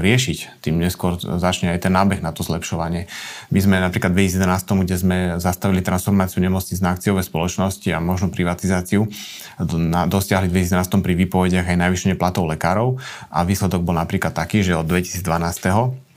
riešiť, 0.00 0.62
tým 0.64 0.78
neskôr 0.80 1.18
začne 1.20 1.74
aj 1.76 1.84
ten 1.84 1.92
nábeh 1.92 2.22
na 2.22 2.30
to 2.30 2.46
zlepšovanie. 2.46 3.10
My 3.50 3.58
sme 3.60 3.76
napríklad 3.82 4.14
v 4.14 4.30
2011, 4.30 4.86
kde 4.86 4.96
sme 4.96 5.18
zastavili 5.42 5.84
transformáciu 5.84 6.40
nemocnic 6.40 6.78
na 6.80 6.94
akciové 6.94 7.26
spoločnosti 7.30 7.88
a 7.94 8.02
možno 8.02 8.34
privatizáciu, 8.34 9.06
dosiahli 10.10 10.50
v 10.50 10.66
2011 10.66 11.06
pri 11.06 11.14
výpovediach 11.14 11.70
aj 11.70 11.78
najvyššie 11.86 12.18
platov 12.18 12.50
lekárov. 12.50 12.98
A 13.30 13.46
výsledok 13.46 13.86
bol 13.86 13.94
napríklad 13.94 14.34
taký, 14.34 14.66
že 14.66 14.74
od 14.74 14.90
2012 14.90 15.22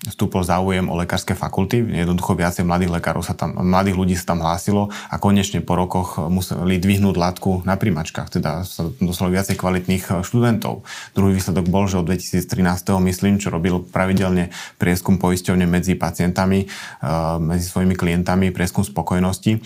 vstúpol 0.08 0.44
záujem 0.44 0.84
o 0.92 0.96
lekárske 1.00 1.32
fakulty. 1.36 1.80
Jednoducho 1.84 2.36
viacej 2.36 2.68
mladých 2.68 2.92
lekárov 3.00 3.24
sa 3.24 3.36
tam, 3.36 3.56
mladých 3.56 3.96
ľudí 3.96 4.16
sa 4.20 4.36
tam 4.36 4.44
hlásilo 4.44 4.92
a 5.08 5.16
konečne 5.16 5.64
po 5.64 5.80
rokoch 5.80 6.20
museli 6.28 6.80
dvihnúť 6.80 7.16
látku 7.16 7.64
na 7.64 7.80
primačkách, 7.80 8.40
teda 8.40 8.68
sa 8.68 8.92
dostalo 9.00 9.32
viacej 9.32 9.56
kvalitných 9.56 10.26
študentov. 10.28 10.84
Druhý 11.16 11.40
výsledok 11.40 11.66
bol, 11.72 11.88
že 11.88 12.00
od 12.00 12.08
2013. 12.08 13.00
myslím, 13.00 13.40
čo 13.40 13.54
robil 13.54 13.80
pravidelne 13.80 14.52
prieskum 14.76 15.16
poisťovne 15.16 15.64
medzi 15.64 15.96
pacientami, 15.96 16.66
eh, 16.66 17.38
medzi 17.40 17.66
svojimi 17.68 17.96
klientami, 17.96 18.52
prieskum 18.52 18.84
spokojnosti, 18.84 19.64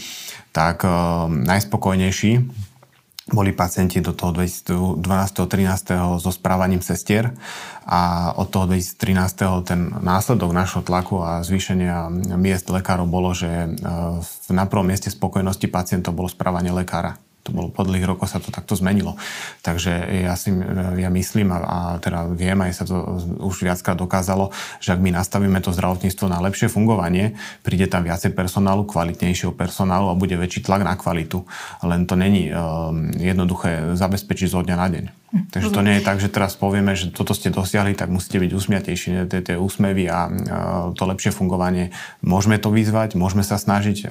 tak 0.54 0.86
eh, 0.86 0.92
najspokojnejší 1.30 2.67
boli 3.28 3.52
pacienti 3.52 4.00
do 4.00 4.16
toho 4.16 4.32
2012. 4.32 5.04
13. 5.04 6.20
so 6.24 6.32
správaním 6.32 6.80
sestier 6.80 7.36
a 7.84 8.32
od 8.40 8.48
toho 8.48 8.72
2013. 8.72 9.68
ten 9.68 9.92
následok 10.00 10.52
našho 10.56 10.82
tlaku 10.82 11.20
a 11.20 11.44
zvýšenia 11.44 12.08
miest 12.40 12.72
lekárov 12.72 13.08
bolo, 13.08 13.36
že 13.36 13.48
e, 13.48 13.70
na 14.52 14.64
prvom 14.66 14.88
mieste 14.88 15.12
spokojnosti 15.12 15.68
pacientov 15.68 16.16
bolo 16.16 16.32
správanie 16.32 16.72
lekára 16.72 17.20
to 17.48 17.56
bolo 17.56 17.72
po 17.72 17.88
dlhých 17.88 18.04
rokoch 18.04 18.28
sa 18.28 18.44
to 18.44 18.52
takto 18.52 18.76
zmenilo. 18.76 19.16
Takže 19.64 19.92
ja 20.28 20.36
si 20.36 20.52
ja 21.00 21.08
myslím 21.08 21.56
a, 21.56 21.60
a 21.64 21.78
teda 22.04 22.28
viem, 22.36 22.60
aj 22.60 22.72
sa 22.76 22.84
to 22.84 22.96
už 23.40 23.64
viackrát 23.64 23.96
dokázalo, 23.96 24.52
že 24.84 24.92
ak 24.92 25.00
my 25.00 25.16
nastavíme 25.16 25.64
to 25.64 25.72
zdravotníctvo 25.72 26.28
na 26.28 26.44
lepšie 26.44 26.68
fungovanie, 26.68 27.40
príde 27.64 27.88
tam 27.88 28.04
viacej 28.04 28.36
personálu, 28.36 28.84
kvalitnejšieho 28.84 29.56
personálu 29.56 30.12
a 30.12 30.20
bude 30.20 30.36
väčší 30.36 30.68
tlak 30.68 30.84
na 30.84 31.00
kvalitu. 31.00 31.48
Len 31.88 32.04
to 32.04 32.20
není 32.20 32.52
um, 32.52 33.08
jednoduché 33.16 33.96
zabezpečiť 33.96 34.48
zo 34.52 34.60
dňa 34.60 34.76
na 34.76 34.88
deň. 34.92 35.06
Takže 35.28 35.76
to 35.76 35.84
nie 35.84 36.00
je 36.00 36.04
tak, 36.08 36.24
že 36.24 36.32
teraz 36.32 36.56
povieme, 36.56 36.96
že 36.96 37.12
toto 37.12 37.36
ste 37.36 37.52
dosiahli, 37.52 38.00
tak 38.00 38.08
musíte 38.08 38.40
byť 38.40 38.52
usmiatejší. 38.56 39.10
Tie, 39.28 39.56
úsmevy 39.60 40.08
a 40.08 40.32
to 40.96 41.04
lepšie 41.04 41.36
fungovanie. 41.36 41.92
Môžeme 42.24 42.56
to 42.56 42.72
vyzvať, 42.72 43.20
môžeme 43.20 43.44
sa 43.44 43.60
snažiť. 43.60 44.08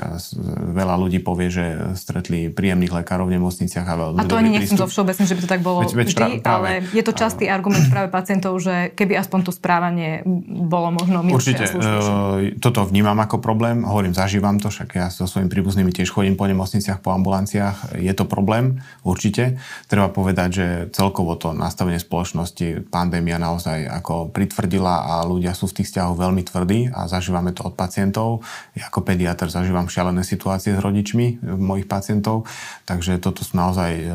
Veľa 0.77 0.95
ľudí 1.01 1.25
povie, 1.25 1.49
že 1.49 1.97
stretli 1.97 2.53
príjemných 2.53 2.93
lekárov 2.93 3.33
v 3.33 3.41
nemocniciach 3.41 3.87
a 3.89 3.95
veľmi 3.97 4.21
A 4.21 4.29
to 4.29 4.37
ani 4.37 4.61
nechcem 4.61 4.77
zo 4.77 4.85
všeobecne, 4.85 5.25
že 5.25 5.35
by 5.35 5.41
to 5.41 5.49
tak 5.49 5.63
bolo 5.65 5.79
veď, 5.89 5.93
veď, 5.97 6.09
vždy, 6.13 6.33
práve, 6.45 6.69
ale 6.69 6.71
je 6.93 7.03
to 7.03 7.13
častý 7.17 7.45
argument 7.49 7.89
práve 7.89 8.13
pacientov, 8.13 8.61
že 8.61 8.93
keby 8.93 9.17
aspoň 9.17 9.41
to 9.49 9.53
správanie 9.57 10.21
bolo 10.69 10.93
možno 10.93 11.25
Určite. 11.25 11.65
Uh, 11.73 12.53
toto 12.61 12.85
vnímam 12.85 13.17
ako 13.25 13.41
problém. 13.41 13.89
Hovorím, 13.89 14.13
zažívam 14.13 14.61
to, 14.61 14.69
však 14.69 15.01
ja 15.01 15.09
so 15.09 15.25
svojimi 15.25 15.49
príbuznými 15.49 15.97
tiež 15.97 16.13
chodím 16.13 16.37
po 16.37 16.45
nemocniciach, 16.45 17.01
po 17.01 17.17
ambulanciách. 17.17 17.97
Je 17.97 18.13
to 18.13 18.29
problém, 18.29 18.85
určite. 19.01 19.57
Treba 19.89 20.13
povedať, 20.13 20.49
že 20.53 20.67
cel 20.93 21.06
celkovo 21.07 21.39
to 21.39 21.55
nastavenie 21.55 22.03
spoločnosti 22.03 22.91
pandémia 22.91 23.39
naozaj 23.39 23.87
ako 23.87 24.35
pritvrdila 24.35 25.07
a 25.07 25.15
ľudia 25.23 25.55
sú 25.55 25.71
v 25.71 25.79
tých 25.79 25.95
vzťahoch 25.95 26.19
veľmi 26.19 26.43
tvrdí 26.43 26.91
a 26.91 27.07
zažívame 27.07 27.55
to 27.55 27.63
od 27.63 27.79
pacientov. 27.79 28.43
Ja 28.75 28.91
ako 28.91 29.07
pediatr 29.07 29.47
zažívam 29.47 29.87
šialené 29.87 30.27
situácie 30.27 30.75
s 30.75 30.83
rodičmi 30.83 31.47
mojich 31.47 31.87
pacientov, 31.87 32.51
takže 32.91 33.23
toto 33.23 33.47
sú 33.47 33.55
naozaj, 33.55 33.93
e, 34.03 34.07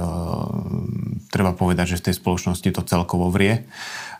treba 1.31 1.55
povedať, 1.55 1.95
že 1.95 1.99
v 2.03 2.05
tej 2.11 2.15
spoločnosti 2.19 2.67
to 2.75 2.83
celkovo 2.83 3.31
vrie 3.31 3.63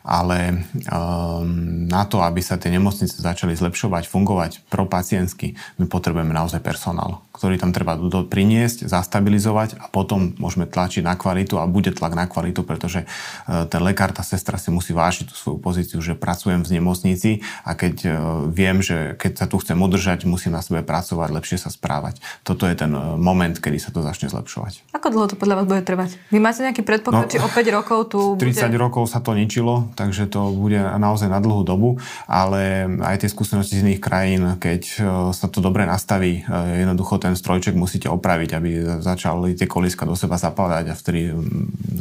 ale 0.02 0.66
um, 0.90 1.86
na 1.86 2.02
to, 2.10 2.18
aby 2.26 2.42
sa 2.42 2.58
tie 2.58 2.74
nemocnice 2.74 3.22
začali 3.22 3.54
zlepšovať, 3.54 4.10
fungovať 4.10 4.66
propacientsky, 4.66 5.54
my 5.78 5.86
potrebujeme 5.86 6.34
naozaj 6.34 6.58
personál, 6.58 7.22
ktorý 7.32 7.56
tam 7.56 7.72
treba 7.72 7.96
do, 7.96 8.28
priniesť, 8.28 8.86
zastabilizovať 8.86 9.80
a 9.80 9.88
potom 9.88 10.36
môžeme 10.36 10.68
tlačiť 10.68 11.00
na 11.00 11.16
kvalitu 11.16 11.56
a 11.56 11.64
bude 11.64 11.90
tlak 11.90 12.12
na 12.12 12.28
kvalitu, 12.28 12.60
pretože 12.62 13.08
uh, 13.08 13.64
ten 13.66 13.80
lekár, 13.80 14.12
tá 14.12 14.20
sestra 14.20 14.60
si 14.60 14.68
musí 14.68 14.92
vážiť 14.92 15.32
tú 15.32 15.34
svoju 15.34 15.58
pozíciu, 15.58 15.98
že 16.04 16.12
pracujem 16.12 16.60
v 16.60 16.78
nemocnici 16.78 17.40
a 17.64 17.72
keď 17.72 17.94
uh, 18.04 18.12
viem, 18.52 18.84
že 18.84 19.16
keď 19.16 19.32
sa 19.42 19.46
tu 19.48 19.56
chcem 19.58 19.80
udržať, 19.80 20.28
musím 20.28 20.52
na 20.52 20.60
sebe 20.60 20.84
pracovať, 20.84 21.28
lepšie 21.32 21.56
sa 21.56 21.72
správať. 21.72 22.20
Toto 22.44 22.68
je 22.68 22.76
ten 22.76 22.92
uh, 22.92 23.16
moment, 23.16 23.56
kedy 23.56 23.80
sa 23.80 23.88
to 23.88 24.04
začne 24.04 24.28
zlepšovať. 24.28 24.92
Ako 24.92 25.08
dlho 25.08 25.26
to 25.32 25.40
podľa 25.40 25.64
vás 25.64 25.66
bude 25.66 25.82
trvať? 25.88 26.20
Vy 26.28 26.38
máte 26.38 26.60
nejaký 26.60 26.84
predpoklad, 26.84 27.26
no, 27.26 27.32
či 27.32 27.40
o 27.40 27.48
5 27.48 27.64
rokov 27.72 27.98
tu 28.12 28.20
30 28.36 28.68
bude... 28.68 28.76
rokov 28.76 29.08
sa 29.08 29.24
to 29.24 29.32
ničilo, 29.32 29.88
takže 29.96 30.28
to 30.28 30.52
bude 30.52 30.76
naozaj 30.76 31.32
na 31.32 31.40
dlhú 31.40 31.64
dobu, 31.64 31.96
ale 32.28 32.84
aj 33.00 33.24
tie 33.24 33.32
skúsenosti 33.32 33.80
z 33.80 33.88
iných 33.88 34.02
krajín, 34.04 34.42
keď 34.60 34.82
e, 34.82 34.94
sa 35.32 35.46
to 35.48 35.64
dobre 35.64 35.88
nastaví, 35.88 36.42
e, 36.44 36.82
jednoducho 36.84 37.21
ten 37.22 37.38
strojček 37.38 37.78
musíte 37.78 38.10
opraviť, 38.10 38.50
aby 38.58 38.70
začali 38.98 39.54
tie 39.54 39.70
koliska 39.70 40.02
do 40.02 40.18
seba 40.18 40.34
zapadať 40.34 40.90
a 40.90 40.98
vtedy 40.98 41.30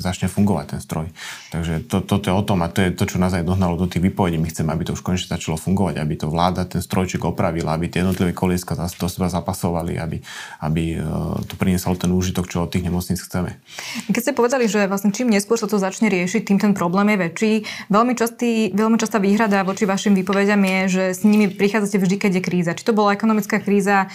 začne 0.02 0.26
fungovať 0.26 0.66
ten 0.74 0.82
stroj. 0.82 1.14
Takže 1.54 1.86
to, 1.86 2.02
toto 2.02 2.26
je 2.28 2.36
o 2.36 2.42
tom 2.42 2.66
a 2.66 2.72
to 2.74 2.82
je 2.82 2.90
to, 2.98 3.06
čo 3.06 3.22
nás 3.22 3.38
aj 3.38 3.46
dohnalo 3.46 3.78
do 3.78 3.86
tých 3.86 4.02
výpovedí. 4.02 4.42
My 4.42 4.50
chceme, 4.50 4.74
aby 4.74 4.90
to 4.90 4.98
už 4.98 5.06
konečne 5.06 5.38
začalo 5.38 5.62
fungovať, 5.62 6.02
aby 6.02 6.14
to 6.18 6.34
vláda 6.34 6.66
ten 6.66 6.82
strojček 6.82 7.22
opravila, 7.22 7.78
aby 7.78 7.86
tie 7.86 8.02
jednotlivé 8.02 8.34
koliska 8.34 8.74
do 8.74 9.06
seba 9.06 9.30
zapasovali, 9.30 10.02
aby, 10.02 10.18
aby 10.66 10.84
e, 10.98 11.06
to 11.46 11.54
prinieslo 11.54 11.94
ten 11.94 12.10
úžitok, 12.10 12.50
čo 12.50 12.66
od 12.66 12.74
tých 12.74 12.82
nemocníc 12.82 13.22
chceme. 13.22 13.62
Keď 14.10 14.22
ste 14.22 14.34
povedali, 14.34 14.66
že 14.66 14.90
vlastne 14.90 15.14
čím 15.14 15.30
neskôr 15.30 15.62
sa 15.62 15.70
to 15.70 15.78
začne 15.78 16.10
riešiť, 16.10 16.42
tým 16.50 16.58
ten 16.58 16.74
problém 16.74 17.14
je 17.14 17.18
väčší, 17.30 17.54
Veľmi, 17.92 18.16
častý, 18.16 18.72
veľmi 18.72 18.96
častá 18.96 19.20
výhrada 19.20 19.68
voči 19.68 19.84
vašim 19.84 20.16
výpovediam 20.16 20.64
je, 20.64 20.80
že 20.88 21.04
s 21.12 21.22
nimi 21.28 21.52
prichádzate 21.52 22.00
vždy, 22.00 22.16
keď 22.16 22.32
je 22.40 22.44
kríza. 22.44 22.72
Či 22.72 22.88
to 22.88 22.96
bola 22.96 23.12
ekonomická 23.12 23.60
kríza 23.60 24.08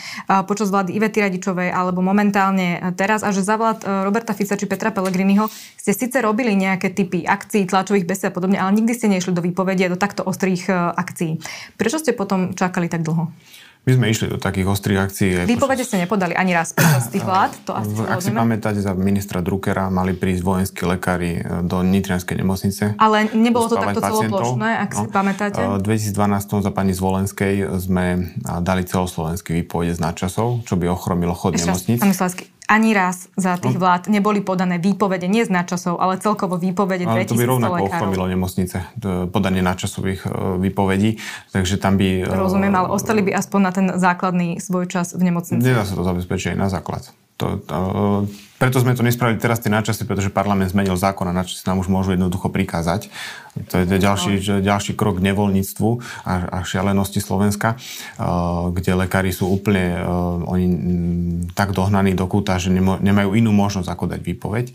počas 0.48 0.72
vlády 0.72 0.95
Ivety 0.96 1.20
Radičovej 1.20 1.68
alebo 1.68 2.00
momentálne 2.00 2.80
teraz 2.96 3.20
a 3.20 3.30
že 3.30 3.44
za 3.44 3.60
vlád 3.60 4.08
Roberta 4.08 4.32
Fica 4.32 4.56
či 4.56 4.64
Petra 4.64 4.88
Pellegriniho 4.88 5.46
ste 5.76 5.92
síce 5.92 6.18
robili 6.24 6.56
nejaké 6.56 6.96
typy 6.96 7.28
akcií, 7.28 7.68
tlačových 7.68 8.08
besied 8.08 8.32
a 8.32 8.34
podobne, 8.34 8.56
ale 8.56 8.72
nikdy 8.72 8.92
ste 8.96 9.12
nešli 9.12 9.36
do 9.36 9.44
výpovedia 9.44 9.92
do 9.92 10.00
takto 10.00 10.24
ostrých 10.24 10.72
akcií. 10.72 11.38
Prečo 11.76 12.00
ste 12.00 12.16
potom 12.16 12.56
čakali 12.56 12.88
tak 12.88 13.04
dlho? 13.04 13.28
My 13.86 13.94
sme 13.94 14.10
išli 14.10 14.26
do 14.34 14.38
takých 14.42 14.66
ostrých 14.66 14.98
akcií. 14.98 15.28
Výpovede 15.46 15.86
ste 15.86 16.02
nepodali 16.02 16.34
ani 16.34 16.50
raz 16.50 16.74
počas 16.74 17.06
tých 17.06 17.22
vlád? 17.22 17.54
To 17.70 17.78
asi 17.78 17.94
Ak 18.02 18.18
si 18.18 18.34
pamätáte, 18.34 18.82
za 18.82 18.98
ministra 18.98 19.38
Druckera 19.38 19.94
mali 19.94 20.10
prísť 20.10 20.42
vojenskí 20.42 20.82
lekári 20.82 21.38
e, 21.38 21.62
do 21.62 21.86
Nitrianskej 21.86 22.34
nemocnice. 22.34 22.98
Ale 22.98 23.30
nebolo 23.30 23.70
to 23.70 23.78
takto 23.78 24.02
celoplošné, 24.02 24.82
ak 24.82 24.90
no. 24.90 24.98
si 24.98 25.06
pamätáte? 25.06 25.60
V 25.62 25.86
2012 25.86 26.66
za 26.66 26.72
pani 26.74 26.98
Zvolenskej 26.98 27.78
sme 27.78 28.34
dali 28.42 28.82
celoslovenský 28.82 29.62
výpovede 29.62 29.94
z 29.94 30.02
nadčasov, 30.02 30.66
čo 30.66 30.74
by 30.74 30.90
ochromilo 30.90 31.30
chod 31.30 31.54
nemocnic 31.54 32.02
ani 32.66 32.90
raz 32.94 33.30
za 33.38 33.54
tých 33.56 33.78
no. 33.78 33.82
vlád 33.86 34.10
neboli 34.10 34.42
podané 34.42 34.82
výpovede, 34.82 35.30
nie 35.30 35.46
z 35.46 35.50
nadčasov, 35.54 36.02
ale 36.02 36.18
celkovo 36.18 36.58
výpovede 36.58 37.06
ale 37.06 37.22
2000 37.22 37.30
to 37.30 37.38
by 37.38 37.46
rovnako 37.46 37.82
ochromilo 37.86 38.26
nemocnice, 38.26 38.76
podanie 39.30 39.62
nadčasových 39.62 40.26
e, 40.26 40.28
výpovedí, 40.66 41.22
takže 41.54 41.78
tam 41.78 41.94
by... 41.94 42.26
Rozumiem, 42.26 42.74
ale 42.74 42.90
ostali 42.90 43.22
by 43.22 43.38
aspoň 43.38 43.60
na 43.62 43.72
ten 43.72 43.86
základný 43.94 44.58
svoj 44.58 44.90
čas 44.90 45.14
v 45.14 45.30
nemocnici. 45.30 45.62
Nedá 45.62 45.86
sa 45.86 45.94
to 45.94 46.02
zabezpečiť 46.02 46.54
aj 46.54 46.58
na 46.58 46.68
základ. 46.68 47.06
To, 47.36 47.60
to, 47.60 47.78
preto 48.56 48.80
sme 48.80 48.96
to 48.96 49.04
nespravili 49.04 49.36
teraz 49.36 49.60
tie 49.60 49.68
načasy, 49.68 50.08
pretože 50.08 50.32
parlament 50.32 50.72
zmenil 50.72 50.96
zákon 50.96 51.28
a 51.28 51.36
načasy 51.36 51.68
nám 51.68 51.84
už 51.84 51.92
môžu 51.92 52.16
jednoducho 52.16 52.48
prikázať. 52.48 53.12
To 53.72 53.74
je 53.80 53.86
ďalší, 53.86 54.32
no. 54.42 54.60
ďalší 54.60 54.92
krok 54.92 55.18
k 55.22 55.32
nevoľníctvu 55.32 55.88
a, 56.28 56.32
a 56.50 56.58
šialenosti 56.60 57.24
Slovenska, 57.24 57.80
uh, 57.80 58.68
kde 58.74 58.92
lekári 58.92 59.32
sú 59.32 59.48
úplne 59.48 59.96
uh, 59.96 60.44
oni 60.44 60.66
tak 61.56 61.72
dohnaní 61.72 62.12
do 62.12 62.28
kúta, 62.28 62.60
že 62.60 62.68
nemajú 62.74 63.32
inú 63.32 63.54
možnosť 63.56 63.88
ako 63.88 64.04
dať 64.12 64.20
výpoveď. 64.20 64.66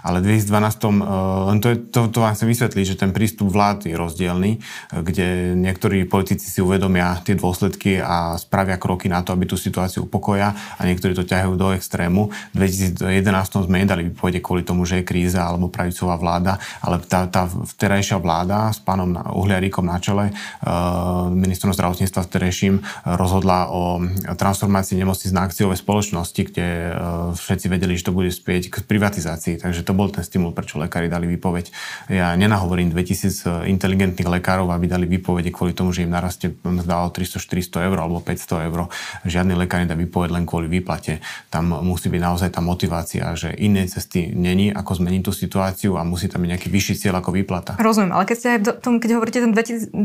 Ale 0.00 0.24
v 0.24 0.40
2012, 0.40 0.48
uh, 0.48 1.60
to, 1.60 1.68
je, 1.68 1.76
to, 1.90 2.00
to 2.08 2.18
vám 2.22 2.32
chcem 2.32 2.48
vysvetliť, 2.48 2.84
že 2.84 2.96
ten 2.96 3.10
prístup 3.12 3.52
vlád 3.52 3.84
je 3.90 3.94
rozdielný, 3.98 4.62
kde 4.94 5.58
niektorí 5.58 6.08
politici 6.08 6.48
si 6.48 6.64
uvedomia 6.64 7.20
tie 7.20 7.36
dôsledky 7.36 8.00
a 8.00 8.40
spravia 8.40 8.80
kroky 8.80 9.12
na 9.12 9.20
to, 9.20 9.36
aby 9.36 9.44
tú 9.44 9.60
situáciu 9.60 10.08
upokoja 10.08 10.56
a 10.78 10.80
niektorí 10.88 11.12
to 11.12 11.28
ťahajú 11.28 11.52
do 11.60 11.76
extrému. 11.76 12.32
V 12.56 12.56
2011 12.56 13.20
2011 13.50 13.66
sme 13.66 13.82
nedali 13.82 14.02
vypovede 14.10 14.40
kvôli 14.40 14.62
tomu, 14.62 14.86
že 14.86 15.02
je 15.02 15.08
kríza 15.08 15.42
alebo 15.42 15.72
pravicová 15.72 16.14
vláda, 16.14 16.62
ale 16.80 17.02
tá, 17.02 17.26
tá 17.26 17.46
vterajšia 17.46 18.16
vláda 18.16 18.29
s 18.70 18.78
pánom 18.78 19.10
Uhliaríkom 19.10 19.82
na 19.82 19.98
čele, 19.98 20.30
uh, 20.30 21.26
ministrom 21.34 21.74
zdravotníctva 21.74 22.30
vterejším, 22.30 22.78
rozhodla 23.18 23.74
o 23.74 23.98
transformácii 24.38 24.94
nemocnic 24.94 25.34
na 25.34 25.50
akciové 25.50 25.74
spoločnosti, 25.74 26.40
kde 26.46 26.66
uh, 26.66 26.94
všetci 27.34 27.66
vedeli, 27.66 27.98
že 27.98 28.06
to 28.06 28.14
bude 28.14 28.30
spieť 28.30 28.70
k 28.70 28.76
privatizácii. 28.86 29.58
Takže 29.58 29.82
to 29.82 29.90
bol 29.90 30.06
ten 30.14 30.22
stimul, 30.22 30.54
prečo 30.54 30.78
lekári 30.78 31.10
dali 31.10 31.26
výpoveď. 31.26 31.74
Ja 32.12 32.38
nenahovorím 32.38 32.94
2000 32.94 33.66
inteligentných 33.66 34.30
lekárov, 34.30 34.70
aby 34.70 34.86
dali 34.86 35.10
výpovede 35.10 35.50
kvôli 35.50 35.74
tomu, 35.74 35.90
že 35.90 36.06
im 36.06 36.14
narastie 36.14 36.54
mzda 36.62 37.02
o 37.02 37.10
300-400 37.10 37.90
eur 37.90 37.98
alebo 37.98 38.22
500 38.22 38.68
eur. 38.70 38.86
Žiadny 39.26 39.58
lekár 39.58 39.82
nedá 39.82 39.98
výpoveď 39.98 40.30
len 40.38 40.44
kvôli 40.46 40.70
výplate. 40.70 41.18
Tam 41.50 41.74
musí 41.82 42.06
byť 42.06 42.22
naozaj 42.22 42.54
tá 42.54 42.62
motivácia 42.62 43.40
že 43.40 43.56
inej 43.56 43.96
cesty 43.96 44.36
není, 44.36 44.68
ako 44.68 45.00
zmeniť 45.00 45.22
tú 45.24 45.32
situáciu 45.32 45.96
a 45.96 46.04
musí 46.04 46.28
tam 46.28 46.44
byť 46.44 46.50
nejaký 46.52 46.68
vyšší 46.68 46.94
cieľ 47.00 47.24
ako 47.24 47.32
výplata. 47.32 47.80
Rozumiem, 47.80 48.12
ale 48.20 48.28
keď 48.28 48.36
ste 48.36 48.48
aj 48.52 48.58
v 48.60 48.68
tom, 48.84 48.94
keď 49.00 49.10
hovoríte 49.16 49.40
ten 49.40 49.52
2012, 49.56 49.96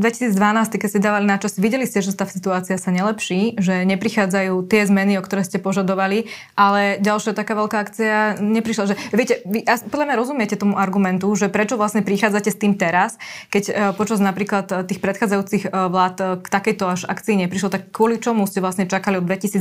keď 0.79 0.87
ste 0.89 1.03
dávali 1.03 1.27
na 1.27 1.35
čas, 1.35 1.59
videli 1.59 1.83
ste, 1.83 1.99
že 1.99 2.15
tá 2.15 2.23
situácia 2.23 2.79
sa 2.79 2.89
nelepší, 2.95 3.59
že 3.59 3.83
neprichádzajú 3.83 4.63
tie 4.71 4.87
zmeny, 4.87 5.19
o 5.19 5.23
ktoré 5.23 5.43
ste 5.43 5.59
požadovali, 5.59 6.31
ale 6.55 6.95
ďalšia 7.03 7.35
taká 7.37 7.59
veľká 7.59 7.77
akcia 7.83 8.39
neprišla. 8.39 8.83
Že, 8.91 8.95
viete, 9.11 9.43
vy 9.43 9.67
podľa 9.91 10.05
mňa 10.07 10.15
rozumiete 10.15 10.55
tomu 10.55 10.79
argumentu, 10.79 11.27
že 11.35 11.51
prečo 11.51 11.75
vlastne 11.75 12.07
prichádzate 12.07 12.49
s 12.49 12.57
tým 12.57 12.79
teraz, 12.79 13.19
keď 13.51 13.63
e, 13.67 13.73
počas 13.99 14.23
napríklad 14.23 14.65
e, 14.71 14.73
tých 14.87 15.03
predchádzajúcich 15.03 15.67
e, 15.67 15.69
vlád 15.69 16.39
k 16.39 16.47
takejto 16.47 16.83
až 16.87 17.01
akcii 17.11 17.43
neprišlo, 17.43 17.67
tak 17.67 17.91
kvôli 17.91 18.23
čomu 18.23 18.47
ste 18.47 18.63
vlastne 18.63 18.87
čakali 18.87 19.19
od 19.19 19.27
2012. 19.27 19.59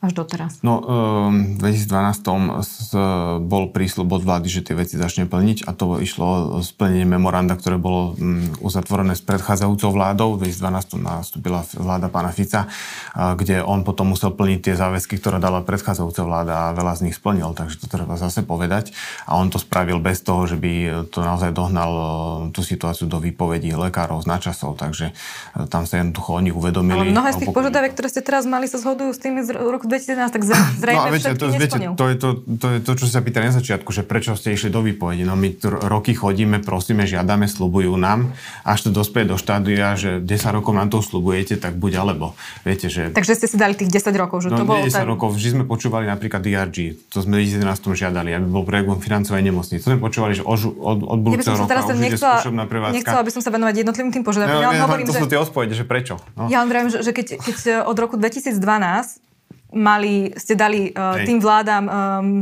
až 0.00 0.10
doteraz? 0.16 0.64
No, 0.64 0.80
um, 0.80 1.60
2012 1.60 2.22
potom 2.22 2.62
bol 3.44 3.74
prísľub 3.74 4.08
od 4.14 4.22
vlády, 4.22 4.48
že 4.48 4.62
tie 4.62 4.78
veci 4.78 4.94
začne 4.96 5.26
plniť 5.26 5.68
a 5.68 5.74
to 5.74 5.98
išlo 5.98 6.62
splnenie 6.62 7.04
memoranda, 7.04 7.41
ktoré 7.50 7.80
bolo 7.80 8.14
mm, 8.14 8.62
uzatvorené 8.62 9.18
s 9.18 9.22
predchádzajúcou 9.24 9.90
vládou. 9.90 10.38
V 10.38 10.46
2012 10.46 11.02
nastúpila 11.02 11.66
vláda 11.74 12.06
pána 12.06 12.30
Fica, 12.30 12.70
kde 13.14 13.64
on 13.64 13.82
potom 13.82 14.14
musel 14.14 14.30
plniť 14.30 14.60
tie 14.70 14.74
záväzky, 14.78 15.18
ktoré 15.18 15.42
dala 15.42 15.64
predchádzajúca 15.66 16.22
vláda 16.22 16.54
a 16.70 16.74
veľa 16.76 16.94
z 16.98 17.10
nich 17.10 17.16
splnil, 17.16 17.56
takže 17.56 17.82
to 17.82 17.86
treba 17.90 18.14
zase 18.14 18.44
povedať. 18.46 18.94
A 19.26 19.40
on 19.40 19.48
to 19.48 19.58
spravil 19.58 19.98
bez 19.98 20.22
toho, 20.22 20.44
že 20.44 20.60
by 20.60 21.06
to 21.08 21.18
naozaj 21.24 21.50
dohnal 21.50 21.92
tú 22.50 22.60
situáciu 22.60 23.08
do 23.08 23.18
výpovedí 23.22 23.72
lekárov 23.72 24.20
z 24.22 24.26
načasov, 24.28 24.76
takže 24.76 25.10
e, 25.12 25.66
tam 25.70 25.88
sa 25.88 26.02
jednoducho 26.02 26.36
oni 26.36 26.50
uvedomili. 26.52 27.08
Ale 27.08 27.14
mnohé 27.14 27.30
z 27.32 27.46
tých 27.46 27.54
požiadaviek, 27.54 27.92
ktoré 27.96 28.08
ste 28.12 28.22
teraz 28.22 28.44
mali, 28.44 28.68
sa 28.68 28.76
zhodujú 28.76 29.10
s 29.16 29.20
tými 29.22 29.40
z 29.46 29.56
roku 29.56 29.88
2011, 29.88 30.34
tak 30.34 30.42
zrejme 30.78 31.08
no, 31.08 31.12
viete, 31.12 31.30
to, 31.34 31.46
viete, 31.48 31.78
to, 31.96 32.04
je 32.08 32.16
to, 32.20 32.28
to 32.58 32.66
je 32.68 32.78
to, 32.84 32.92
čo 32.98 33.06
sa 33.08 33.20
pýta 33.24 33.40
na 33.40 33.54
začiatku, 33.54 33.88
že 33.90 34.02
prečo 34.04 34.36
ste 34.36 34.52
išli 34.52 34.68
do 34.68 34.84
výpovede. 34.84 35.24
No 35.24 35.38
my 35.38 35.56
roky 35.88 36.12
chodíme, 36.12 36.60
prosíme, 36.60 37.08
žiadame, 37.08 37.31
slubujú 37.36 37.94
nám, 37.96 38.32
až 38.66 38.88
to 38.88 38.90
dospieje 38.90 39.32
do 39.32 39.36
štádia, 39.38 39.94
že 39.94 40.18
10 40.20 40.56
rokov 40.56 40.72
nám 40.76 40.88
to 40.90 41.00
slubujete, 41.00 41.56
tak 41.56 41.76
buď 41.78 41.92
alebo. 42.02 42.36
Viete, 42.66 42.90
že... 42.90 43.12
Takže 43.12 43.38
ste 43.38 43.46
si 43.48 43.56
dali 43.56 43.72
tých 43.72 43.88
10 43.88 44.12
rokov, 44.18 44.44
že 44.44 44.48
no, 44.52 44.60
to 44.60 44.64
bolo... 44.68 44.82
10 44.82 44.92
ten... 44.92 45.06
rokov, 45.08 45.34
vždy 45.36 45.48
sme 45.60 45.64
počúvali 45.64 46.04
napríklad 46.08 46.42
DRG, 46.42 47.08
to 47.08 47.22
sme 47.22 47.40
v 47.40 47.48
2011 47.48 47.92
žiadali, 47.92 48.30
aby 48.34 48.46
bol 48.46 48.64
projekt 48.66 48.88
financovania 49.00 49.52
nemocnic. 49.52 49.80
To 49.84 49.88
sme 49.94 50.00
počúvali, 50.00 50.32
že 50.36 50.42
od, 50.42 50.58
od, 50.76 50.98
od 51.04 51.18
budúceho 51.22 51.56
roka 51.56 51.70
teraz 51.70 51.84
už 51.88 51.98
nechcela. 52.00 52.42
Nechcela 52.92 53.22
by 53.22 53.30
som 53.32 53.42
sa 53.44 53.50
venovať 53.52 53.74
jednotlivým 53.84 54.12
tým 54.12 54.24
požiadavkom. 54.24 54.60
No, 54.60 54.72
ja, 54.72 54.84
hovorím, 54.84 55.06
to 55.08 55.14
že... 55.14 55.20
sú 55.22 55.26
tie 55.28 55.38
odpovede, 55.40 55.74
že 55.76 55.84
prečo. 55.86 56.20
No. 56.34 56.50
Ja 56.50 56.64
vám 56.64 56.88
že, 56.90 57.04
že 57.04 57.12
keď, 57.14 57.26
keď 57.38 57.56
od 57.86 57.96
roku 57.96 58.18
2012 58.18 59.31
mali, 59.72 60.30
ste 60.36 60.54
dali 60.54 60.92
uh, 60.92 61.20
tým 61.24 61.40
vládam 61.40 61.84
um, 61.84 61.90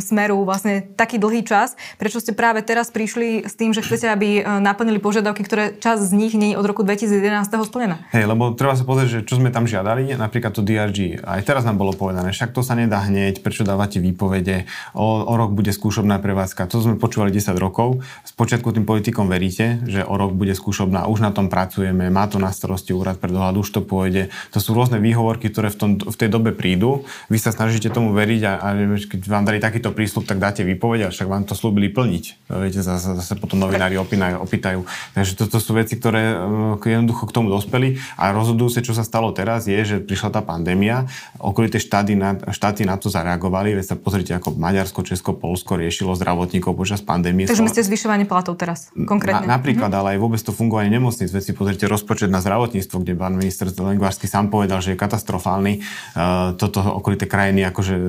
smeru 0.03 0.43
vlastne 0.43 0.91
taký 0.99 1.17
dlhý 1.17 1.47
čas. 1.47 1.79
Prečo 1.97 2.19
ste 2.19 2.35
práve 2.35 2.61
teraz 2.67 2.91
prišli 2.91 3.47
s 3.47 3.55
tým, 3.55 3.71
že 3.71 3.81
chcete, 3.81 4.07
aby 4.11 4.43
uh, 4.43 4.59
naplnili 4.59 4.99
požiadavky, 4.99 5.47
ktoré 5.47 5.79
čas 5.79 6.03
z 6.03 6.13
nich 6.13 6.35
nie 6.35 6.53
je 6.53 6.57
od 6.59 6.67
roku 6.67 6.83
2011 6.83 7.49
splnená? 7.65 8.03
Hej, 8.11 8.27
lebo 8.27 8.53
treba 8.53 8.75
sa 8.75 8.83
pozrieť, 8.83 9.09
že 9.09 9.21
čo 9.25 9.39
sme 9.39 9.55
tam 9.55 9.65
žiadali, 9.65 10.19
napríklad 10.19 10.53
to 10.53 10.67
DRG. 10.67 11.23
Aj 11.23 11.41
teraz 11.47 11.63
nám 11.63 11.79
bolo 11.79 11.95
povedané, 11.95 12.35
však 12.35 12.51
to 12.51 12.67
sa 12.67 12.75
nedá 12.75 13.07
hneď, 13.07 13.41
prečo 13.41 13.63
dávate 13.63 14.03
výpovede, 14.03 14.67
o, 14.99 15.23
o 15.23 15.35
rok 15.39 15.55
bude 15.55 15.71
skúšobná 15.71 16.19
prevádzka. 16.19 16.67
To 16.69 16.83
sme 16.83 16.99
počúvali 16.99 17.31
10 17.31 17.55
rokov. 17.57 18.03
Spočiatku 18.27 18.75
tým 18.75 18.85
politikom 18.85 19.31
veríte, 19.31 19.81
že 19.87 20.03
o 20.03 20.19
rok 20.19 20.35
bude 20.35 20.53
skúšobná, 20.53 21.07
už 21.07 21.23
na 21.23 21.31
tom 21.31 21.47
pracujeme, 21.47 22.11
má 22.11 22.27
to 22.27 22.43
na 22.43 22.51
starosti 22.51 22.91
úrad 22.91 23.23
pre 23.23 23.31
dohľad, 23.31 23.55
už 23.61 23.71
to 23.71 23.81
pôjde. 23.87 24.29
To 24.51 24.59
sú 24.59 24.75
rôzne 24.75 24.99
výhovorky, 24.99 25.53
ktoré 25.53 25.71
v, 25.71 25.77
tom, 25.79 25.91
v 26.01 26.17
tej 26.17 26.29
dobe 26.29 26.51
prídu 26.51 27.07
vy 27.29 27.37
sa 27.37 27.53
snažíte 27.53 27.93
tomu 27.93 28.15
veriť 28.17 28.43
a, 28.47 28.53
a 28.63 28.69
keď 29.05 29.21
vám 29.27 29.45
dali 29.45 29.61
takýto 29.61 29.93
prísľub, 29.93 30.25
tak 30.25 30.41
dáte 30.41 30.65
výpoveď 30.65 31.09
a 31.09 31.13
však 31.13 31.29
vám 31.29 31.45
to 31.45 31.59
slúbili 31.59 31.91
plniť. 31.91 32.25
Viete, 32.49 32.81
zase, 32.81 33.19
zase 33.19 33.35
potom 33.37 33.61
novinári 33.61 33.99
opýtajú, 34.01 34.41
opýtajú. 34.41 34.81
Takže 35.13 35.33
toto 35.37 35.59
sú 35.59 35.75
veci, 35.77 35.99
ktoré 35.99 36.39
e, 36.79 36.89
jednoducho 36.89 37.27
k 37.29 37.35
tomu 37.35 37.51
dospeli 37.51 37.99
a 38.15 38.31
rozhodujú 38.31 38.71
sa, 38.71 38.81
čo 38.81 38.95
sa 38.95 39.03
stalo 39.03 39.35
teraz, 39.35 39.67
je, 39.67 39.77
že 39.83 39.97
prišla 39.99 40.39
tá 40.39 40.41
pandémia, 40.41 41.11
okolité 41.43 41.83
štáty 41.83 42.15
na, 42.15 42.39
štáty 42.55 42.87
na 42.87 42.95
to 42.95 43.11
zareagovali, 43.11 43.75
veď 43.75 43.85
sa 43.91 43.97
pozrite, 43.99 44.31
ako 44.31 44.55
Maďarsko, 44.55 45.03
Česko, 45.03 45.35
Polsko 45.35 45.75
riešilo 45.75 46.15
zdravotníkov 46.15 46.79
počas 46.79 47.03
pandémie. 47.03 47.51
Takže 47.51 47.67
myslíte 47.67 47.85
zvyšovanie 47.91 48.31
platov 48.31 48.55
teraz 48.55 48.95
konkrétne? 48.95 49.51
Na, 49.51 49.59
napríklad, 49.59 49.91
mm-hmm. 49.91 50.01
ale 50.07 50.09
aj 50.15 50.19
vôbec 50.23 50.41
to 50.41 50.55
fungovanie 50.55 50.95
nemocníc. 50.95 51.35
Veď 51.35 51.43
si 51.51 51.53
pozrite 51.53 51.85
rozpočet 51.91 52.31
na 52.31 52.39
zdravotníctvo, 52.39 52.97
kde 53.03 53.13
pán 53.19 53.35
minister 53.35 53.67
Lengvarsky 53.67 54.31
sám 54.31 54.47
povedal, 54.47 54.79
že 54.79 54.95
je 54.95 54.97
katastrofálny. 55.01 55.83
Uh, 56.15 56.55
toto 56.55 56.79
okolité 56.79 57.10
krajiny 57.17 57.65
akože 57.67 57.95
e, 57.97 58.03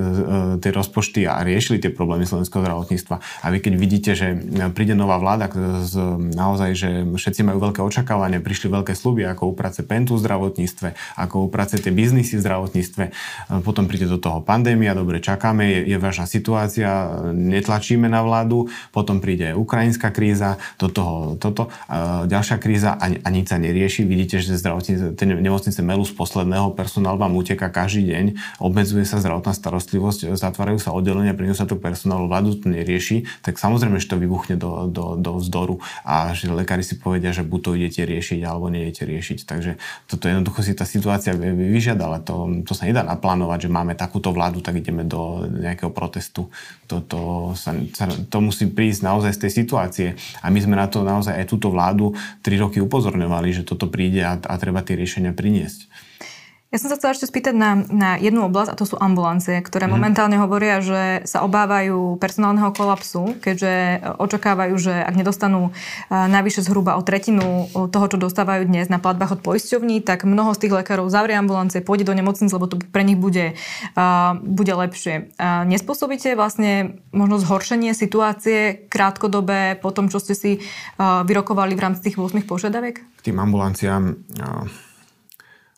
tie 0.59 0.71
rozpočty 0.73 1.23
a 1.29 1.39
riešili 1.41 1.79
tie 1.79 1.93
problémy 1.93 2.27
slovenského 2.27 2.61
zdravotníctva. 2.61 3.15
A 3.17 3.45
vy 3.47 3.57
keď 3.63 3.73
vidíte, 3.79 4.11
že 4.17 4.35
príde 4.75 4.97
nová 4.97 5.21
vláda, 5.21 5.47
z, 5.85 5.95
naozaj, 6.35 6.69
že 6.75 6.89
všetci 7.07 7.47
majú 7.47 7.71
veľké 7.71 7.79
očakávania, 7.79 8.43
prišli 8.43 8.67
veľké 8.67 8.93
sluby, 8.97 9.23
ako 9.29 9.55
uprace 9.55 9.85
pentu 9.87 10.19
v 10.19 10.23
zdravotníctve, 10.27 11.17
ako 11.17 11.47
uprace 11.47 11.79
tie 11.79 11.95
biznisy 11.95 12.37
v 12.37 12.43
zdravotníctve, 12.43 13.03
e, 13.07 13.11
potom 13.63 13.87
príde 13.87 14.11
do 14.11 14.19
toho 14.19 14.43
pandémia, 14.43 14.91
dobre 14.91 15.23
čakáme, 15.23 15.63
je, 15.63 15.95
je 15.95 15.97
vážna 16.01 16.27
situácia, 16.27 17.07
netlačíme 17.31 18.11
na 18.11 18.19
vládu, 18.25 18.67
potom 18.91 19.23
príde 19.23 19.55
ukrajinská 19.55 20.11
kríza, 20.11 20.59
do 20.75 20.91
toho 20.91 21.39
toto, 21.39 21.71
a 21.87 22.27
ďalšia 22.27 22.57
kríza 22.59 22.99
a, 22.99 23.05
a 23.07 23.27
nič 23.31 23.53
sa 23.53 23.57
nerieši. 23.61 24.03
Vidíte, 24.03 24.43
že 24.43 24.59
zdravotníctve, 24.59 25.15
tie 25.15 25.25
nemocnice 25.29 25.79
melú 25.79 26.03
z 26.03 26.11
posledného, 26.17 26.75
personál 26.75 27.15
vám 27.15 27.31
uteka 27.37 27.71
každý 27.71 28.11
deň, 28.11 28.25
obmedzujú 28.59 28.90
obmedzuje 28.91 29.07
sa 29.07 29.23
zdravotná 29.23 29.55
starostlivosť, 29.55 30.35
zatvárajú 30.35 30.83
sa 30.83 30.91
oddelenia, 30.91 31.31
pre 31.31 31.47
sa 31.55 31.63
to 31.63 31.79
personálu, 31.79 32.27
vládu 32.27 32.59
to 32.59 32.67
nerieši, 32.67 33.23
tak 33.39 33.55
samozrejme, 33.55 34.03
že 34.03 34.11
to 34.11 34.19
vybuchne 34.19 34.59
do, 34.59 34.91
do, 34.91 35.15
do 35.15 35.39
vzdoru 35.39 35.79
a 36.03 36.35
že 36.35 36.51
lekári 36.51 36.83
si 36.83 36.99
povedia, 36.99 37.31
že 37.31 37.47
buď 37.47 37.59
to 37.63 37.69
idete 37.79 38.03
riešiť 38.03 38.43
alebo 38.43 38.67
neidete 38.67 39.07
riešiť. 39.07 39.47
Takže 39.47 39.79
toto 40.11 40.27
jednoducho 40.27 40.59
si 40.59 40.75
tá 40.75 40.83
situácia 40.83 41.31
vyžiadala. 41.39 42.19
To, 42.27 42.51
to 42.67 42.75
sa 42.75 42.83
nedá 42.83 43.07
naplánovať, 43.07 43.67
že 43.67 43.69
máme 43.71 43.95
takúto 43.95 44.35
vládu, 44.35 44.59
tak 44.59 44.83
ideme 44.83 45.07
do 45.07 45.47
nejakého 45.47 45.91
protestu. 45.95 46.51
Toto 46.91 47.51
sa, 47.55 47.71
to 48.27 48.37
musí 48.43 48.67
prísť 48.67 49.07
naozaj 49.07 49.31
z 49.39 49.41
tej 49.47 49.51
situácie. 49.63 50.07
A 50.43 50.51
my 50.51 50.59
sme 50.59 50.75
na 50.75 50.91
to 50.91 51.07
naozaj 51.07 51.31
aj 51.31 51.47
túto 51.47 51.71
vládu 51.71 52.11
tri 52.43 52.59
roky 52.59 52.83
upozorňovali, 52.83 53.55
že 53.55 53.63
toto 53.63 53.87
príde 53.87 54.19
a, 54.27 54.35
a 54.35 54.55
treba 54.59 54.83
tie 54.83 54.99
riešenia 54.99 55.31
priniesť. 55.31 55.87
Ja 56.71 56.79
som 56.79 56.87
sa 56.87 56.95
chcela 56.95 57.11
ešte 57.11 57.27
spýtať 57.27 57.51
na, 57.51 57.83
na 57.91 58.15
jednu 58.15 58.47
oblasť, 58.47 58.71
a 58.71 58.79
to 58.79 58.87
sú 58.87 58.95
ambulancie, 58.95 59.59
ktoré 59.59 59.85
mm. 59.85 59.91
momentálne 59.91 60.39
hovoria, 60.39 60.79
že 60.79 61.19
sa 61.27 61.43
obávajú 61.43 62.15
personálneho 62.15 62.71
kolapsu, 62.71 63.35
keďže 63.43 63.99
očakávajú, 64.15 64.79
že 64.79 64.95
ak 65.03 65.19
nedostanú 65.19 65.75
navyše 66.07 66.63
zhruba 66.63 66.95
o 66.95 67.03
tretinu 67.03 67.67
toho, 67.91 68.05
čo 68.07 68.15
dostávajú 68.15 68.71
dnes 68.71 68.87
na 68.87 69.03
platbách 69.03 69.35
od 69.35 69.41
poisťovní, 69.43 69.99
tak 69.99 70.23
mnoho 70.23 70.55
z 70.55 70.63
tých 70.63 70.79
lekárov 70.79 71.11
zavrie 71.11 71.35
ambulancie, 71.35 71.83
pôjde 71.83 72.07
do 72.07 72.15
nemocnic, 72.15 72.47
lebo 72.47 72.71
to 72.71 72.79
pre 72.79 73.03
nich 73.03 73.19
bude, 73.19 73.59
bude 74.39 74.71
lepšie. 74.71 75.35
Nespôsobíte 75.67 76.39
vlastne 76.39 77.03
možno 77.11 77.35
zhoršenie 77.43 77.91
situácie 77.91 78.87
krátkodobé 78.87 79.75
po 79.75 79.91
tom, 79.91 80.07
čo 80.07 80.23
ste 80.23 80.39
si 80.39 80.51
vyrokovali 80.99 81.75
v 81.75 81.83
rámci 81.83 82.07
tých 82.07 82.15
8 82.15 82.47
požiadaviek? 82.47 83.03
K 83.19 83.21
tým 83.27 83.43
ambulanciám 83.43 84.23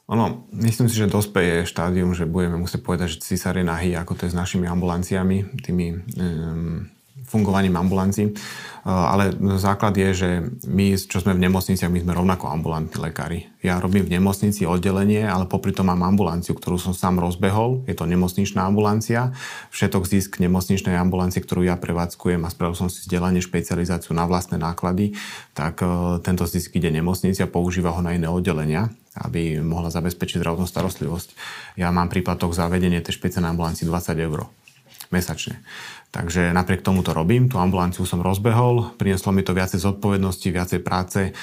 ono, 0.03 0.51
myslím 0.51 0.91
si, 0.91 0.99
že 0.99 1.07
dospeje 1.07 1.63
štádium, 1.63 2.11
že 2.11 2.27
budeme 2.27 2.59
musieť 2.59 2.83
povedať, 2.83 3.07
že 3.15 3.23
císar 3.23 3.55
je 3.55 3.63
nahý, 3.63 3.95
ako 3.95 4.19
to 4.19 4.21
je 4.27 4.35
s 4.35 4.39
našimi 4.39 4.67
ambulanciami, 4.67 5.63
tými 5.63 5.85
um, 5.95 6.91
fungovaním 7.23 7.79
ambulancií. 7.79 8.35
Uh, 8.83 8.91
ale 8.91 9.31
základ 9.55 9.95
je, 9.95 10.09
že 10.11 10.29
my, 10.67 10.99
čo 10.99 11.23
sme 11.23 11.39
v 11.39 11.47
nemocniciach, 11.47 11.87
my 11.87 12.03
sme 12.03 12.19
rovnako 12.19 12.51
ambulantní 12.51 12.99
lekári. 12.99 13.47
Ja 13.63 13.79
robím 13.79 14.03
v 14.03 14.19
nemocnici 14.19 14.67
oddelenie, 14.67 15.23
ale 15.23 15.47
popri 15.47 15.71
tom 15.71 15.87
mám 15.87 16.03
ambulanciu, 16.03 16.51
ktorú 16.51 16.75
som 16.75 16.91
sám 16.91 17.23
rozbehol. 17.23 17.87
Je 17.87 17.95
to 17.95 18.03
nemocničná 18.03 18.59
ambulancia. 18.59 19.31
Všetok 19.71 20.03
zisk 20.03 20.43
nemocničnej 20.43 20.99
ambulancie, 20.99 21.39
ktorú 21.39 21.63
ja 21.63 21.79
prevádzkujem 21.79 22.43
a 22.43 22.51
spravil 22.51 22.75
som 22.75 22.91
si 22.91 23.07
vzdelanie, 23.07 23.39
špecializáciu 23.39 24.11
na 24.11 24.27
vlastné 24.27 24.59
náklady, 24.59 25.15
tak 25.55 25.79
uh, 25.79 26.19
tento 26.19 26.43
zisk 26.43 26.75
ide 26.75 26.91
nemocnici 26.91 27.39
a 27.39 27.47
používa 27.47 27.95
ho 27.95 28.03
na 28.03 28.19
iné 28.19 28.27
oddelenia 28.27 28.91
aby 29.21 29.61
mohla 29.61 29.93
zabezpečiť 29.93 30.41
zdravotnú 30.41 30.65
starostlivosť. 30.65 31.29
Ja 31.77 31.93
mám 31.93 32.09
príplatok 32.09 32.57
za 32.57 32.65
vedenie 32.65 33.01
tej 33.01 33.17
špeciálnej 33.21 33.53
ambulancii 33.53 33.85
20 33.85 34.25
eur 34.25 34.49
mesačne. 35.13 35.61
Takže 36.13 36.53
napriek 36.53 36.85
tomu 36.85 37.01
to 37.01 37.09
robím, 37.09 37.49
tú 37.49 37.57
ambulanciu 37.57 38.05
som 38.05 38.21
rozbehol, 38.21 38.93
prinieslo 39.01 39.33
mi 39.33 39.41
to 39.41 39.57
viacej 39.57 39.81
zodpovednosti, 39.81 40.45
viacej 40.45 40.79
práce, 40.85 41.33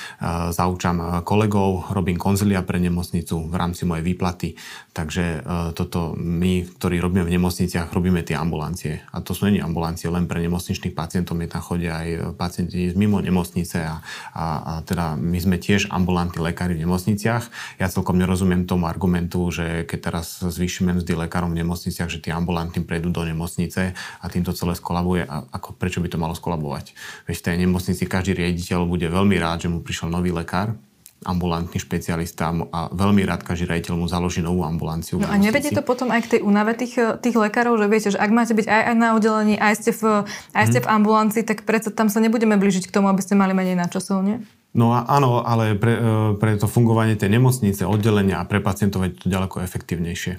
zaučam 0.55 1.27
kolegov, 1.27 1.91
robím 1.91 2.15
konzilia 2.15 2.63
pre 2.63 2.79
nemocnicu 2.79 3.51
v 3.51 3.55
rámci 3.59 3.83
mojej 3.83 4.07
výplaty. 4.07 4.55
Takže 4.95 5.43
toto 5.75 6.15
my, 6.15 6.71
ktorí 6.79 7.03
robíme 7.03 7.27
v 7.27 7.35
nemocniciach, 7.35 7.91
robíme 7.91 8.23
tie 8.23 8.39
ambulancie. 8.39 9.03
A 9.11 9.19
to 9.19 9.35
sú 9.35 9.51
nie 9.51 9.59
ambulancie 9.59 10.07
len 10.07 10.31
pre 10.31 10.39
nemocničných 10.39 10.95
pacientov, 10.95 11.35
my 11.35 11.51
tam 11.51 11.67
chodia 11.67 12.07
aj 12.07 12.39
pacienti 12.39 12.87
z 12.87 12.95
mimo 12.95 13.19
nemocnice 13.19 13.83
a, 13.83 13.99
a, 14.39 14.47
a 14.63 14.73
teda 14.87 15.19
my 15.19 15.39
sme 15.43 15.59
tiež 15.59 15.91
ambulantní 15.91 16.47
lekári 16.47 16.79
v 16.79 16.87
nemocniciach. 16.87 17.75
Ja 17.83 17.91
celkom 17.91 18.23
nerozumiem 18.23 18.71
tomu 18.71 18.87
argumentu, 18.87 19.51
že 19.51 19.83
keď 19.83 19.99
teraz 19.99 20.39
zvýšime 20.47 20.95
mzdy 20.95 21.19
lekárom 21.27 21.51
v 21.51 21.67
nemocniciach, 21.67 22.07
že 22.07 22.23
tí 22.23 22.31
ambulantní 22.31 22.87
prejdú 22.87 23.11
do 23.11 23.27
nemocnice 23.27 23.99
a 23.99 24.27
týmto 24.31 24.55
celé 24.61 24.77
skolabuje 24.77 25.25
a 25.25 25.49
ako, 25.49 25.73
prečo 25.81 26.05
by 26.05 26.13
to 26.13 26.21
malo 26.21 26.37
skolabovať. 26.37 26.93
Veď 27.25 27.37
v 27.41 27.45
tej 27.49 27.57
nemocnici 27.65 28.05
každý 28.05 28.37
riaditeľ 28.37 28.85
bude 28.85 29.09
veľmi 29.09 29.41
rád, 29.41 29.65
že 29.65 29.73
mu 29.73 29.81
prišiel 29.81 30.13
nový 30.13 30.37
lekár, 30.37 30.77
ambulantný 31.21 31.77
špecialista 31.77 32.49
a 32.49 32.89
veľmi 32.93 33.29
rád 33.29 33.45
každý 33.45 33.69
riaditeľ 33.69 33.95
mu 34.01 34.09
založí 34.09 34.41
novú 34.41 34.65
ambulanciu. 34.65 35.21
No 35.21 35.29
a 35.29 35.37
nevedie 35.37 35.69
to 35.69 35.85
potom 35.85 36.09
aj 36.09 36.25
k 36.25 36.31
tej 36.37 36.41
únave 36.41 36.73
tých, 36.73 36.97
tých 37.21 37.37
lekárov, 37.37 37.77
že 37.77 37.87
viete, 37.93 38.09
že 38.09 38.19
ak 38.21 38.33
máte 38.33 38.57
byť 38.57 38.65
aj, 38.65 38.83
aj 38.89 38.97
na 38.97 39.09
oddelení, 39.13 39.55
aj 39.61 39.75
ste, 39.85 39.93
v, 39.93 40.25
aj 40.57 40.65
ste 40.73 40.81
hmm. 40.81 40.87
v 40.89 40.93
ambulancii, 40.97 41.43
tak 41.45 41.69
predsa 41.69 41.93
tam 41.93 42.09
sa 42.09 42.25
nebudeme 42.25 42.57
blížiť 42.57 42.89
k 42.89 42.95
tomu, 42.95 43.13
aby 43.13 43.21
ste 43.21 43.37
mali 43.37 43.53
menej 43.53 43.77
na 43.77 43.89
časov, 43.89 44.25
nie? 44.25 44.41
No 44.71 44.95
a 44.95 45.03
áno, 45.03 45.43
ale 45.43 45.75
pre, 45.75 45.99
e, 45.99 46.11
pre 46.39 46.55
to 46.55 46.71
fungovanie 46.71 47.19
tej 47.19 47.35
nemocnice, 47.35 47.83
oddelenia 47.83 48.39
a 48.39 48.47
pre 48.47 48.63
pacientov 48.63 49.03
je 49.03 49.19
to 49.19 49.27
ďaleko 49.27 49.67
efektívnejšie. 49.67 50.33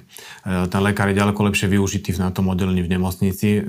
ten 0.72 0.80
lekár 0.80 1.12
je 1.12 1.20
ďaleko 1.20 1.52
lepšie 1.52 1.68
využitý 1.68 2.16
na 2.16 2.32
tom 2.32 2.48
oddelení 2.48 2.80
v 2.80 2.96
nemocnici. 2.96 3.60
E, 3.60 3.62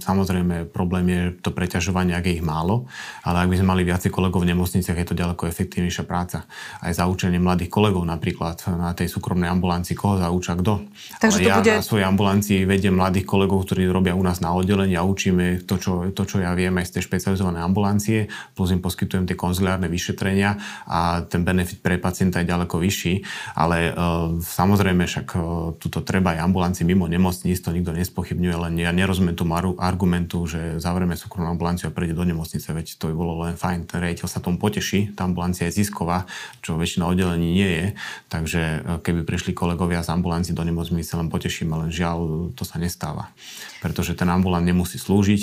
samozrejme, 0.00 0.72
problém 0.72 1.04
je 1.12 1.22
to 1.44 1.52
preťažovanie, 1.52 2.16
ak 2.16 2.24
je 2.24 2.40
ich 2.40 2.44
málo, 2.46 2.88
ale 3.20 3.44
ak 3.44 3.52
by 3.52 3.56
sme 3.60 3.68
mali 3.68 3.82
viacej 3.84 4.08
kolegov 4.08 4.48
v 4.48 4.56
nemocniciach, 4.56 4.96
je 4.96 5.06
to 5.12 5.12
ďaleko 5.12 5.44
efektívnejšia 5.44 6.08
práca. 6.08 6.48
Aj 6.80 6.96
zaučenie 6.96 7.36
mladých 7.36 7.68
kolegov 7.68 8.00
napríklad 8.08 8.64
na 8.80 8.96
tej 8.96 9.12
súkromnej 9.12 9.52
ambulancii, 9.52 9.92
koho 9.92 10.16
zauča 10.16 10.56
kto. 10.56 10.88
Takže 11.20 11.44
ale 11.44 11.52
ja 11.52 11.56
bude... 11.60 11.72
na 11.76 11.84
svojej 11.84 12.08
ambulancii 12.08 12.64
vediem 12.64 12.96
mladých 12.96 13.28
kolegov, 13.28 13.68
ktorí 13.68 13.92
robia 13.92 14.16
u 14.16 14.24
nás 14.24 14.40
na 14.40 14.56
oddelení 14.56 14.96
a 14.96 15.04
učíme 15.04 15.68
to, 15.68 15.76
čo, 15.76 16.08
to, 16.16 16.24
čo 16.24 16.40
ja 16.40 16.56
viem 16.56 16.72
aj 16.80 16.88
z 16.88 16.92
tej 16.96 17.12
špecializovanej 17.12 17.60
ambulancie, 17.60 18.18
plus 18.56 18.72
im 18.72 18.80
poskytujem 18.80 19.28
tie 19.28 19.36
konzultácie 19.36 19.65
molekulárne 19.66 19.90
vyšetrenia 19.90 20.62
a 20.86 21.26
ten 21.26 21.42
benefit 21.42 21.82
pre 21.82 21.98
pacienta 21.98 22.38
je 22.38 22.46
ďaleko 22.46 22.78
vyšší, 22.78 23.14
ale 23.58 23.90
e, 23.90 23.92
samozrejme 24.38 25.02
však 25.10 25.26
e, 25.34 25.38
tuto 25.82 26.06
treba 26.06 26.38
aj 26.38 26.46
ambulanci 26.46 26.86
mimo 26.86 27.10
nemocníc, 27.10 27.58
to 27.58 27.74
nikto 27.74 27.90
nespochybňuje, 27.90 28.54
len 28.54 28.74
ja 28.78 28.94
nerozumiem 28.94 29.34
tomu 29.34 29.58
argumentu, 29.82 30.46
že 30.46 30.78
zavrieme 30.78 31.18
súkromnú 31.18 31.50
ambulanciu 31.50 31.90
a 31.90 31.94
prejde 31.94 32.14
do 32.14 32.22
nemocnice, 32.22 32.70
veď 32.70 32.86
to 32.94 33.10
by 33.10 33.14
bolo 33.18 33.42
len 33.42 33.58
fajn, 33.58 33.90
ten 33.90 33.98
rejiteľ 33.98 34.26
sa 34.30 34.38
tomu 34.38 34.62
poteší, 34.62 35.18
tá 35.18 35.26
ambulancia 35.26 35.66
je 35.66 35.82
zisková, 35.82 36.30
čo 36.62 36.78
väčšina 36.78 37.10
oddelení 37.10 37.50
nie 37.58 37.70
je, 37.74 37.86
takže 38.30 38.62
e, 38.62 38.78
keby 39.02 39.26
prišli 39.26 39.50
kolegovia 39.50 40.06
z 40.06 40.14
ambulancii 40.14 40.54
do 40.54 40.62
nemocnice, 40.62 41.18
len 41.18 41.26
potešíme, 41.26 41.74
len 41.74 41.90
žiaľ, 41.90 42.54
to 42.54 42.62
sa 42.62 42.78
nestáva, 42.78 43.34
pretože 43.82 44.14
ten 44.14 44.30
ambulant 44.30 44.62
nemusí 44.62 45.02
slúžiť, 45.02 45.42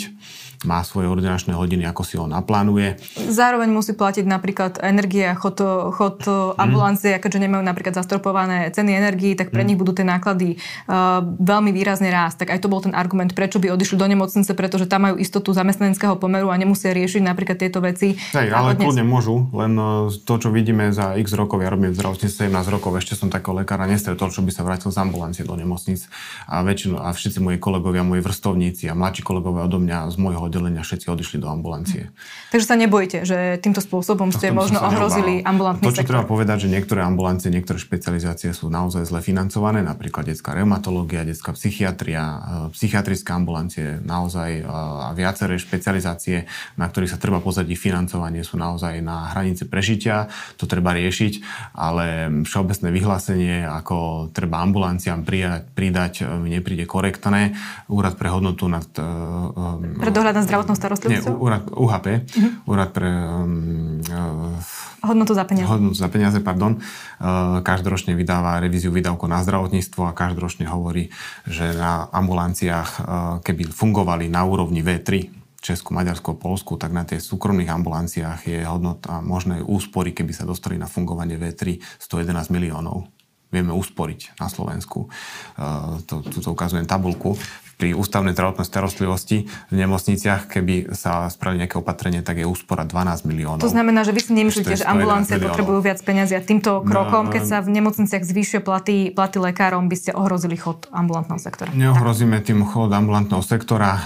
má 0.63 0.83
svoje 0.83 1.07
ordinačné 1.07 1.55
hodiny, 1.55 1.83
ako 1.87 2.01
si 2.03 2.15
ho 2.19 2.25
naplánuje. 2.25 2.99
Zároveň 3.29 3.69
musí 3.71 3.93
platiť 3.95 4.25
napríklad 4.27 4.79
energia, 4.83 5.35
chod, 5.35 5.59
chod 5.95 6.23
mm. 6.23 6.59
ambulancie, 6.59 7.15
keďže 7.19 7.43
nemajú 7.43 7.63
napríklad 7.63 7.95
zastropované 7.95 8.71
ceny 8.71 8.91
energii, 8.95 9.35
tak 9.35 9.51
pre 9.51 9.63
mm. 9.63 9.67
nich 9.67 9.77
budú 9.79 9.91
tie 9.95 10.07
náklady 10.07 10.57
uh, 10.87 11.21
veľmi 11.23 11.71
výrazne 11.75 12.09
rásť. 12.09 12.47
Tak 12.47 12.49
aj 12.55 12.59
to 12.63 12.71
bol 12.71 12.79
ten 12.79 12.95
argument, 12.95 13.35
prečo 13.35 13.59
by 13.59 13.71
odišli 13.71 13.99
do 13.99 14.07
nemocnice, 14.07 14.51
pretože 14.55 14.87
tam 14.87 15.07
majú 15.11 15.15
istotu 15.19 15.51
zamestnaneckého 15.51 16.15
pomeru 16.17 16.49
a 16.49 16.55
nemusia 16.55 16.95
riešiť 16.95 17.21
napríklad 17.23 17.57
tieto 17.59 17.83
veci. 17.83 18.15
Hej, 18.35 18.49
ale 18.51 18.79
dnes... 18.79 18.87
kľudne 18.87 19.05
môžu, 19.05 19.51
len 19.51 19.75
e, 19.75 20.15
to, 20.23 20.33
čo 20.39 20.49
vidíme 20.49 20.89
za 20.95 21.19
x 21.19 21.35
rokov, 21.35 21.59
ja 21.59 21.69
robím 21.69 21.91
v 21.91 21.99
zdravotníctve 21.99 22.47
17 22.47 22.73
rokov, 22.73 22.95
ešte 22.99 23.19
som 23.19 23.27
takého 23.27 23.57
lekára 23.57 23.89
nestretol, 23.89 24.31
čo 24.31 24.41
by 24.45 24.51
sa 24.51 24.63
vrátil 24.63 24.89
z 24.93 24.97
ambulancie 25.01 25.43
do 25.43 25.53
nemocnic. 25.57 26.07
A, 26.47 26.63
väčšinu, 26.63 27.01
a 27.01 27.11
všetci 27.11 27.43
moji 27.43 27.57
kolegovia, 27.59 28.05
moji 28.05 28.21
vrstovníci 28.23 28.87
a 28.87 28.93
mladší 28.93 29.21
kolegovia 29.25 29.67
odo 29.67 29.81
mňa 29.81 30.13
z 30.13 30.15
môjho 30.21 30.52
oddelenia 30.53 30.85
všetci 30.85 31.09
odišli 31.09 31.37
do 31.41 31.49
ambulancie. 31.49 32.13
Takže 32.53 32.69
sa 32.69 32.77
nebojíte, 32.77 33.25
že 33.25 33.57
týmto 33.57 33.81
spôsobom 33.81 34.29
ste 34.29 34.53
možno 34.53 34.77
ohrozili 34.77 35.41
ambulantný 35.41 35.89
To, 35.89 35.89
čo 35.89 36.05
sektor. 36.05 36.21
treba 36.21 36.29
povedať, 36.29 36.69
že 36.69 36.69
niektoré 36.69 37.01
ambulancie, 37.01 37.49
niektoré 37.49 37.81
špecializácie 37.81 38.53
sú 38.53 38.69
naozaj 38.69 39.09
zle 39.09 39.25
financované, 39.25 39.81
napríklad 39.81 40.29
detská 40.29 40.53
reumatológia, 40.53 41.25
detská 41.25 41.57
psychiatria, 41.57 42.21
e, 42.21 42.77
psychiatrické 42.77 43.33
ambulancie, 43.33 43.97
naozaj 44.05 44.61
e, 44.61 44.69
a 44.69 45.09
viaceré 45.17 45.57
špecializácie, 45.57 46.45
na 46.77 46.85
ktorých 46.85 47.17
sa 47.17 47.17
treba 47.17 47.41
pozrieť 47.41 47.73
ich 47.73 47.81
financovanie, 47.81 48.45
sú 48.45 48.61
naozaj 48.61 49.01
na 49.01 49.33
hranici 49.33 49.65
prežitia. 49.65 50.29
To 50.61 50.69
treba 50.69 50.93
riešiť, 50.93 51.33
ale 51.73 52.29
všeobecné 52.45 52.93
vyhlásenie, 52.93 53.65
ako 53.65 54.29
treba 54.29 54.61
ambulanciám 54.61 55.25
pridať, 55.25 55.63
pridať 55.73 56.13
mi 56.37 56.53
nepríde 56.53 56.85
korektné. 56.85 57.57
Úrad 57.89 58.19
pre 58.19 58.29
hodnotu 58.29 58.69
nad... 58.69 58.85
Pre 58.93 60.11
dohľad 60.11 60.35
nad 60.35 60.42
zdravotnou 60.43 60.75
starostlivosťou? 60.75 61.33
Nie, 61.33 61.41
úrad, 61.41 61.63
UHP, 61.71 62.07
uh-huh. 62.23 62.69
Úrad 62.69 62.89
pre 62.91 63.09
um, 63.09 63.99
uh, 64.03 64.55
hodnotu 65.03 65.35
za 65.35 65.43
peniaze. 65.43 65.67
Hodnotu 65.67 65.97
za 65.99 66.07
peniaze, 66.07 66.39
pardon. 66.39 66.79
Uh, 66.79 67.59
každoročne 67.65 68.15
vydáva 68.15 68.61
revíziu 68.63 68.91
výdavkov 68.91 69.27
na 69.27 69.43
zdravotníctvo 69.43 70.07
a 70.07 70.15
každoročne 70.15 70.67
hovorí, 70.67 71.11
že 71.47 71.75
na 71.75 72.07
ambulanciách, 72.11 72.89
uh, 72.99 73.05
keby 73.43 73.67
fungovali 73.71 74.31
na 74.31 74.43
úrovni 74.47 74.79
V3, 74.79 75.41
Česku, 75.63 75.95
Maďarsku, 75.95 76.35
Polsku, 76.35 76.75
tak 76.75 76.91
na 76.91 77.07
tie 77.07 77.23
súkromných 77.23 77.71
ambulanciách 77.71 78.51
je 78.51 78.59
hodnota 78.67 79.23
možné 79.23 79.63
úspory, 79.63 80.11
keby 80.11 80.35
sa 80.35 80.43
dostali 80.43 80.75
na 80.75 80.91
fungovanie 80.91 81.39
V3 81.39 81.79
111 82.03 82.51
miliónov 82.51 83.07
vieme 83.53 83.69
usporiť 83.69 84.41
na 84.41 84.49
Slovensku. 84.49 85.05
Uh, 85.53 86.01
to, 86.09 86.25
tuto 86.25 86.57
ukazujem 86.57 86.89
tabulku. 86.89 87.37
Pri 87.83 87.91
ústavnej 87.91 88.31
zdravotnej 88.31 88.63
starostlivosti 88.63 89.43
v 89.67 89.75
nemocniciach, 89.75 90.47
keby 90.47 90.95
sa 90.95 91.27
spravili 91.27 91.67
nejaké 91.67 91.75
opatrenie, 91.83 92.23
tak 92.23 92.39
je 92.39 92.47
úspora 92.47 92.87
12 92.87 93.27
miliónov. 93.27 93.59
To 93.59 93.67
znamená, 93.67 94.07
že 94.07 94.15
vy 94.15 94.23
si 94.23 94.31
nemyslíte, 94.31 94.79
že 94.79 94.87
ambulancie 94.87 95.35
potrebujú 95.35 95.83
viac 95.83 95.99
peniazy 95.99 96.31
a 96.31 96.39
týmto 96.39 96.79
no, 96.79 96.87
krokom, 96.87 97.27
no, 97.27 97.31
keď 97.35 97.43
sa 97.43 97.57
v 97.59 97.75
nemocniciach 97.75 98.23
zvýšia 98.23 98.63
platy, 98.63 99.11
platy 99.11 99.43
lekárom, 99.43 99.91
by 99.91 99.99
ste 99.99 100.15
ohrozili 100.15 100.55
chod 100.55 100.87
ambulantného 100.95 101.35
sektora? 101.43 101.75
Neohrozíme 101.75 102.39
tým 102.39 102.63
chod 102.63 102.87
ambulantného 102.87 103.43
sektora. 103.43 103.99
E, 103.99 104.01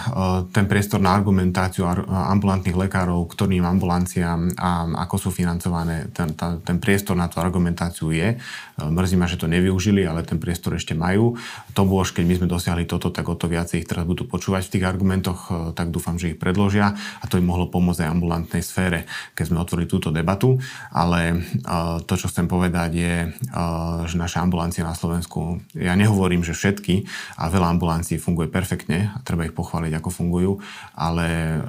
ten 0.50 0.66
priestor 0.66 0.98
na 0.98 1.14
argumentáciu 1.14 1.86
ambulantných 2.10 2.74
lekárov, 2.74 3.30
ktorým 3.30 3.62
ambulanciám 3.62 4.58
a 4.58 4.90
ako 5.06 5.16
sú 5.22 5.30
financované, 5.30 6.10
ten, 6.18 6.34
ten 6.66 6.82
priestor 6.82 7.14
na 7.14 7.30
tú 7.30 7.46
argumentáciu 7.46 8.10
je. 8.10 8.34
E, 8.34 8.38
mrzí 8.82 9.22
ma, 9.22 9.30
že 9.30 9.38
to 9.38 9.46
nevyužili, 9.46 10.02
ale 10.02 10.26
ten 10.26 10.42
priestor 10.42 10.74
ešte 10.74 10.98
majú. 10.98 11.38
To 11.78 11.86
bolo, 11.86 12.02
keď 12.02 12.26
my 12.26 12.34
sme 12.42 12.48
dosiahli 12.50 12.90
toto, 12.90 13.14
tak 13.14 13.30
o 13.30 13.38
to 13.38 13.46
viacej 13.68 13.84
ich 13.84 13.90
teraz 13.92 14.08
budú 14.08 14.24
počúvať 14.24 14.72
v 14.72 14.74
tých 14.80 14.88
argumentoch, 14.88 15.40
e, 15.52 15.76
tak 15.76 15.92
dúfam, 15.92 16.16
že 16.16 16.32
ich 16.32 16.40
predložia 16.40 16.96
a 16.96 17.26
to 17.28 17.36
im 17.36 17.52
mohlo 17.52 17.68
pomôcť 17.68 18.08
aj 18.08 18.10
ambulantnej 18.16 18.64
sfére, 18.64 19.04
keď 19.36 19.52
sme 19.52 19.60
otvorili 19.60 19.92
túto 19.92 20.08
debatu. 20.08 20.56
Ale 20.96 21.36
e, 21.36 21.68
to, 22.08 22.16
čo 22.16 22.32
chcem 22.32 22.48
povedať, 22.48 22.90
je, 22.96 23.16
e, 23.28 23.60
že 24.08 24.16
naše 24.16 24.40
ambulancie 24.40 24.88
na 24.88 24.96
Slovensku, 24.96 25.60
ja 25.76 26.00
nehovorím, 26.00 26.48
že 26.48 26.56
všetky, 26.56 27.04
a 27.36 27.52
veľa 27.52 27.76
ambulancií 27.76 28.16
funguje 28.16 28.48
perfektne 28.48 29.12
a 29.12 29.20
treba 29.28 29.44
ich 29.44 29.52
pochváliť, 29.52 30.00
ako 30.00 30.10
fungujú, 30.14 30.52
ale 30.94 31.60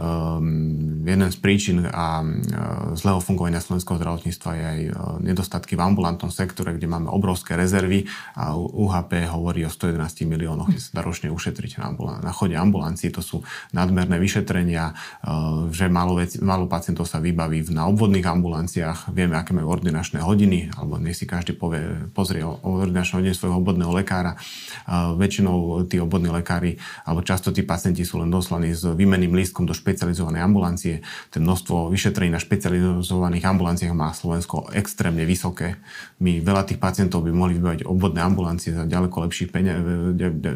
jeden 1.03 1.31
z 1.33 1.39
príčin 1.41 1.89
a 1.89 2.21
zlého 2.95 3.19
fungovania 3.25 3.65
slovenského 3.65 3.97
zdravotníctva 3.97 4.51
je 4.55 4.65
aj 4.65 4.81
nedostatky 5.25 5.75
v 5.75 5.83
ambulantnom 5.83 6.29
sektore, 6.29 6.77
kde 6.77 6.87
máme 6.87 7.09
obrovské 7.09 7.57
rezervy 7.57 8.05
a 8.37 8.53
UHP 8.55 9.25
hovorí 9.33 9.65
o 9.65 9.73
111 9.73 10.29
miliónoch, 10.29 10.69
kde 10.69 10.83
sa 10.83 11.01
ročne 11.01 11.33
ušetriť 11.33 11.73
na, 11.81 11.88
ambulán- 11.89 12.20
na 12.20 12.32
chode 12.32 12.55
ambulancií. 12.55 13.09
To 13.16 13.22
sú 13.24 13.41
nadmerné 13.72 14.20
vyšetrenia, 14.20 14.93
e, 14.93 15.72
že 15.72 15.89
málo, 15.89 16.20
vec, 16.20 16.36
málo 16.41 16.68
pacientov 16.68 17.09
sa 17.09 17.18
vybaví 17.18 17.64
na 17.72 17.89
obvodných 17.89 18.24
ambulanciách. 18.24 19.12
Vieme, 19.12 19.34
aké 19.41 19.57
majú 19.57 19.72
ordinačné 19.72 20.20
hodiny, 20.20 20.72
alebo 20.76 21.01
nech 21.01 21.16
si 21.16 21.24
každý 21.24 21.57
povie, 21.57 22.09
pozrie 22.12 22.45
ordinačné 22.45 23.20
hodiny 23.22 23.34
svojho 23.34 23.61
obvodného 23.61 23.93
lekára. 23.93 24.34
E, 24.34 24.39
väčšinou 25.16 25.84
tí 25.89 26.01
obvodní 26.01 26.32
lekári, 26.32 26.80
alebo 27.05 27.20
často 27.22 27.53
tí 27.53 27.62
pacienti 27.62 28.05
sú 28.05 28.18
len 28.18 28.28
doslaní 28.32 28.72
s 28.74 28.84
výmenným 28.84 29.32
lístkom 29.34 29.64
do 29.64 29.74
špecializovanej 29.76 30.41
ambulancie. 30.43 30.95
Ten 31.30 31.45
množstvo 31.45 31.93
vyšetrení 31.93 32.32
na 32.32 32.41
špecializovaných 32.43 33.45
ambulanciách 33.45 33.95
má 33.95 34.11
Slovensko 34.12 34.72
extrémne 34.74 35.22
vysoké. 35.28 35.78
My 36.18 36.41
veľa 36.43 36.64
tých 36.66 36.80
pacientov 36.82 37.22
by 37.24 37.30
mohli 37.30 37.61
vybaviť 37.61 37.86
obvodné 37.86 38.20
ambulancie 38.24 38.74
za 38.74 38.89
ďaleko 38.89 39.28
lepší, 39.28 39.45
penia- 39.53 39.78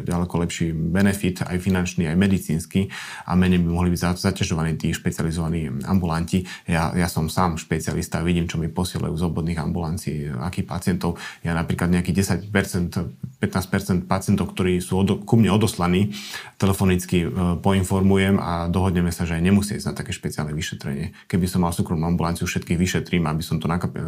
ďaleko 0.03 0.35
lepší 0.43 0.73
benefit, 0.73 1.12
aj 1.21 1.57
finančný, 1.61 2.09
aj 2.09 2.17
medicínsky 2.17 2.89
a 3.23 3.37
menej 3.37 3.61
by 3.61 3.69
mohli 3.69 3.89
byť 3.93 4.19
zaťažovaní 4.19 4.75
tí 4.75 4.91
špecializovaní 4.91 5.85
ambulanti. 5.85 6.45
Ja, 6.67 6.91
ja 6.93 7.07
som 7.07 7.29
sám 7.29 7.61
špecialista, 7.61 8.25
vidím, 8.25 8.49
čo 8.49 8.57
mi 8.57 8.67
posielajú 8.67 9.13
z 9.13 9.23
obvodných 9.23 9.59
ambulancií, 9.61 10.33
akých 10.33 10.67
pacientov. 10.67 11.21
Ja 11.45 11.53
napríklad 11.53 11.93
nejakých 11.93 12.43
10%, 12.49 13.39
15% 13.39 14.07
pacientov, 14.07 14.51
ktorí 14.55 14.79
sú 14.79 14.99
od, 14.99 15.09
ku 15.23 15.35
mne 15.35 15.53
odoslaní, 15.55 16.15
telefonicky 16.57 17.27
e, 17.27 17.29
poinformujem 17.59 18.39
a 18.39 18.71
dohodneme 18.71 19.11
sa, 19.11 19.27
že 19.27 19.35
aj 19.35 19.43
nemusí 19.43 19.75
ísť 19.75 19.87
na 19.91 19.93
také 19.93 20.15
špeciálne 20.15 20.55
vyšetrenie. 20.55 21.11
Keby 21.27 21.45
som 21.45 21.67
mal 21.67 21.75
súkromnú 21.75 22.07
ambulanciu, 22.07 22.47
všetkých 22.47 22.79
vyšetrím, 22.79 23.27
aby 23.27 23.43
som 23.43 23.59
to 23.59 23.67
nakap- 23.67 23.95
e, 23.95 24.03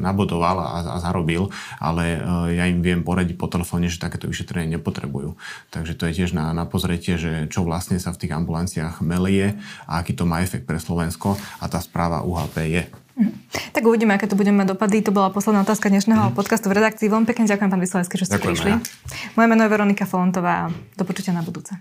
nabodoval 0.00 0.56
a, 0.56 0.96
a 0.96 0.96
zarobil, 1.04 1.52
ale 1.76 2.16
e, 2.16 2.56
ja 2.56 2.64
im 2.64 2.80
viem 2.80 3.04
poradiť 3.04 3.36
po 3.36 3.46
telefóne, 3.52 3.92
že 3.92 4.00
takéto 4.00 4.24
vyšetrenie 4.24 4.80
nepotrebujú. 4.80 5.36
Takže 5.68 5.92
to 5.92 6.08
je 6.08 6.24
tiež 6.24 6.31
na, 6.32 6.52
na 6.52 6.64
pozretie, 6.64 7.16
že 7.20 7.46
čo 7.48 7.64
vlastne 7.64 8.00
sa 8.00 8.12
v 8.12 8.20
tých 8.26 8.32
ambulanciách 8.32 9.00
melie 9.04 9.56
a 9.86 10.00
aký 10.00 10.16
to 10.16 10.24
má 10.28 10.40
efekt 10.40 10.66
pre 10.66 10.80
Slovensko 10.80 11.36
a 11.60 11.64
tá 11.68 11.78
správa 11.78 12.24
UHP 12.24 12.56
je. 12.68 12.82
Mhm. 13.16 13.32
Tak 13.76 13.82
uvidíme, 13.84 14.16
aké 14.16 14.24
to 14.24 14.36
budeme 14.36 14.64
mať 14.64 14.72
dopady. 14.72 15.04
To 15.04 15.12
bola 15.12 15.28
posledná 15.28 15.60
otázka 15.60 15.92
dnešného 15.92 16.32
mm. 16.32 16.36
podcastu 16.36 16.72
v 16.72 16.80
redakcii. 16.80 17.12
Veľmi 17.12 17.28
pekne 17.28 17.44
ďakujem, 17.44 17.68
pán 17.68 17.82
Vyslovenský, 17.84 18.16
že 18.16 18.24
ste 18.24 18.40
Ďakujem 18.40 18.52
prišli. 18.56 18.70
Ja. 18.72 18.78
Moje 19.36 19.46
meno 19.52 19.62
je 19.64 19.70
Veronika 19.70 20.04
Folontová. 20.08 20.72
Do 20.96 21.04
počutia 21.04 21.36
na 21.36 21.44
budúce. 21.44 21.76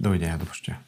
Dovidenia, 0.00 0.40
do 0.40 0.48
počutia. 0.48 0.80